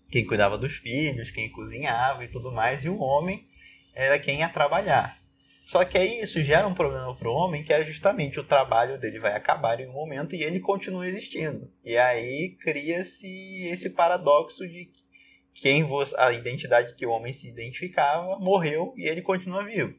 quem 0.09 0.25
cuidava 0.25 0.57
dos 0.57 0.75
filhos, 0.75 1.31
quem 1.31 1.51
cozinhava 1.51 2.23
e 2.23 2.27
tudo 2.27 2.51
mais, 2.51 2.85
e 2.85 2.89
o 2.89 2.99
homem 2.99 3.47
era 3.93 4.19
quem 4.19 4.39
ia 4.39 4.49
trabalhar. 4.49 5.19
Só 5.65 5.83
que 5.83 5.97
aí 5.97 6.21
isso 6.21 6.41
gera 6.43 6.67
um 6.67 6.75
problema 6.75 7.15
para 7.15 7.29
o 7.29 7.33
homem, 7.33 7.63
que 7.63 7.73
é 7.73 7.83
justamente 7.83 8.39
o 8.39 8.43
trabalho 8.43 8.99
dele 8.99 9.19
vai 9.19 9.35
acabar 9.35 9.79
em 9.79 9.87
um 9.87 9.93
momento 9.93 10.35
e 10.35 10.43
ele 10.43 10.59
continua 10.59 11.07
existindo. 11.07 11.71
E 11.83 11.97
aí 11.97 12.55
cria-se 12.61 13.65
esse 13.65 13.89
paradoxo 13.89 14.67
de 14.67 14.91
quem 15.55 15.87
a 16.17 16.31
identidade 16.33 16.93
que 16.93 17.05
o 17.05 17.09
homem 17.09 17.33
se 17.33 17.47
identificava 17.47 18.37
morreu 18.37 18.93
e 18.95 19.07
ele 19.07 19.23
continua 19.23 19.63
vivo. 19.63 19.95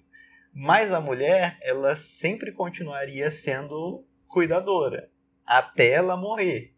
Mas 0.59 0.91
a 0.91 1.03
mulher, 1.03 1.59
ela 1.61 1.97
sempre 1.97 2.51
continuaria 2.51 3.31
sendo 3.31 4.03
cuidadora 4.27 5.11
até 5.47 5.91
ela 5.91 6.17
morrer. 6.17 6.73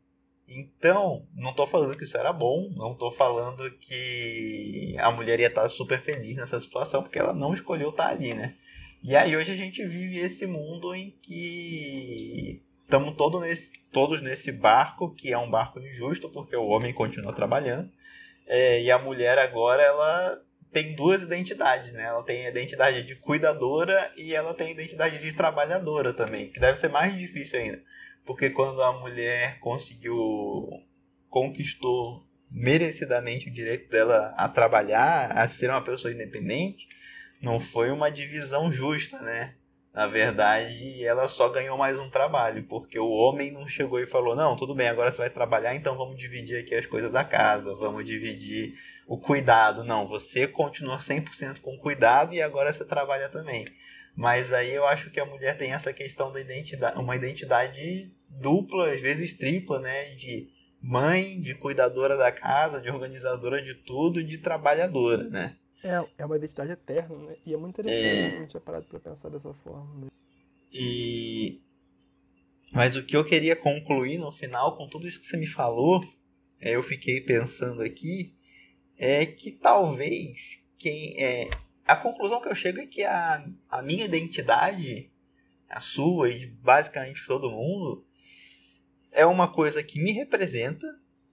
Então, 0.48 1.24
não 1.32 1.50
estou 1.50 1.64
falando 1.64 1.96
que 1.96 2.02
isso 2.02 2.16
era 2.16 2.32
bom, 2.32 2.68
não 2.74 2.90
estou 2.90 3.12
falando 3.12 3.70
que 3.78 4.96
a 4.98 5.12
mulher 5.12 5.38
ia 5.38 5.46
estar 5.46 5.68
super 5.68 6.00
feliz 6.00 6.34
nessa 6.34 6.58
situação, 6.58 7.04
porque 7.04 7.20
ela 7.20 7.32
não 7.32 7.54
escolheu 7.54 7.90
estar 7.90 8.08
ali, 8.08 8.34
né? 8.34 8.56
E 9.00 9.14
aí 9.14 9.36
hoje 9.36 9.52
a 9.52 9.56
gente 9.56 9.86
vive 9.86 10.18
esse 10.18 10.44
mundo 10.44 10.92
em 10.92 11.12
que 11.22 12.60
estamos 12.82 13.14
todo 13.14 13.38
nesse, 13.38 13.72
todos 13.92 14.20
nesse 14.20 14.50
barco, 14.50 15.14
que 15.14 15.32
é 15.32 15.38
um 15.38 15.48
barco 15.48 15.78
injusto, 15.78 16.28
porque 16.28 16.56
o 16.56 16.66
homem 16.66 16.92
continua 16.92 17.32
trabalhando, 17.32 17.88
é, 18.44 18.82
e 18.82 18.90
a 18.90 18.98
mulher 18.98 19.38
agora 19.38 19.84
ela 19.84 20.42
tem 20.72 20.94
duas 20.94 21.22
identidades, 21.22 21.92
né? 21.92 22.04
Ela 22.04 22.22
tem 22.22 22.46
a 22.46 22.50
identidade 22.50 23.02
de 23.02 23.16
cuidadora 23.16 24.12
e 24.16 24.34
ela 24.34 24.54
tem 24.54 24.68
a 24.68 24.72
identidade 24.72 25.18
de 25.18 25.32
trabalhadora 25.32 26.12
também, 26.12 26.50
que 26.50 26.60
deve 26.60 26.78
ser 26.78 26.88
mais 26.88 27.16
difícil 27.16 27.58
ainda. 27.58 27.82
Porque 28.24 28.50
quando 28.50 28.82
a 28.82 28.92
mulher 28.92 29.58
conseguiu 29.60 30.68
conquistou 31.30 32.26
merecidamente 32.50 33.48
o 33.48 33.52
direito 33.52 33.90
dela 33.90 34.34
a 34.36 34.48
trabalhar, 34.48 35.32
a 35.32 35.46
ser 35.46 35.70
uma 35.70 35.82
pessoa 35.82 36.12
independente, 36.12 36.88
não 37.40 37.60
foi 37.60 37.90
uma 37.90 38.10
divisão 38.10 38.72
justa, 38.72 39.18
né? 39.20 39.54
Na 39.92 40.06
verdade, 40.06 41.02
ela 41.04 41.26
só 41.26 41.48
ganhou 41.48 41.76
mais 41.76 41.98
um 41.98 42.10
trabalho, 42.10 42.62
porque 42.64 42.98
o 42.98 43.08
homem 43.08 43.50
não 43.50 43.66
chegou 43.66 43.98
e 43.98 44.06
falou: 44.06 44.36
Não, 44.36 44.56
tudo 44.56 44.74
bem, 44.74 44.88
agora 44.88 45.10
você 45.10 45.18
vai 45.18 45.30
trabalhar, 45.30 45.74
então 45.74 45.96
vamos 45.96 46.16
dividir 46.16 46.60
aqui 46.60 46.74
as 46.74 46.86
coisas 46.86 47.10
da 47.10 47.24
casa, 47.24 47.74
vamos 47.74 48.04
dividir 48.04 48.74
o 49.08 49.18
cuidado. 49.18 49.82
Não, 49.82 50.06
você 50.06 50.46
continua 50.46 50.98
100% 50.98 51.60
com 51.60 51.78
cuidado 51.78 52.34
e 52.34 52.42
agora 52.42 52.72
você 52.72 52.84
trabalha 52.84 53.30
também. 53.30 53.64
Mas 54.14 54.52
aí 54.52 54.74
eu 54.74 54.86
acho 54.86 55.10
que 55.10 55.18
a 55.18 55.24
mulher 55.24 55.56
tem 55.56 55.72
essa 55.72 55.92
questão 55.92 56.30
da 56.30 56.40
identidade, 56.40 56.98
uma 56.98 57.16
identidade 57.16 58.12
dupla, 58.28 58.92
às 58.92 59.00
vezes 59.00 59.32
tripla, 59.32 59.80
né? 59.80 60.14
De 60.16 60.50
mãe, 60.80 61.40
de 61.40 61.54
cuidadora 61.54 62.16
da 62.16 62.30
casa, 62.30 62.80
de 62.80 62.90
organizadora 62.90 63.62
de 63.62 63.74
tudo, 63.74 64.22
de 64.22 64.38
trabalhadora, 64.38 65.24
né? 65.24 65.56
É, 65.82 66.04
é 66.18 66.26
uma 66.26 66.36
identidade 66.36 66.72
eterna, 66.72 67.16
né? 67.16 67.36
E 67.46 67.54
é 67.54 67.56
muito 67.56 67.80
interessante 67.80 68.34
é... 68.34 68.36
a 68.36 68.40
gente 68.40 68.60
parado 68.60 68.86
para 68.86 69.00
pensar 69.00 69.30
dessa 69.30 69.54
forma. 69.54 70.04
Né? 70.04 70.08
E 70.72 71.62
mas 72.70 72.96
o 72.96 73.02
que 73.02 73.16
eu 73.16 73.24
queria 73.24 73.56
concluir 73.56 74.18
no 74.18 74.30
final 74.30 74.76
com 74.76 74.86
tudo 74.86 75.08
isso 75.08 75.20
que 75.20 75.26
você 75.26 75.38
me 75.38 75.46
falou, 75.46 76.04
é, 76.60 76.76
eu 76.76 76.82
fiquei 76.82 77.20
pensando 77.20 77.80
aqui, 77.80 78.34
é 78.98 79.24
que 79.24 79.52
talvez 79.52 80.62
quem 80.76 81.22
é 81.22 81.48
a 81.86 81.96
conclusão 81.96 82.40
que 82.42 82.48
eu 82.48 82.54
chego 82.54 82.80
é 82.80 82.86
que 82.86 83.04
a, 83.04 83.46
a 83.70 83.80
minha 83.80 84.04
identidade, 84.04 85.10
a 85.70 85.80
sua 85.80 86.28
e 86.30 86.46
basicamente 86.46 87.26
todo 87.26 87.50
mundo, 87.50 88.04
é 89.10 89.24
uma 89.24 89.50
coisa 89.50 89.82
que 89.82 89.98
me 89.98 90.12
representa, 90.12 90.86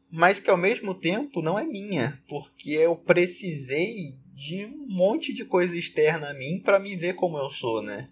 mas 0.10 0.40
que 0.40 0.50
ao 0.50 0.56
mesmo 0.58 0.96
tempo 0.96 1.42
não 1.42 1.60
é 1.60 1.66
minha, 1.66 2.22
porque 2.30 2.72
eu 2.72 2.96
precisei 2.96 4.16
de 4.34 4.66
um 4.66 4.88
monte 4.88 5.34
de 5.34 5.44
coisa 5.44 5.78
externa 5.78 6.30
a 6.30 6.34
mim 6.34 6.62
para 6.64 6.80
me 6.80 6.96
ver 6.96 7.16
como 7.16 7.38
eu 7.38 7.50
sou, 7.50 7.82
né? 7.82 8.10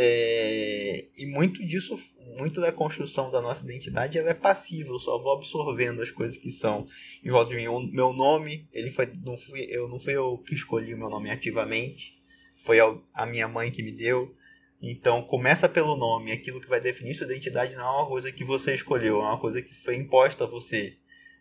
É, 0.00 1.06
e 1.16 1.26
muito 1.26 1.66
disso, 1.66 1.98
muito 2.36 2.60
da 2.60 2.70
construção 2.70 3.32
da 3.32 3.42
nossa 3.42 3.64
identidade, 3.64 4.16
ela 4.16 4.30
é 4.30 4.34
passiva. 4.34 4.90
Eu 4.90 5.00
só 5.00 5.18
vou 5.18 5.32
absorvendo 5.32 6.00
as 6.00 6.12
coisas 6.12 6.38
que 6.38 6.52
são 6.52 6.86
em 7.24 7.30
volta 7.30 7.50
de 7.50 7.56
mim. 7.56 7.66
O 7.66 7.80
meu 7.80 8.12
nome, 8.12 8.68
ele 8.72 8.92
foi, 8.92 9.06
não 9.24 9.36
fui, 9.36 9.66
eu 9.68 9.88
não 9.88 9.98
fui 9.98 10.14
eu 10.14 10.38
que 10.38 10.54
escolhi 10.54 10.94
o 10.94 10.98
meu 10.98 11.10
nome 11.10 11.30
ativamente, 11.30 12.16
foi 12.64 12.78
a, 12.78 12.96
a 13.12 13.26
minha 13.26 13.48
mãe 13.48 13.72
que 13.72 13.82
me 13.82 13.90
deu. 13.90 14.32
Então 14.80 15.20
começa 15.22 15.68
pelo 15.68 15.96
nome, 15.96 16.30
aquilo 16.30 16.60
que 16.60 16.68
vai 16.68 16.80
definir 16.80 17.14
sua 17.14 17.26
identidade 17.26 17.74
não 17.74 17.84
é 17.84 17.90
uma 17.98 18.06
coisa 18.06 18.30
que 18.30 18.44
você 18.44 18.74
escolheu, 18.74 19.16
é 19.16 19.24
uma 19.24 19.40
coisa 19.40 19.60
que 19.60 19.74
foi 19.82 19.96
imposta 19.96 20.44
a 20.44 20.46
você. 20.46 20.96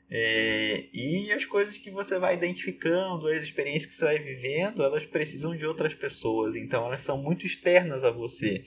É, 0.09 0.85
e 0.93 1.31
as 1.33 1.45
coisas 1.45 1.77
que 1.77 1.91
você 1.91 2.17
vai 2.17 2.35
identificando, 2.35 3.27
as 3.27 3.43
experiências 3.43 3.91
que 3.91 3.97
você 3.97 4.05
vai 4.05 4.19
vivendo, 4.19 4.81
elas 4.81 5.05
precisam 5.05 5.55
de 5.55 5.65
outras 5.65 5.93
pessoas, 5.93 6.55
então 6.55 6.85
elas 6.85 7.03
são 7.03 7.21
muito 7.21 7.45
externas 7.45 8.03
a 8.05 8.11
você. 8.11 8.63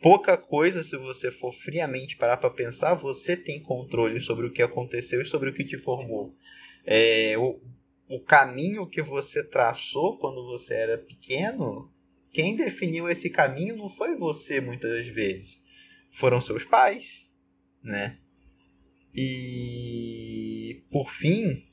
Pouca 0.00 0.36
coisa, 0.36 0.82
se 0.82 0.96
você 0.96 1.30
for 1.30 1.52
friamente 1.52 2.16
parar 2.16 2.36
para 2.36 2.50
pensar, 2.50 2.94
você 2.94 3.36
tem 3.36 3.62
controle 3.62 4.20
sobre 4.20 4.46
o 4.46 4.52
que 4.52 4.60
aconteceu 4.60 5.22
e 5.22 5.26
sobre 5.26 5.50
o 5.50 5.54
que 5.54 5.64
te 5.64 5.78
formou. 5.78 6.34
É, 6.84 7.38
o, 7.38 7.60
o 8.08 8.18
caminho 8.18 8.88
que 8.88 9.00
você 9.00 9.44
traçou 9.44 10.18
quando 10.18 10.44
você 10.44 10.74
era 10.74 10.98
pequeno, 10.98 11.88
quem 12.32 12.56
definiu 12.56 13.08
esse 13.08 13.30
caminho 13.30 13.76
não 13.76 13.88
foi 13.88 14.16
você 14.16 14.60
muitas 14.60 15.06
vezes, 15.06 15.62
foram 16.10 16.40
seus 16.40 16.64
pais, 16.64 17.30
né? 17.80 18.18
E 19.14 20.82
por 20.90 21.10
fim, 21.10 21.64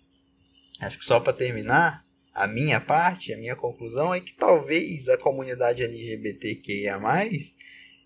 acho 0.81 0.99
que 0.99 1.05
só 1.05 1.19
para 1.19 1.33
terminar, 1.33 2.05
a 2.33 2.47
minha 2.47 2.79
parte, 2.79 3.33
a 3.33 3.37
minha 3.37 3.55
conclusão 3.55 4.13
é 4.13 4.21
que 4.21 4.33
talvez 4.33 5.09
a 5.09 5.17
comunidade 5.17 5.83
LGBTQIA+, 5.83 6.99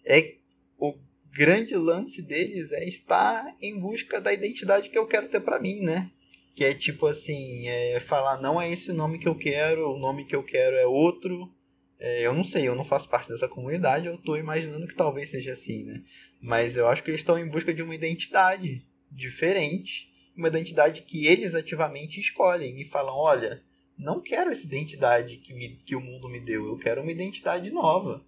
é 0.06 0.36
o 0.78 0.96
grande 1.32 1.76
lance 1.76 2.22
deles 2.22 2.72
é 2.72 2.88
estar 2.88 3.56
em 3.62 3.80
busca 3.80 4.22
da 4.22 4.32
identidade 4.32 4.90
que 4.90 4.98
eu 4.98 5.08
quero 5.08 5.30
ter 5.30 5.40
para 5.40 5.60
mim, 5.60 5.82
né? 5.82 6.12
Que 6.56 6.64
é 6.64 6.74
tipo 6.74 7.08
assim, 7.08 7.68
é 7.68 8.00
falar 8.00 8.40
não 8.40 8.62
é 8.62 8.72
esse 8.72 8.92
o 8.92 8.94
nome 8.94 9.18
que 9.18 9.28
eu 9.28 9.36
quero, 9.36 9.92
o 9.92 9.98
nome 9.98 10.26
que 10.26 10.36
eu 10.36 10.44
quero 10.44 10.76
é 10.76 10.86
outro. 10.86 11.52
É, 12.00 12.26
eu 12.26 12.34
não 12.34 12.44
sei, 12.44 12.68
eu 12.68 12.76
não 12.76 12.84
faço 12.84 13.10
parte 13.10 13.30
dessa 13.30 13.48
comunidade, 13.48 14.06
eu 14.06 14.16
estou 14.16 14.38
imaginando 14.38 14.88
que 14.88 14.96
talvez 14.96 15.30
seja 15.30 15.54
assim, 15.54 15.84
né? 15.86 16.04
Mas 16.40 16.78
eu 16.78 16.88
acho 16.88 17.02
que 17.02 17.10
eles 17.10 17.22
estão 17.22 17.40
em 17.40 17.48
busca 17.48 17.74
de 17.74 17.82
uma 17.82 17.96
identidade 17.96 18.86
diferente, 19.14 20.12
uma 20.36 20.48
identidade 20.48 21.04
que 21.04 21.26
eles 21.26 21.56
ativamente 21.56 22.20
escolhem 22.20 22.82
e 22.82 22.86
falam: 22.86 23.16
olha, 23.16 23.64
não 23.98 24.22
quero 24.22 24.52
essa 24.52 24.66
identidade 24.66 25.38
que, 25.38 25.54
me, 25.54 25.78
que 25.78 25.96
o 25.96 26.02
mundo 26.02 26.28
me 26.28 26.40
deu, 26.40 26.66
eu 26.68 26.78
quero 26.78 27.02
uma 27.02 27.12
identidade 27.12 27.70
nova, 27.70 28.26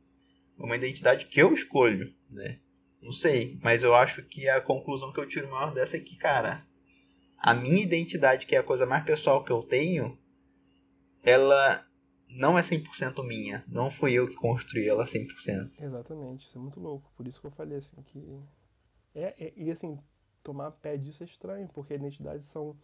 uma 0.58 0.76
identidade 0.76 1.26
que 1.26 1.42
eu 1.42 1.54
escolho, 1.54 2.14
né? 2.30 2.60
Não 3.02 3.12
sei, 3.12 3.60
mas 3.62 3.84
eu 3.84 3.94
acho 3.94 4.24
que 4.24 4.50
a 4.50 4.62
conclusão 4.62 5.12
que 5.12 5.20
eu 5.20 5.28
tiro 5.28 5.50
maior 5.52 5.74
dessa 5.74 5.98
é 5.98 6.00
que, 6.00 6.16
cara, 6.16 6.66
a 7.38 7.54
minha 7.54 7.84
identidade, 7.84 8.48
que 8.48 8.56
é 8.56 8.60
a 8.60 8.64
coisa 8.64 8.86
mais 8.86 9.04
pessoal 9.04 9.44
que 9.44 9.52
eu 9.52 9.62
tenho, 9.62 10.18
ela 11.24 11.86
não 12.28 12.58
é 12.58 12.62
100% 12.62 13.24
minha. 13.26 13.64
Não 13.68 13.92
fui 13.92 14.14
eu 14.14 14.28
que 14.28 14.36
construí 14.36 14.88
ela 14.88 15.06
100%. 15.06 15.82
Exatamente, 15.82 16.46
isso 16.46 16.58
é 16.58 16.62
muito 16.62 16.80
louco. 16.80 17.12
Por 17.16 17.28
isso 17.28 17.40
que 17.40 17.48
eu 17.48 17.52
falei 17.52 17.78
assim 17.78 18.02
que. 18.04 18.40
É, 19.14 19.46
é, 19.46 19.54
e 19.56 19.72
assim, 19.72 19.98
tomar 20.46 20.72
pé 20.72 20.96
disso 20.96 21.24
é 21.24 21.26
estranho, 21.26 21.68
porque 21.74 21.96
identidades 21.96 22.48
são 22.48 22.76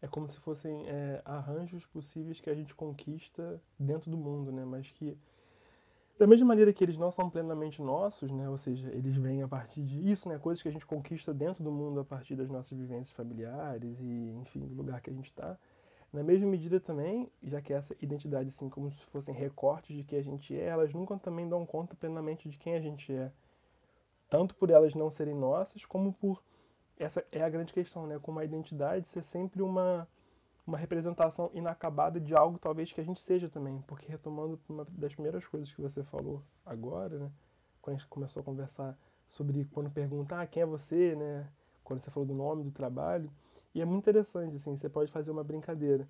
é 0.00 0.08
como 0.08 0.28
se 0.28 0.38
fossem 0.38 0.88
é, 0.88 1.22
arranjos 1.24 1.86
possíveis 1.86 2.40
que 2.40 2.50
a 2.50 2.54
gente 2.54 2.74
conquista 2.74 3.62
dentro 3.78 4.10
do 4.10 4.16
mundo, 4.16 4.50
né? 4.50 4.64
Mas 4.64 4.90
que 4.90 5.16
da 6.18 6.26
mesma 6.26 6.46
maneira 6.46 6.72
que 6.72 6.82
eles 6.82 6.98
não 6.98 7.10
são 7.10 7.30
plenamente 7.30 7.80
nossos, 7.80 8.30
né? 8.32 8.48
Ou 8.48 8.58
seja, 8.58 8.88
eles 8.90 9.16
vêm 9.16 9.42
a 9.42 9.48
partir 9.48 9.82
disso, 9.82 10.28
né? 10.28 10.38
Coisas 10.38 10.60
que 10.60 10.68
a 10.68 10.72
gente 10.72 10.86
conquista 10.86 11.32
dentro 11.32 11.62
do 11.62 11.70
mundo 11.70 12.00
a 12.00 12.04
partir 12.04 12.34
das 12.34 12.48
nossas 12.48 12.76
vivências 12.76 13.12
familiares 13.12 14.00
e, 14.00 14.34
enfim, 14.40 14.66
do 14.66 14.74
lugar 14.74 15.00
que 15.00 15.10
a 15.10 15.12
gente 15.12 15.26
está. 15.26 15.56
Na 16.12 16.22
mesma 16.22 16.46
medida 16.46 16.80
também, 16.80 17.30
já 17.42 17.62
que 17.62 17.72
essa 17.72 17.96
identidade, 18.02 18.48
assim, 18.48 18.68
como 18.68 18.90
se 18.90 19.04
fossem 19.06 19.34
recortes 19.34 19.96
de 19.96 20.04
quem 20.04 20.18
a 20.18 20.22
gente 20.22 20.58
é, 20.58 20.66
elas 20.66 20.92
nunca 20.92 21.16
também 21.16 21.48
dão 21.48 21.64
conta 21.64 21.94
plenamente 21.94 22.48
de 22.48 22.58
quem 22.58 22.74
a 22.74 22.80
gente 22.80 23.12
é. 23.12 23.32
Tanto 24.28 24.54
por 24.54 24.68
elas 24.68 24.94
não 24.94 25.10
serem 25.10 25.34
nossas, 25.34 25.84
como 25.84 26.12
por 26.12 26.42
essa 27.02 27.24
é 27.32 27.42
a 27.42 27.48
grande 27.48 27.72
questão, 27.72 28.06
né? 28.06 28.18
Com 28.20 28.38
a 28.38 28.44
identidade 28.44 29.08
ser 29.08 29.22
sempre 29.22 29.62
uma, 29.62 30.08
uma 30.66 30.78
representação 30.78 31.50
inacabada 31.54 32.20
de 32.20 32.34
algo 32.34 32.58
talvez 32.58 32.92
que 32.92 33.00
a 33.00 33.04
gente 33.04 33.20
seja 33.20 33.48
também. 33.48 33.82
Porque 33.86 34.06
retomando 34.10 34.58
uma 34.68 34.86
das 34.90 35.12
primeiras 35.14 35.46
coisas 35.46 35.72
que 35.72 35.80
você 35.80 36.02
falou 36.02 36.42
agora, 36.64 37.18
né? 37.18 37.30
Quando 37.80 37.96
a 37.96 37.98
gente 37.98 38.08
começou 38.08 38.40
a 38.40 38.44
conversar 38.44 38.96
sobre 39.26 39.64
quando 39.72 39.90
perguntar 39.90 40.42
ah, 40.42 40.46
quem 40.46 40.62
é 40.62 40.66
você, 40.66 41.16
né? 41.16 41.48
Quando 41.82 42.00
você 42.00 42.10
falou 42.10 42.26
do 42.26 42.34
nome, 42.34 42.62
do 42.64 42.70
trabalho. 42.70 43.30
E 43.74 43.80
é 43.80 43.84
muito 43.84 44.04
interessante, 44.04 44.56
assim, 44.56 44.76
você 44.76 44.88
pode 44.88 45.10
fazer 45.10 45.30
uma 45.30 45.42
brincadeira. 45.42 46.06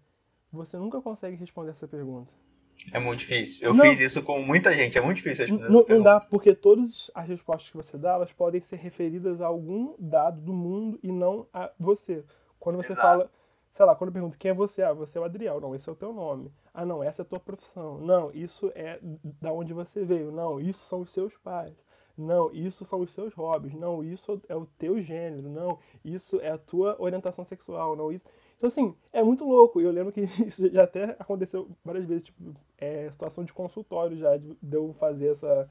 Você 0.52 0.76
nunca 0.76 1.00
consegue 1.00 1.36
responder 1.36 1.70
essa 1.70 1.88
pergunta. 1.88 2.41
É 2.90 2.98
muito 2.98 3.20
difícil. 3.20 3.66
Eu 3.66 3.74
não, 3.74 3.84
fiz 3.84 4.00
isso 4.00 4.22
com 4.22 4.40
muita 4.42 4.72
gente, 4.72 4.98
é 4.98 5.00
muito 5.00 5.18
difícil 5.18 5.46
responder 5.46 5.72
não, 5.72 5.84
não 5.88 6.02
dá, 6.02 6.18
porque 6.20 6.54
todas 6.54 7.10
as 7.14 7.28
respostas 7.28 7.70
que 7.70 7.76
você 7.76 7.96
dá, 7.96 8.14
elas 8.14 8.32
podem 8.32 8.60
ser 8.60 8.76
referidas 8.76 9.40
a 9.40 9.46
algum 9.46 9.94
dado 9.98 10.40
do 10.40 10.52
mundo 10.52 10.98
e 11.02 11.12
não 11.12 11.46
a 11.52 11.70
você. 11.78 12.24
Quando 12.58 12.76
você 12.76 12.92
Exato. 12.92 13.00
fala, 13.00 13.30
sei 13.70 13.86
lá, 13.86 13.94
quando 13.94 14.08
eu 14.08 14.12
pergunto 14.12 14.38
quem 14.38 14.50
é 14.50 14.54
você, 14.54 14.82
ah, 14.82 14.92
você 14.92 15.18
é 15.18 15.20
o 15.20 15.24
Adriel, 15.24 15.60
não, 15.60 15.74
esse 15.74 15.88
é 15.88 15.92
o 15.92 15.96
teu 15.96 16.12
nome. 16.12 16.52
Ah, 16.74 16.84
não, 16.84 17.02
essa 17.02 17.22
é 17.22 17.24
a 17.24 17.26
tua 17.26 17.40
profissão. 17.40 17.98
Não, 17.98 18.30
isso 18.32 18.72
é 18.74 18.98
da 19.40 19.52
onde 19.52 19.72
você 19.72 20.04
veio. 20.04 20.32
Não, 20.32 20.60
isso 20.60 20.84
são 20.86 21.00
os 21.00 21.12
seus 21.12 21.36
pais. 21.36 21.74
Não, 22.16 22.52
isso 22.52 22.84
são 22.84 23.00
os 23.00 23.12
seus 23.12 23.32
hobbies. 23.34 23.74
Não, 23.74 24.04
isso 24.04 24.40
é 24.48 24.54
o 24.54 24.66
teu 24.78 25.00
gênero. 25.00 25.48
Não, 25.48 25.78
isso 26.04 26.40
é 26.40 26.50
a 26.50 26.58
tua 26.58 26.96
orientação 27.00 27.44
sexual. 27.44 27.96
Não, 27.96 28.12
isso 28.12 28.26
então, 28.62 28.68
assim, 28.68 28.94
é 29.12 29.24
muito 29.24 29.44
louco. 29.44 29.80
Eu 29.80 29.90
lembro 29.90 30.12
que 30.12 30.20
isso 30.46 30.70
já 30.70 30.84
até 30.84 31.16
aconteceu 31.18 31.68
várias 31.84 32.04
vezes, 32.04 32.22
tipo, 32.22 32.54
é, 32.78 33.10
situação 33.10 33.42
de 33.42 33.52
consultório 33.52 34.16
já, 34.16 34.36
de, 34.36 34.56
de 34.62 34.76
eu 34.76 34.92
fazer 35.00 35.32
essa, 35.32 35.68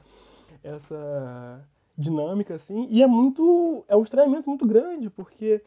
essa 0.61 1.65
dinâmica, 1.97 2.55
assim. 2.55 2.87
E 2.89 3.01
é 3.01 3.07
muito. 3.07 3.85
É 3.87 3.95
um 3.95 4.03
estranhamento 4.03 4.49
muito 4.49 4.67
grande, 4.67 5.09
porque 5.09 5.63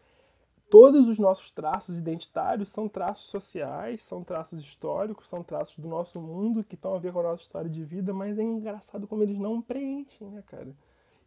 todos 0.69 1.09
os 1.09 1.19
nossos 1.19 1.51
traços 1.51 1.97
identitários 1.97 2.69
são 2.69 2.91
traços 2.91 3.31
sociais, 3.31 4.03
são 4.03 4.23
traços 4.23 4.61
históricos, 4.61 5.27
são 5.27 5.43
traços 5.43 5.79
do 5.79 5.89
nosso 5.89 6.21
mundo 6.21 6.63
que 6.63 6.75
estão 6.75 6.95
a 6.95 6.99
ver 6.99 7.11
com 7.11 7.21
a 7.21 7.23
nossa 7.23 7.43
história 7.43 7.71
de 7.71 7.83
vida, 7.85 8.13
mas 8.13 8.39
é 8.39 8.43
engraçado 8.43 9.07
como 9.07 9.23
eles 9.23 9.39
não 9.39 9.63
preenchem, 9.63 10.29
né, 10.29 10.43
cara? 10.47 10.77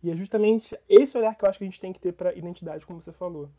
E 0.03 0.11
é 0.11 0.15
justamente 0.15 0.77
esse 0.87 1.17
olhar 1.17 1.35
que 1.35 1.43
eu 1.43 1.49
acho 1.49 1.57
que 1.57 1.63
a 1.63 1.67
gente 1.67 1.81
tem 1.81 1.91
que 1.91 1.99
ter 1.99 2.13
para 2.13 2.35
identidade, 2.35 2.85
como 2.85 3.01
você 3.01 3.11
falou. 3.11 3.49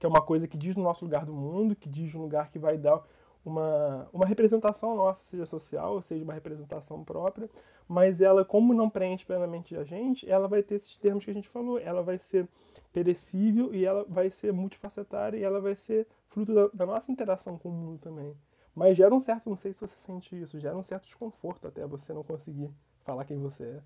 Que 0.00 0.06
é 0.06 0.08
uma 0.08 0.20
coisa 0.20 0.48
que 0.48 0.58
diz 0.58 0.74
no 0.74 0.82
nosso 0.82 1.04
lugar 1.04 1.24
do 1.24 1.32
mundo, 1.32 1.76
que 1.76 1.88
diz 1.88 2.12
um 2.14 2.22
lugar 2.22 2.50
que 2.50 2.58
vai 2.58 2.76
dar 2.76 3.00
uma, 3.44 4.08
uma 4.12 4.26
representação 4.26 4.96
nossa, 4.96 5.22
seja 5.22 5.46
social, 5.46 6.02
seja 6.02 6.24
uma 6.24 6.34
representação 6.34 7.04
própria, 7.04 7.48
mas 7.88 8.20
ela, 8.20 8.44
como 8.44 8.74
não 8.74 8.90
preenche 8.90 9.24
plenamente 9.24 9.76
a 9.76 9.84
gente, 9.84 10.28
ela 10.28 10.48
vai 10.48 10.62
ter 10.62 10.76
esses 10.76 10.96
termos 10.96 11.24
que 11.24 11.30
a 11.30 11.34
gente 11.34 11.48
falou. 11.48 11.78
Ela 11.78 12.02
vai 12.02 12.18
ser 12.18 12.48
perecível 12.92 13.74
e 13.74 13.84
ela 13.84 14.04
vai 14.08 14.30
ser 14.30 14.52
multifacetária 14.52 15.38
e 15.38 15.42
ela 15.42 15.60
vai 15.60 15.74
ser 15.74 16.06
fruto 16.28 16.54
da, 16.54 16.68
da 16.68 16.86
nossa 16.86 17.12
interação 17.12 17.58
com 17.58 17.68
o 17.68 17.72
mundo 17.72 17.98
também. 17.98 18.34
Mas 18.74 18.96
gera 18.96 19.14
um 19.14 19.20
certo, 19.20 19.50
não 19.50 19.56
sei 19.56 19.72
se 19.72 19.80
você 19.80 19.98
sente 19.98 20.40
isso, 20.40 20.58
gera 20.58 20.76
um 20.76 20.82
certo 20.82 21.04
desconforto 21.04 21.66
até 21.66 21.86
você 21.86 22.12
não 22.12 22.22
conseguir 22.22 22.70
falar 23.04 23.24
quem 23.24 23.38
você 23.38 23.64
é. 23.64 23.82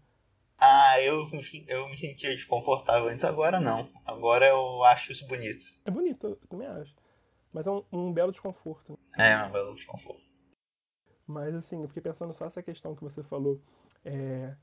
Ah, 0.94 1.02
eu, 1.02 1.28
eu 1.66 1.88
me 1.88 1.98
sentia 1.98 2.30
desconfortável 2.30 3.08
antes, 3.08 3.24
agora 3.24 3.58
não. 3.58 3.88
Agora 4.06 4.46
eu 4.46 4.84
acho 4.84 5.10
isso 5.10 5.26
bonito. 5.26 5.64
É 5.84 5.90
bonito, 5.90 6.28
eu 6.28 6.36
também 6.48 6.68
acho. 6.68 6.94
Mas 7.52 7.66
é 7.66 7.70
um, 7.70 7.82
um 7.92 8.12
belo 8.12 8.30
desconforto. 8.30 8.96
É, 9.18 9.36
um 9.44 9.50
belo 9.50 9.74
desconforto. 9.74 10.22
Mas 11.26 11.52
assim, 11.52 11.82
eu 11.82 11.88
fiquei 11.88 12.02
pensando 12.02 12.32
só 12.32 12.44
essa 12.46 12.62
questão 12.62 12.94
que 12.94 13.02
você 13.02 13.24
falou 13.24 13.60
é, 14.04 14.54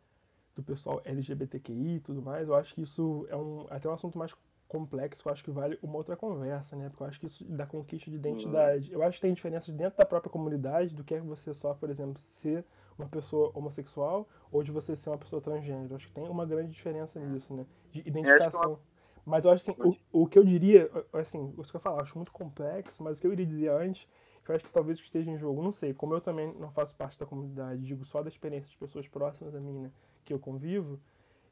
do 0.56 0.64
pessoal 0.64 1.02
LGBTQI 1.04 1.96
e 1.96 2.00
tudo 2.00 2.22
mais. 2.22 2.48
Eu 2.48 2.56
acho 2.56 2.74
que 2.76 2.82
isso 2.82 3.28
é 3.30 3.36
um, 3.36 3.66
até 3.70 3.90
um 3.90 3.94
assunto 3.94 4.18
mais 4.18 4.34
complexo, 4.70 5.28
eu 5.28 5.34
acho 5.34 5.44
que 5.44 5.52
vale 5.52 5.78
uma 5.84 5.98
outra 5.98 6.16
conversa, 6.16 6.78
né? 6.78 6.88
Porque 6.88 7.04
eu 7.04 7.08
acho 7.08 7.20
que 7.20 7.26
isso 7.26 7.44
da 7.44 7.66
conquista 7.66 8.10
de 8.10 8.16
identidade. 8.16 8.90
Eu 8.90 9.04
acho 9.04 9.18
que 9.18 9.24
tem 9.24 9.34
diferenças 9.34 9.74
dentro 9.74 9.98
da 9.98 10.06
própria 10.06 10.32
comunidade 10.32 10.96
do 10.96 11.04
que 11.04 11.16
é 11.16 11.20
você 11.20 11.54
só, 11.54 11.74
por 11.74 11.90
exemplo, 11.90 12.22
ser 12.22 12.64
uma 13.02 13.10
pessoa 13.10 13.52
homossexual 13.54 14.28
ou 14.52 14.64
de 14.64 14.72
você 14.72 14.96
ser 14.96 15.10
uma 15.10 15.18
pessoa 15.18 15.42
transgênero. 15.42 15.96
Acho 15.96 16.08
que 16.08 16.14
tem 16.14 16.28
uma 16.28 16.46
grande 16.46 16.72
diferença 16.72 17.20
nisso, 17.20 17.54
né? 17.54 17.66
De 17.92 18.00
identificação. 18.08 18.80
Mas 19.26 19.46
eu 19.46 19.52
acho 19.52 19.72
assim, 19.72 19.82
o, 20.12 20.24
o 20.24 20.28
que 20.28 20.38
eu 20.38 20.44
diria, 20.44 20.90
assim, 21.14 21.54
o 21.58 21.64
que 21.64 21.76
eu 21.76 21.80
falo, 21.80 21.98
eu 21.98 22.02
acho 22.02 22.18
muito 22.18 22.32
complexo, 22.32 23.04
mas 23.04 23.18
o 23.18 23.22
que 23.22 23.28
eu 23.28 23.34
iria 23.34 23.46
dizer 23.46 23.70
antes, 23.70 24.08
que 24.44 24.52
eu 24.52 24.56
acho 24.56 24.66
que 24.66 24.72
talvez 24.72 24.98
esteja 24.98 25.30
em 25.30 25.38
jogo, 25.38 25.62
não 25.62 25.72
sei, 25.72 25.94
como 25.94 26.14
eu 26.14 26.22
também 26.22 26.54
não 26.56 26.72
faço 26.72 26.96
parte 26.96 27.20
da 27.20 27.26
comunidade, 27.26 27.84
digo 27.84 28.04
só 28.04 28.24
da 28.24 28.30
experiência 28.30 28.72
de 28.72 28.78
pessoas 28.78 29.08
próximas 29.08 29.54
a 29.54 29.60
mim, 29.60 29.80
né, 29.80 29.92
que 30.26 30.34
eu 30.34 30.40
convivo, 30.40 31.00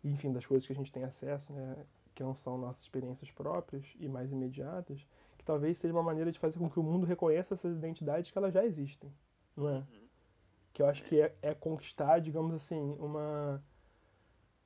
e, 0.04 0.12
enfim, 0.12 0.32
das 0.32 0.46
coisas 0.46 0.66
que 0.66 0.74
a 0.74 0.76
gente 0.76 0.92
tem 0.92 1.04
acesso, 1.04 1.54
né, 1.54 1.86
que 2.16 2.24
não 2.24 2.36
são 2.36 2.58
nossas 2.58 2.82
experiências 2.82 3.30
próprias 3.32 3.86
e 4.00 4.10
mais 4.10 4.32
imediatas, 4.32 5.08
que 5.38 5.46
talvez 5.46 5.78
seja 5.78 5.94
uma 5.94 6.04
maneira 6.04 6.32
de 6.32 6.40
fazer 6.40 6.58
com 6.58 6.70
que 6.70 6.80
o 6.80 6.84
mundo 6.84 7.06
reconheça 7.06 7.54
essas 7.54 7.78
identidades 7.78 8.32
que 8.32 8.38
elas 8.38 8.54
já 8.54 8.66
existem, 8.66 9.14
não 9.56 9.70
é? 9.70 9.84
Que 10.80 10.84
eu 10.84 10.88
acho 10.88 11.04
que 11.04 11.20
é, 11.20 11.36
é 11.42 11.54
conquistar, 11.54 12.20
digamos 12.20 12.56
assim, 12.56 12.96
uma 13.02 13.62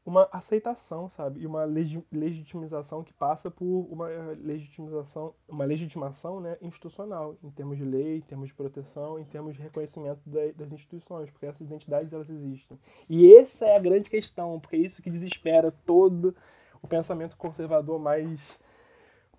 uma 0.05 0.29
aceitação, 0.31 1.09
sabe? 1.09 1.39
E 1.39 1.47
uma 1.47 1.63
legitimização 1.63 3.03
que 3.03 3.11
passa 3.11 3.49
por 3.49 3.87
uma 3.91 4.09
legitimização, 4.37 5.33
uma 5.47 5.65
legitimação 5.65 6.39
né, 6.39 6.55
institucional, 6.61 7.35
em 7.41 7.49
termos 7.49 7.79
de 7.79 7.83
lei, 7.83 8.17
em 8.17 8.21
termos 8.21 8.49
de 8.49 8.53
proteção, 8.53 9.17
em 9.17 9.25
termos 9.25 9.55
de 9.55 9.61
reconhecimento 9.63 10.21
das 10.55 10.71
instituições, 10.71 11.31
porque 11.31 11.47
essas 11.47 11.61
identidades 11.61 12.13
elas 12.13 12.29
existem. 12.29 12.77
E 13.09 13.33
essa 13.35 13.65
é 13.65 13.75
a 13.75 13.79
grande 13.79 14.07
questão, 14.07 14.59
porque 14.59 14.75
é 14.75 14.79
isso 14.79 15.01
que 15.01 15.09
desespera 15.09 15.71
todo 15.71 16.35
o 16.79 16.87
pensamento 16.87 17.35
conservador 17.37 17.97
mais 17.97 18.59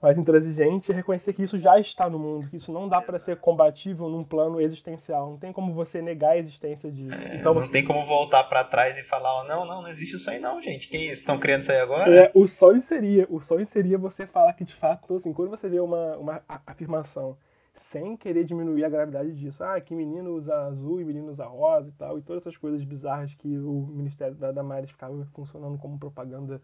mais 0.02 0.18
intransigente 0.18 0.92
é 0.92 0.94
reconhecer 0.94 1.32
que 1.32 1.42
isso 1.42 1.58
já 1.58 1.78
está 1.78 2.10
no 2.10 2.18
mundo, 2.18 2.48
que 2.48 2.56
isso 2.56 2.70
não 2.70 2.88
dá 2.88 3.00
para 3.00 3.18
ser 3.18 3.36
combatível 3.36 4.08
num 4.08 4.22
plano 4.22 4.60
existencial. 4.60 5.30
Não 5.30 5.38
tem 5.38 5.52
como 5.52 5.72
você 5.72 6.02
negar 6.02 6.32
a 6.32 6.38
existência 6.38 6.90
disso. 6.90 7.14
É, 7.14 7.36
então 7.36 7.54
não 7.54 7.62
você... 7.62 7.72
tem 7.72 7.84
como 7.84 8.04
voltar 8.04 8.44
para 8.44 8.64
trás 8.64 8.98
e 8.98 9.02
falar, 9.02 9.44
não, 9.44 9.64
não, 9.64 9.82
não 9.82 9.88
existe 9.88 10.16
isso 10.16 10.28
aí 10.28 10.38
não, 10.38 10.60
gente. 10.60 10.88
Quem 10.88 11.10
estão 11.10 11.38
criando 11.38 11.62
isso 11.62 11.72
aí 11.72 11.78
agora? 11.78 12.14
É, 12.14 12.30
o 12.34 12.46
sonho 12.46 12.82
seria, 12.82 13.26
o 13.30 13.40
sonho 13.40 13.66
seria 13.66 13.96
você 13.96 14.26
falar 14.26 14.52
que 14.52 14.64
de 14.64 14.74
fato, 14.74 15.14
assim, 15.14 15.32
quando 15.32 15.50
você 15.50 15.68
vê 15.68 15.80
uma, 15.80 16.16
uma 16.16 16.42
afirmação 16.66 17.36
sem 17.74 18.16
querer 18.16 18.44
diminuir 18.44 18.84
a 18.84 18.88
gravidade 18.88 19.32
disso. 19.32 19.62
Ah, 19.64 19.80
que 19.80 19.94
menino 19.94 20.30
usa 20.34 20.54
azul 20.66 21.00
e 21.00 21.04
menino 21.04 21.28
usa 21.28 21.44
rosa 21.44 21.88
e 21.88 21.92
tal, 21.92 22.18
e 22.18 22.22
todas 22.22 22.42
essas 22.42 22.56
coisas 22.56 22.84
bizarras 22.84 23.34
que 23.34 23.58
o 23.58 23.86
Ministério 23.88 24.36
da 24.36 24.52
Damares 24.52 24.90
ficava 24.90 25.24
funcionando 25.34 25.76
como 25.76 25.98
propaganda 25.98 26.62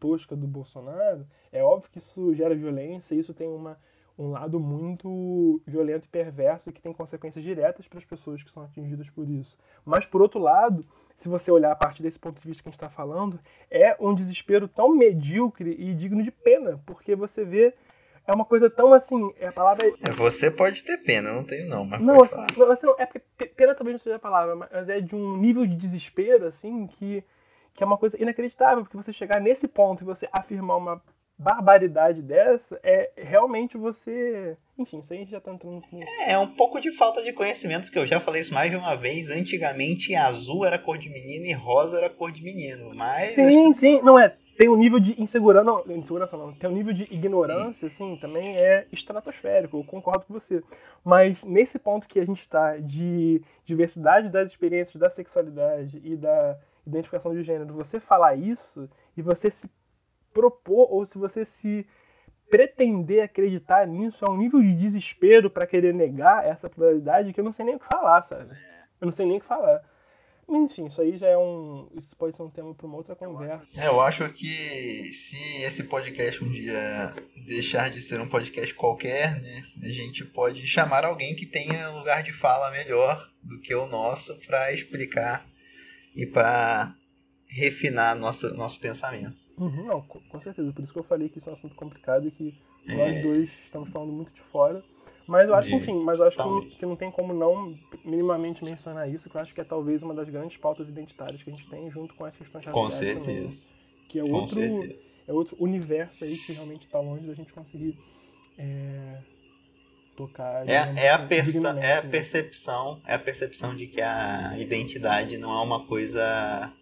tosca 0.00 0.34
do 0.34 0.46
Bolsonaro, 0.46 1.26
é 1.52 1.62
óbvio 1.62 1.90
que 1.92 1.98
isso 1.98 2.34
gera 2.34 2.54
violência, 2.54 3.14
isso 3.14 3.34
tem 3.34 3.46
uma, 3.46 3.78
um 4.18 4.30
lado 4.30 4.58
muito 4.58 5.60
violento 5.66 6.06
e 6.06 6.08
perverso 6.08 6.72
que 6.72 6.80
tem 6.80 6.92
consequências 6.92 7.44
diretas 7.44 7.86
para 7.86 7.98
as 7.98 8.04
pessoas 8.04 8.42
que 8.42 8.50
são 8.50 8.64
atingidas 8.64 9.08
por 9.10 9.28
isso. 9.28 9.56
Mas, 9.84 10.06
por 10.06 10.22
outro 10.22 10.40
lado, 10.40 10.84
se 11.14 11.28
você 11.28 11.50
olhar 11.50 11.70
a 11.70 11.76
partir 11.76 12.02
desse 12.02 12.18
ponto 12.18 12.40
de 12.40 12.48
vista 12.48 12.62
que 12.62 12.68
a 12.68 12.70
gente 12.70 12.76
está 12.76 12.88
falando, 12.88 13.38
é 13.70 13.94
um 14.00 14.14
desespero 14.14 14.66
tão 14.66 14.96
medíocre 14.96 15.76
e 15.78 15.94
digno 15.94 16.22
de 16.22 16.30
pena, 16.30 16.80
porque 16.86 17.14
você 17.14 17.44
vê 17.44 17.74
é 18.26 18.32
uma 18.32 18.44
coisa 18.44 18.70
tão 18.70 18.92
assim, 18.92 19.32
é 19.40 19.48
a 19.48 19.52
palavra 19.52 19.88
é... 19.88 20.12
Você 20.12 20.50
pode 20.50 20.84
ter 20.84 20.98
pena, 20.98 21.32
não 21.32 21.42
tenho 21.42 21.68
não, 21.68 21.84
mas 21.84 22.00
Não, 22.00 22.22
assim, 22.22 22.46
não, 22.56 22.70
assim, 22.70 22.86
não, 22.86 22.94
é 22.98 23.06
porque 23.06 23.46
pena 23.46 23.74
talvez 23.74 23.94
não 23.94 23.98
seja 23.98 24.16
a 24.16 24.20
palavra, 24.20 24.54
mas 24.54 24.88
é 24.88 25.00
de 25.00 25.16
um 25.16 25.36
nível 25.36 25.66
de 25.66 25.74
desespero 25.74 26.46
assim 26.46 26.86
que 26.86 27.24
que 27.80 27.84
é 27.84 27.86
uma 27.86 27.96
coisa 27.96 28.20
inacreditável, 28.20 28.84
porque 28.84 28.96
você 28.98 29.10
chegar 29.10 29.40
nesse 29.40 29.66
ponto 29.66 30.02
e 30.02 30.04
você 30.04 30.28
afirmar 30.30 30.76
uma 30.76 31.02
barbaridade 31.38 32.20
dessa, 32.20 32.78
é 32.82 33.10
realmente 33.16 33.78
você. 33.78 34.54
Enfim, 34.78 34.98
isso 34.98 35.14
aí 35.14 35.24
já 35.24 35.40
tá 35.40 35.50
entrando. 35.50 35.82
É, 35.94 36.32
é 36.32 36.38
um 36.38 36.48
pouco 36.48 36.78
de 36.78 36.92
falta 36.92 37.22
de 37.22 37.32
conhecimento, 37.32 37.84
porque 37.84 37.98
eu 37.98 38.06
já 38.06 38.20
falei 38.20 38.42
isso 38.42 38.52
mais 38.52 38.70
de 38.70 38.76
uma 38.76 38.94
vez. 38.96 39.30
Antigamente 39.30 40.14
azul 40.14 40.66
era 40.66 40.78
cor 40.78 40.98
de 40.98 41.08
menino 41.08 41.46
e 41.46 41.54
rosa 41.54 41.96
era 41.96 42.10
cor 42.10 42.30
de 42.30 42.42
menino. 42.42 42.94
Mas. 42.94 43.34
Sim, 43.34 43.72
sim, 43.72 44.02
não 44.02 44.18
é. 44.18 44.36
Tem 44.58 44.68
um 44.68 44.76
nível 44.76 45.00
de 45.00 45.18
insegurança. 45.18 45.64
Não, 45.64 45.82
insegurança 45.96 46.36
não. 46.36 46.52
Tem 46.52 46.68
um 46.68 46.74
nível 46.74 46.92
de 46.92 47.04
ignorância, 47.04 47.88
assim, 47.88 48.18
também 48.20 48.58
é 48.58 48.86
estratosférico. 48.92 49.78
Eu 49.78 49.84
concordo 49.84 50.26
com 50.26 50.34
você. 50.34 50.62
Mas 51.02 51.44
nesse 51.44 51.78
ponto 51.78 52.06
que 52.06 52.20
a 52.20 52.26
gente 52.26 52.42
está 52.42 52.76
de 52.76 53.40
diversidade 53.64 54.28
das 54.28 54.50
experiências 54.50 54.96
da 54.96 55.08
sexualidade 55.08 55.98
e 56.04 56.14
da 56.14 56.58
identificação 56.86 57.34
de 57.34 57.42
gênero, 57.42 57.74
você 57.74 58.00
falar 58.00 58.36
isso 58.36 58.88
e 59.16 59.22
você 59.22 59.50
se 59.50 59.70
propor 60.32 60.92
ou 60.92 61.04
se 61.04 61.18
você 61.18 61.44
se 61.44 61.86
pretender 62.50 63.22
acreditar 63.22 63.86
nisso 63.86 64.24
é 64.24 64.30
um 64.30 64.36
nível 64.36 64.60
de 64.60 64.74
desespero 64.74 65.48
para 65.48 65.66
querer 65.66 65.94
negar 65.94 66.44
essa 66.44 66.68
pluralidade 66.68 67.32
que 67.32 67.40
eu 67.40 67.44
não 67.44 67.52
sei 67.52 67.64
nem 67.64 67.76
o 67.76 67.78
que 67.78 67.86
falar, 67.86 68.22
sabe? 68.22 68.50
Eu 69.00 69.06
não 69.06 69.12
sei 69.12 69.24
nem 69.24 69.38
o 69.38 69.40
que 69.40 69.46
falar. 69.46 69.82
Mas 70.50 70.72
enfim, 70.72 70.86
isso 70.86 71.00
aí 71.00 71.16
já 71.16 71.28
é 71.28 71.38
um. 71.38 71.88
Isso 71.96 72.16
pode 72.16 72.36
ser 72.36 72.42
um 72.42 72.50
tema 72.50 72.74
para 72.74 72.84
uma 72.84 72.96
outra 72.96 73.14
conversa. 73.14 73.64
É, 73.76 73.86
eu 73.86 74.00
acho 74.00 74.28
que 74.32 75.04
se 75.12 75.62
esse 75.62 75.84
podcast 75.84 76.42
um 76.42 76.50
dia 76.50 77.14
deixar 77.46 77.88
de 77.88 78.02
ser 78.02 78.20
um 78.20 78.28
podcast 78.28 78.74
qualquer, 78.74 79.40
né, 79.40 79.62
a 79.80 79.88
gente 79.88 80.24
pode 80.24 80.66
chamar 80.66 81.04
alguém 81.04 81.36
que 81.36 81.46
tenha 81.46 81.90
lugar 81.90 82.24
de 82.24 82.32
fala 82.32 82.68
melhor 82.72 83.30
do 83.40 83.60
que 83.60 83.72
o 83.72 83.86
nosso 83.86 84.34
para 84.44 84.72
explicar 84.72 85.46
e 86.14 86.26
para 86.26 86.94
refinar 87.46 88.16
nossa, 88.16 88.52
nosso 88.54 88.78
pensamento. 88.78 89.36
Uhum, 89.58 89.86
não, 89.86 90.00
com 90.02 90.40
certeza. 90.40 90.72
Por 90.72 90.82
isso 90.82 90.92
que 90.92 90.98
eu 90.98 91.04
falei 91.04 91.28
que 91.28 91.38
isso 91.38 91.48
é 91.48 91.52
um 91.52 91.56
assunto 91.56 91.74
complicado 91.74 92.28
e 92.28 92.30
que 92.30 92.54
é... 92.86 92.94
nós 92.94 93.22
dois 93.22 93.50
estamos 93.64 93.88
falando 93.90 94.12
muito 94.12 94.32
de 94.32 94.40
fora. 94.40 94.82
Mas 95.26 95.48
eu 95.48 95.54
acho, 95.54 95.68
de... 95.68 95.74
enfim, 95.74 96.02
mas 96.02 96.18
eu 96.18 96.26
acho 96.26 96.36
que 96.36 96.42
não, 96.42 96.60
que 96.60 96.86
não, 96.86 96.96
tem 96.96 97.10
como 97.10 97.32
não 97.32 97.76
minimamente 98.04 98.64
mencionar 98.64 99.08
isso, 99.08 99.30
que 99.30 99.36
eu 99.36 99.40
acho 99.40 99.54
que 99.54 99.60
é 99.60 99.64
talvez 99.64 100.02
uma 100.02 100.14
das 100.14 100.28
grandes 100.28 100.56
pautas 100.56 100.88
identitárias 100.88 101.42
que 101.42 101.50
a 101.50 101.52
gente 101.52 101.68
tem 101.68 101.90
junto 101.90 102.14
com 102.14 102.24
as 102.24 102.36
questões 102.36 102.64
raciais 102.64 102.86
com 102.86 102.90
certeza. 102.90 103.20
também. 103.20 103.58
Que 104.08 104.18
é 104.18 104.24
outro, 104.24 104.60
é 104.60 105.32
outro 105.32 105.56
universo 105.60 106.24
aí 106.24 106.36
que 106.36 106.52
realmente 106.52 106.86
está 106.86 106.98
longe 106.98 107.24
da 107.24 107.34
gente 107.34 107.52
conseguir 107.52 107.96
é, 108.58 109.18
tocar. 110.20 110.68
É, 110.68 110.74
é, 110.96 111.10
a 111.10 111.18
perce 111.18 111.66
é 111.80 111.96
a 111.96 112.02
percepção, 112.02 113.00
é 113.06 113.14
a 113.14 113.18
percepção 113.18 113.74
de 113.74 113.86
que 113.86 114.00
a 114.00 114.58
identidade 114.58 115.38
não 115.38 115.52
é 115.52 115.62
uma 115.62 115.86
coisa. 115.86 116.72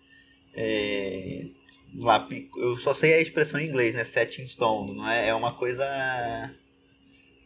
É, 0.54 1.46
lá, 1.94 2.26
eu 2.56 2.76
só 2.76 2.92
sei 2.92 3.14
a 3.14 3.20
expressão 3.20 3.60
em 3.60 3.68
inglês, 3.68 3.94
né? 3.94 4.04
Set 4.04 4.42
in 4.42 4.48
stone, 4.48 4.94
não 4.96 5.08
é? 5.08 5.28
É 5.28 5.34
uma 5.34 5.54
coisa. 5.54 5.84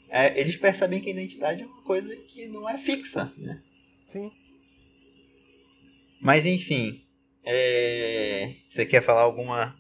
É, 0.08 0.40
eles 0.40 0.56
percebem 0.56 1.00
que 1.00 1.08
a 1.08 1.12
identidade 1.12 1.62
é 1.62 1.66
uma 1.66 1.82
coisa 1.82 2.14
que 2.16 2.46
não 2.46 2.68
é 2.68 2.78
fixa, 2.78 3.30
né? 3.36 3.60
Sim. 4.08 4.30
Mas 6.20 6.46
enfim, 6.46 7.02
é... 7.44 8.54
você 8.70 8.86
quer 8.86 9.02
falar 9.02 9.22
alguma 9.22 9.76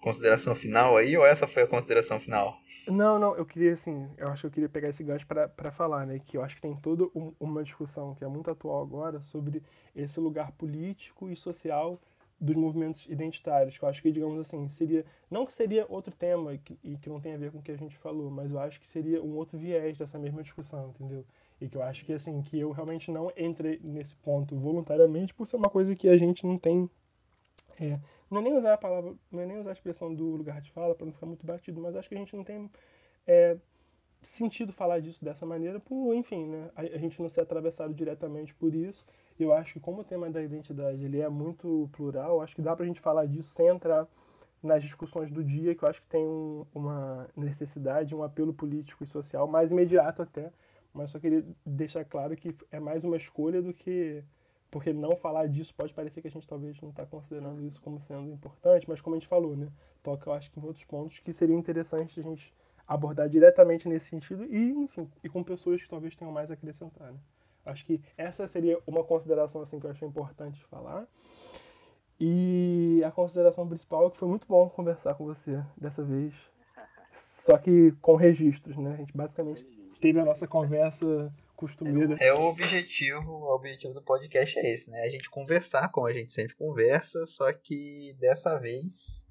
consideração 0.00 0.54
final 0.54 0.96
aí 0.96 1.16
ou 1.16 1.26
essa 1.26 1.48
foi 1.48 1.62
a 1.62 1.66
consideração 1.66 2.20
final? 2.20 2.60
Não, 2.88 3.18
não, 3.18 3.34
eu 3.36 3.44
queria, 3.44 3.72
assim, 3.72 4.08
eu 4.16 4.28
acho 4.28 4.42
que 4.42 4.46
eu 4.46 4.50
queria 4.52 4.68
pegar 4.68 4.88
esse 4.90 5.02
gancho 5.02 5.26
para 5.26 5.72
falar, 5.72 6.06
né, 6.06 6.20
que 6.20 6.36
eu 6.36 6.42
acho 6.42 6.54
que 6.54 6.62
tem 6.62 6.74
toda 6.76 7.04
um, 7.16 7.32
uma 7.40 7.64
discussão 7.64 8.14
que 8.14 8.22
é 8.24 8.28
muito 8.28 8.48
atual 8.48 8.80
agora 8.80 9.20
sobre 9.20 9.60
esse 9.94 10.20
lugar 10.20 10.52
político 10.52 11.28
e 11.28 11.34
social 11.36 12.00
dos 12.40 12.54
movimentos 12.54 13.06
identitários, 13.06 13.76
que 13.76 13.84
eu 13.84 13.88
acho 13.88 14.00
que, 14.02 14.12
digamos 14.12 14.38
assim, 14.38 14.68
seria. 14.68 15.04
Não 15.30 15.46
que 15.46 15.52
seria 15.54 15.86
outro 15.88 16.14
tema 16.14 16.54
e 16.54 16.58
que, 16.58 16.78
e 16.84 16.96
que 16.98 17.08
não 17.08 17.20
tem 17.20 17.34
a 17.34 17.38
ver 17.38 17.50
com 17.50 17.58
o 17.58 17.62
que 17.62 17.72
a 17.72 17.76
gente 17.76 17.96
falou, 17.98 18.30
mas 18.30 18.50
eu 18.50 18.58
acho 18.60 18.78
que 18.78 18.86
seria 18.86 19.22
um 19.22 19.36
outro 19.36 19.58
viés 19.58 19.96
dessa 19.98 20.18
mesma 20.18 20.42
discussão, 20.42 20.90
entendeu? 20.90 21.24
E 21.60 21.68
que 21.68 21.76
eu 21.76 21.82
acho 21.82 22.04
que, 22.04 22.12
assim, 22.12 22.40
que 22.42 22.58
eu 22.58 22.70
realmente 22.70 23.10
não 23.10 23.32
entrei 23.36 23.80
nesse 23.82 24.14
ponto 24.16 24.54
voluntariamente 24.56 25.34
por 25.34 25.46
ser 25.46 25.56
uma 25.56 25.70
coisa 25.70 25.96
que 25.96 26.08
a 26.08 26.16
gente 26.16 26.46
não 26.46 26.58
tem. 26.58 26.88
É, 27.80 27.98
não 28.30 28.40
é 28.40 28.42
nem 28.42 28.56
usar 28.56 28.74
a 28.74 28.78
palavra, 28.78 29.14
não 29.30 29.40
é 29.40 29.46
nem 29.46 29.58
usar 29.58 29.70
a 29.70 29.72
expressão 29.72 30.14
do 30.14 30.24
lugar 30.36 30.60
de 30.60 30.70
fala 30.70 30.94
para 30.94 31.06
não 31.06 31.12
ficar 31.12 31.26
muito 31.26 31.46
batido, 31.46 31.80
mas 31.80 31.94
acho 31.96 32.08
que 32.08 32.14
a 32.14 32.18
gente 32.18 32.34
não 32.34 32.44
tem 32.44 32.70
é, 33.26 33.56
sentido 34.22 34.72
falar 34.72 35.00
disso 35.00 35.24
dessa 35.24 35.46
maneira, 35.46 35.78
por, 35.80 36.14
enfim, 36.14 36.46
né? 36.46 36.70
A, 36.74 36.82
a, 36.82 36.98
gente 36.98 37.20
não 37.22 37.28
ser 37.28 37.42
atravessado 37.42 37.94
diretamente 37.94 38.54
por 38.54 38.74
isso. 38.74 39.06
Eu 39.38 39.52
acho 39.52 39.74
que 39.74 39.80
como 39.80 40.00
o 40.00 40.04
tema 40.04 40.30
da 40.30 40.42
identidade 40.42 41.04
ele 41.04 41.20
é 41.20 41.28
muito 41.28 41.88
plural, 41.92 42.40
acho 42.40 42.54
que 42.54 42.62
dá 42.62 42.74
para 42.74 42.84
a 42.84 42.88
gente 42.88 43.00
falar 43.00 43.26
disso 43.26 43.50
sem 43.50 43.68
entrar 43.68 44.06
nas 44.62 44.82
discussões 44.82 45.30
do 45.30 45.44
dia, 45.44 45.74
que 45.74 45.84
eu 45.84 45.88
acho 45.88 46.02
que 46.02 46.08
tem 46.08 46.26
um, 46.26 46.66
uma 46.74 47.28
necessidade, 47.36 48.14
um 48.14 48.22
apelo 48.22 48.52
político 48.52 49.04
e 49.04 49.06
social 49.06 49.46
mais 49.46 49.70
imediato 49.70 50.22
até, 50.22 50.50
mas 50.92 51.10
só 51.10 51.20
queria 51.20 51.44
deixar 51.64 52.04
claro 52.04 52.36
que 52.36 52.56
é 52.72 52.80
mais 52.80 53.04
uma 53.04 53.16
escolha 53.16 53.62
do 53.62 53.72
que 53.72 54.24
porque 54.76 54.92
não 54.92 55.16
falar 55.16 55.48
disso 55.48 55.74
pode 55.74 55.94
parecer 55.94 56.20
que 56.20 56.28
a 56.28 56.30
gente 56.30 56.46
talvez 56.46 56.78
não 56.82 56.90
está 56.90 57.06
considerando 57.06 57.64
isso 57.64 57.80
como 57.80 57.98
sendo 57.98 58.30
importante, 58.30 58.86
mas 58.86 59.00
como 59.00 59.16
a 59.16 59.18
gente 59.18 59.26
falou, 59.26 59.56
né, 59.56 59.72
toca 60.02 60.28
eu 60.28 60.34
acho 60.34 60.50
que 60.50 60.60
em 60.60 60.62
outros 60.62 60.84
pontos 60.84 61.18
que 61.18 61.32
seriam 61.32 61.58
interessantes 61.58 62.18
a 62.18 62.20
gente 62.20 62.52
abordar 62.86 63.26
diretamente 63.26 63.88
nesse 63.88 64.10
sentido 64.10 64.44
e, 64.44 64.72
enfim, 64.72 65.10
e 65.24 65.30
com 65.30 65.42
pessoas 65.42 65.82
que 65.82 65.88
talvez 65.88 66.14
tenham 66.14 66.30
mais 66.30 66.50
a 66.50 66.54
acrescentar. 66.54 67.10
Né? 67.10 67.18
Acho 67.64 67.86
que 67.86 68.02
essa 68.18 68.46
seria 68.46 68.78
uma 68.86 69.02
consideração 69.02 69.62
assim 69.62 69.80
que 69.80 69.86
eu 69.86 69.90
achei 69.90 70.06
importante 70.06 70.62
falar. 70.66 71.08
E 72.20 73.02
a 73.02 73.10
consideração 73.10 73.66
principal 73.66 74.08
é 74.08 74.10
que 74.10 74.18
foi 74.18 74.28
muito 74.28 74.46
bom 74.46 74.68
conversar 74.68 75.14
com 75.14 75.24
você 75.24 75.64
dessa 75.74 76.04
vez. 76.04 76.34
Só 77.12 77.56
que 77.56 77.92
com 78.02 78.14
registros, 78.14 78.76
né? 78.76 78.92
A 78.92 78.96
gente 78.96 79.16
basicamente 79.16 79.64
teve 80.02 80.20
a 80.20 80.24
nossa 80.24 80.46
conversa 80.46 81.32
costumeira. 81.56 82.16
É 82.20 82.32
o 82.32 82.42
objetivo, 82.42 83.30
o 83.30 83.54
objetivo 83.54 83.92
do 83.92 84.02
podcast 84.02 84.58
é 84.58 84.74
esse, 84.74 84.90
né? 84.90 85.00
A 85.00 85.08
gente 85.08 85.28
conversar 85.28 85.88
como 85.88 86.06
a 86.06 86.12
gente 86.12 86.32
sempre 86.32 86.54
conversa, 86.54 87.26
só 87.26 87.52
que 87.52 88.14
dessa 88.20 88.58
vez 88.58 89.26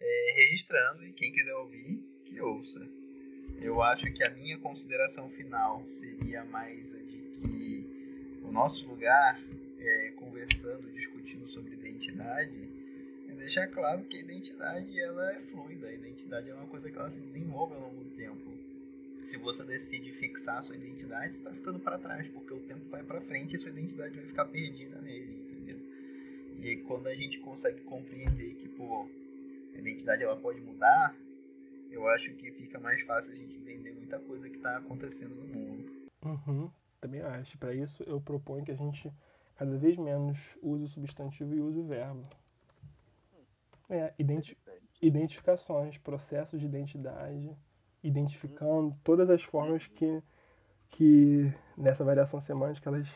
é, 0.00 0.32
registrando 0.36 1.06
e 1.06 1.12
quem 1.12 1.32
quiser 1.32 1.54
ouvir 1.54 2.02
que 2.24 2.40
ouça. 2.40 2.80
Eu 3.60 3.80
acho 3.80 4.12
que 4.12 4.24
a 4.24 4.30
minha 4.30 4.58
consideração 4.58 5.30
final 5.30 5.88
seria 5.88 6.44
mais 6.44 6.94
a 6.94 6.98
de 6.98 7.18
que 7.40 8.40
o 8.42 8.50
nosso 8.50 8.88
lugar, 8.88 9.40
é, 9.78 10.12
conversando, 10.16 10.90
discutindo 10.92 11.46
sobre 11.48 11.74
identidade, 11.74 12.68
é 13.28 13.34
deixar 13.34 13.68
claro 13.68 14.04
que 14.04 14.16
a 14.16 14.20
identidade 14.20 15.00
ela 15.00 15.32
é 15.32 15.40
fluida, 15.40 15.86
a 15.86 15.92
identidade 15.92 16.50
é 16.50 16.54
uma 16.54 16.66
coisa 16.66 16.90
que 16.90 16.98
ela 16.98 17.10
se 17.10 17.20
desenvolve 17.20 17.74
ao 17.74 17.82
longo 17.82 18.02
do 18.02 18.10
tempo. 18.16 18.51
Se 19.24 19.36
você 19.38 19.64
decide 19.64 20.12
fixar 20.12 20.58
a 20.58 20.62
sua 20.62 20.76
identidade, 20.76 21.34
você 21.34 21.40
está 21.40 21.52
ficando 21.52 21.78
para 21.78 21.98
trás, 21.98 22.26
porque 22.28 22.52
o 22.52 22.60
tempo 22.60 22.88
vai 22.90 23.02
para 23.02 23.20
frente 23.20 23.54
e 23.54 23.58
sua 23.58 23.70
identidade 23.70 24.16
vai 24.16 24.26
ficar 24.26 24.44
perdida 24.46 25.00
nele, 25.00 25.34
entendeu? 25.34 25.78
E 26.60 26.76
quando 26.88 27.06
a 27.06 27.14
gente 27.14 27.38
consegue 27.40 27.80
compreender 27.82 28.54
que, 28.54 28.68
pô, 28.68 29.08
a 29.74 29.78
identidade 29.78 30.22
ela 30.22 30.36
pode 30.36 30.60
mudar, 30.60 31.14
eu 31.90 32.06
acho 32.08 32.34
que 32.34 32.50
fica 32.52 32.80
mais 32.80 33.02
fácil 33.02 33.32
a 33.32 33.36
gente 33.36 33.56
entender 33.56 33.92
muita 33.92 34.18
coisa 34.18 34.48
que 34.48 34.56
está 34.56 34.78
acontecendo 34.78 35.34
no 35.34 35.46
mundo. 35.46 35.92
Uhum, 36.24 36.70
também 37.00 37.20
acho. 37.20 37.56
Para 37.58 37.74
isso, 37.74 38.02
eu 38.04 38.20
proponho 38.20 38.64
que 38.64 38.70
a 38.70 38.76
gente 38.76 39.12
cada 39.56 39.76
vez 39.76 39.96
menos 39.96 40.38
use 40.62 40.84
o 40.84 40.88
substantivo 40.88 41.54
e 41.54 41.60
use 41.60 41.78
o 41.78 41.86
verbo. 41.86 42.28
É, 43.88 44.12
identi 44.18 44.56
identificações, 45.00 45.98
processos 45.98 46.60
de 46.60 46.66
identidade, 46.66 47.56
identificando 48.02 48.96
todas 49.04 49.30
as 49.30 49.42
formas 49.42 49.86
que, 49.86 50.22
que 50.90 51.52
nessa 51.76 52.04
variação 52.04 52.40
semântica 52.40 52.90
elas 52.90 53.08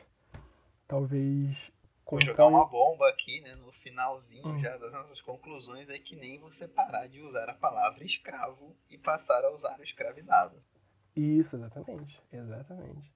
talvez 0.86 1.72
Vou 2.08 2.20
jogar 2.20 2.46
uma 2.46 2.64
bomba 2.64 3.08
aqui, 3.08 3.40
né? 3.40 3.56
No 3.56 3.72
finalzinho 3.72 4.46
hum. 4.46 4.60
já 4.60 4.76
das 4.76 4.92
nossas 4.92 5.20
conclusões 5.20 5.90
é 5.90 5.98
que 5.98 6.14
nem 6.14 6.38
você 6.38 6.68
parar 6.68 7.08
de 7.08 7.20
usar 7.20 7.48
a 7.48 7.54
palavra 7.54 8.04
escravo 8.04 8.76
e 8.88 8.96
passar 8.96 9.44
a 9.44 9.50
usar 9.50 9.76
o 9.80 9.82
escravizado. 9.82 10.56
Isso, 11.16 11.56
exatamente. 11.56 12.22
Exatamente. 12.32 13.12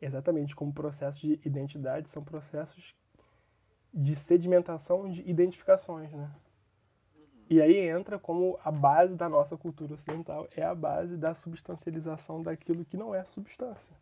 Exatamente, 0.00 0.56
como 0.56 0.72
processos 0.72 1.20
de 1.20 1.38
identidade 1.44 2.08
são 2.08 2.24
processos 2.24 2.94
de 3.92 4.16
sedimentação 4.16 5.10
de 5.10 5.20
identificações, 5.28 6.10
né? 6.10 6.34
E 7.50 7.60
aí 7.60 7.78
entra 7.78 8.16
como 8.16 8.56
a 8.64 8.70
base 8.70 9.16
da 9.16 9.28
nossa 9.28 9.56
cultura 9.56 9.94
ocidental 9.94 10.46
é 10.56 10.62
a 10.62 10.72
base 10.72 11.16
da 11.16 11.34
substancialização 11.34 12.40
daquilo 12.40 12.84
que 12.84 12.96
não 12.96 13.12
é 13.12 13.24
substância. 13.24 13.92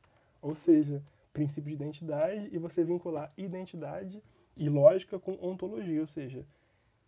Ou 0.42 0.55
seja, 0.55 1.03
princípio 1.32 1.70
de 1.70 1.82
identidade 1.82 2.51
e 2.53 2.59
você 2.59 2.84
vincular 2.84 3.32
identidade 3.38 4.22
e 4.55 4.68
lógica 4.68 5.18
com 5.18 5.38
ontologia, 5.40 6.03
ou 6.03 6.07
seja, 6.07 6.44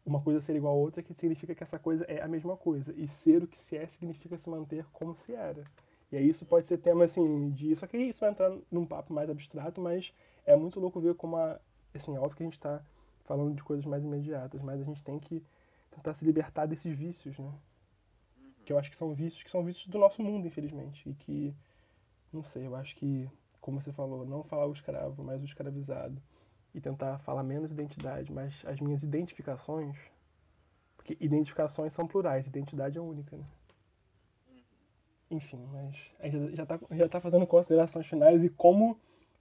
uma 0.02 0.22
coisa 0.22 0.40
ser 0.40 0.56
igual 0.56 0.72
a 0.72 0.78
outra 0.78 1.02
que 1.02 1.12
significa 1.12 1.54
que 1.54 1.62
essa 1.62 1.78
coisa 1.78 2.06
é 2.08 2.22
a 2.22 2.28
mesma 2.28 2.56
coisa 2.56 2.94
e 2.96 3.06
ser 3.06 3.42
o 3.42 3.46
que 3.46 3.58
se 3.58 3.76
é 3.76 3.86
significa 3.86 4.38
se 4.38 4.48
manter 4.48 4.86
como 4.94 5.14
se 5.14 5.34
era. 5.34 5.62
E 6.10 6.16
aí 6.16 6.26
isso 6.26 6.46
pode 6.46 6.66
ser 6.66 6.78
tema 6.78 7.04
assim 7.04 7.50
de 7.50 7.76
só 7.76 7.86
que 7.86 7.98
isso 7.98 8.20
vai 8.20 8.30
entrar 8.30 8.50
num 8.70 8.86
papo 8.86 9.12
mais 9.12 9.28
abstrato, 9.28 9.78
mas 9.78 10.10
é 10.46 10.56
muito 10.56 10.80
louco 10.80 11.00
ver 11.00 11.14
como 11.16 11.36
a, 11.36 11.60
assim, 11.94 12.16
óbvio 12.16 12.36
que 12.38 12.42
a 12.44 12.46
gente 12.46 12.54
está 12.54 12.82
falando 13.24 13.54
de 13.54 13.62
coisas 13.62 13.84
mais 13.84 14.02
imediatas, 14.02 14.62
mas 14.62 14.80
a 14.80 14.84
gente 14.84 15.04
tem 15.04 15.18
que 15.18 15.44
tentar 15.90 16.14
se 16.14 16.24
libertar 16.24 16.66
desses 16.66 16.96
vícios, 16.96 17.38
né? 17.38 17.52
Que 18.64 18.72
eu 18.72 18.78
acho 18.78 18.90
que 18.90 18.96
são 18.96 19.14
vícios 19.14 19.42
que 19.42 19.50
são 19.50 19.64
vícios 19.64 19.86
do 19.88 19.98
nosso 19.98 20.22
mundo, 20.22 20.46
infelizmente, 20.46 21.08
e 21.08 21.14
que 21.14 21.54
não 22.32 22.42
sei, 22.42 22.66
eu 22.66 22.76
acho 22.76 22.94
que 22.96 23.28
como 23.60 23.80
você 23.80 23.92
falou, 23.92 24.26
não 24.26 24.42
falar 24.42 24.66
o 24.66 24.72
escravo, 24.72 25.22
mas 25.22 25.42
o 25.42 25.44
escravizado. 25.44 26.20
E 26.74 26.80
tentar 26.80 27.18
falar 27.18 27.42
menos 27.42 27.70
identidade, 27.70 28.32
mas 28.32 28.62
as 28.64 28.80
minhas 28.80 29.02
identificações. 29.02 29.96
Porque 30.96 31.16
identificações 31.20 31.92
são 31.92 32.06
plurais, 32.06 32.46
identidade 32.46 32.96
é 32.96 33.00
única, 33.00 33.36
né? 33.36 33.44
Enfim, 35.30 35.64
mas 35.72 35.96
a 36.18 36.28
gente 36.28 36.56
já 36.56 36.62
está 36.64 36.78
já 36.92 37.08
tá 37.08 37.20
fazendo 37.20 37.46
considerações 37.46 38.06
finais 38.06 38.42
e 38.42 38.48
como 38.48 38.98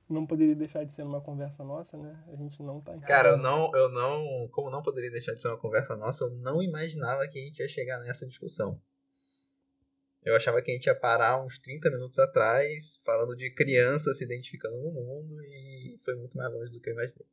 não 0.09 0.25
poderia 0.25 0.55
deixar 0.55 0.83
de 0.83 0.95
ser 0.95 1.03
uma 1.03 1.21
conversa 1.21 1.63
nossa, 1.63 1.95
né? 1.97 2.23
A 2.27 2.35
gente 2.35 2.61
não 2.63 2.81
tá 2.81 2.97
Cara, 2.97 3.29
eu 3.29 3.37
não, 3.37 3.71
eu 3.75 3.89
não, 3.89 4.47
como 4.51 4.69
não 4.69 4.81
poderia 4.81 5.11
deixar 5.11 5.33
de 5.33 5.41
ser 5.41 5.49
uma 5.49 5.57
conversa 5.57 5.95
nossa, 5.95 6.23
eu 6.23 6.31
não 6.31 6.61
imaginava 6.63 7.27
que 7.27 7.39
a 7.39 7.41
gente 7.43 7.59
ia 7.59 7.67
chegar 7.67 7.99
nessa 7.99 8.27
discussão. 8.27 8.81
Eu 10.23 10.35
achava 10.35 10.61
que 10.61 10.71
a 10.71 10.73
gente 10.73 10.87
ia 10.87 10.95
parar 10.95 11.41
uns 11.41 11.59
30 11.59 11.89
minutos 11.91 12.19
atrás, 12.19 12.99
falando 13.05 13.35
de 13.35 13.53
criança 13.53 14.13
se 14.13 14.25
identificando 14.25 14.75
no 14.75 14.91
mundo, 14.91 15.41
e 15.41 15.97
foi 16.03 16.15
muito 16.15 16.35
mais 16.37 16.51
longe 16.51 16.71
do 16.71 16.81
que 16.81 16.89
eu 16.89 16.93
imaginei. 16.93 17.25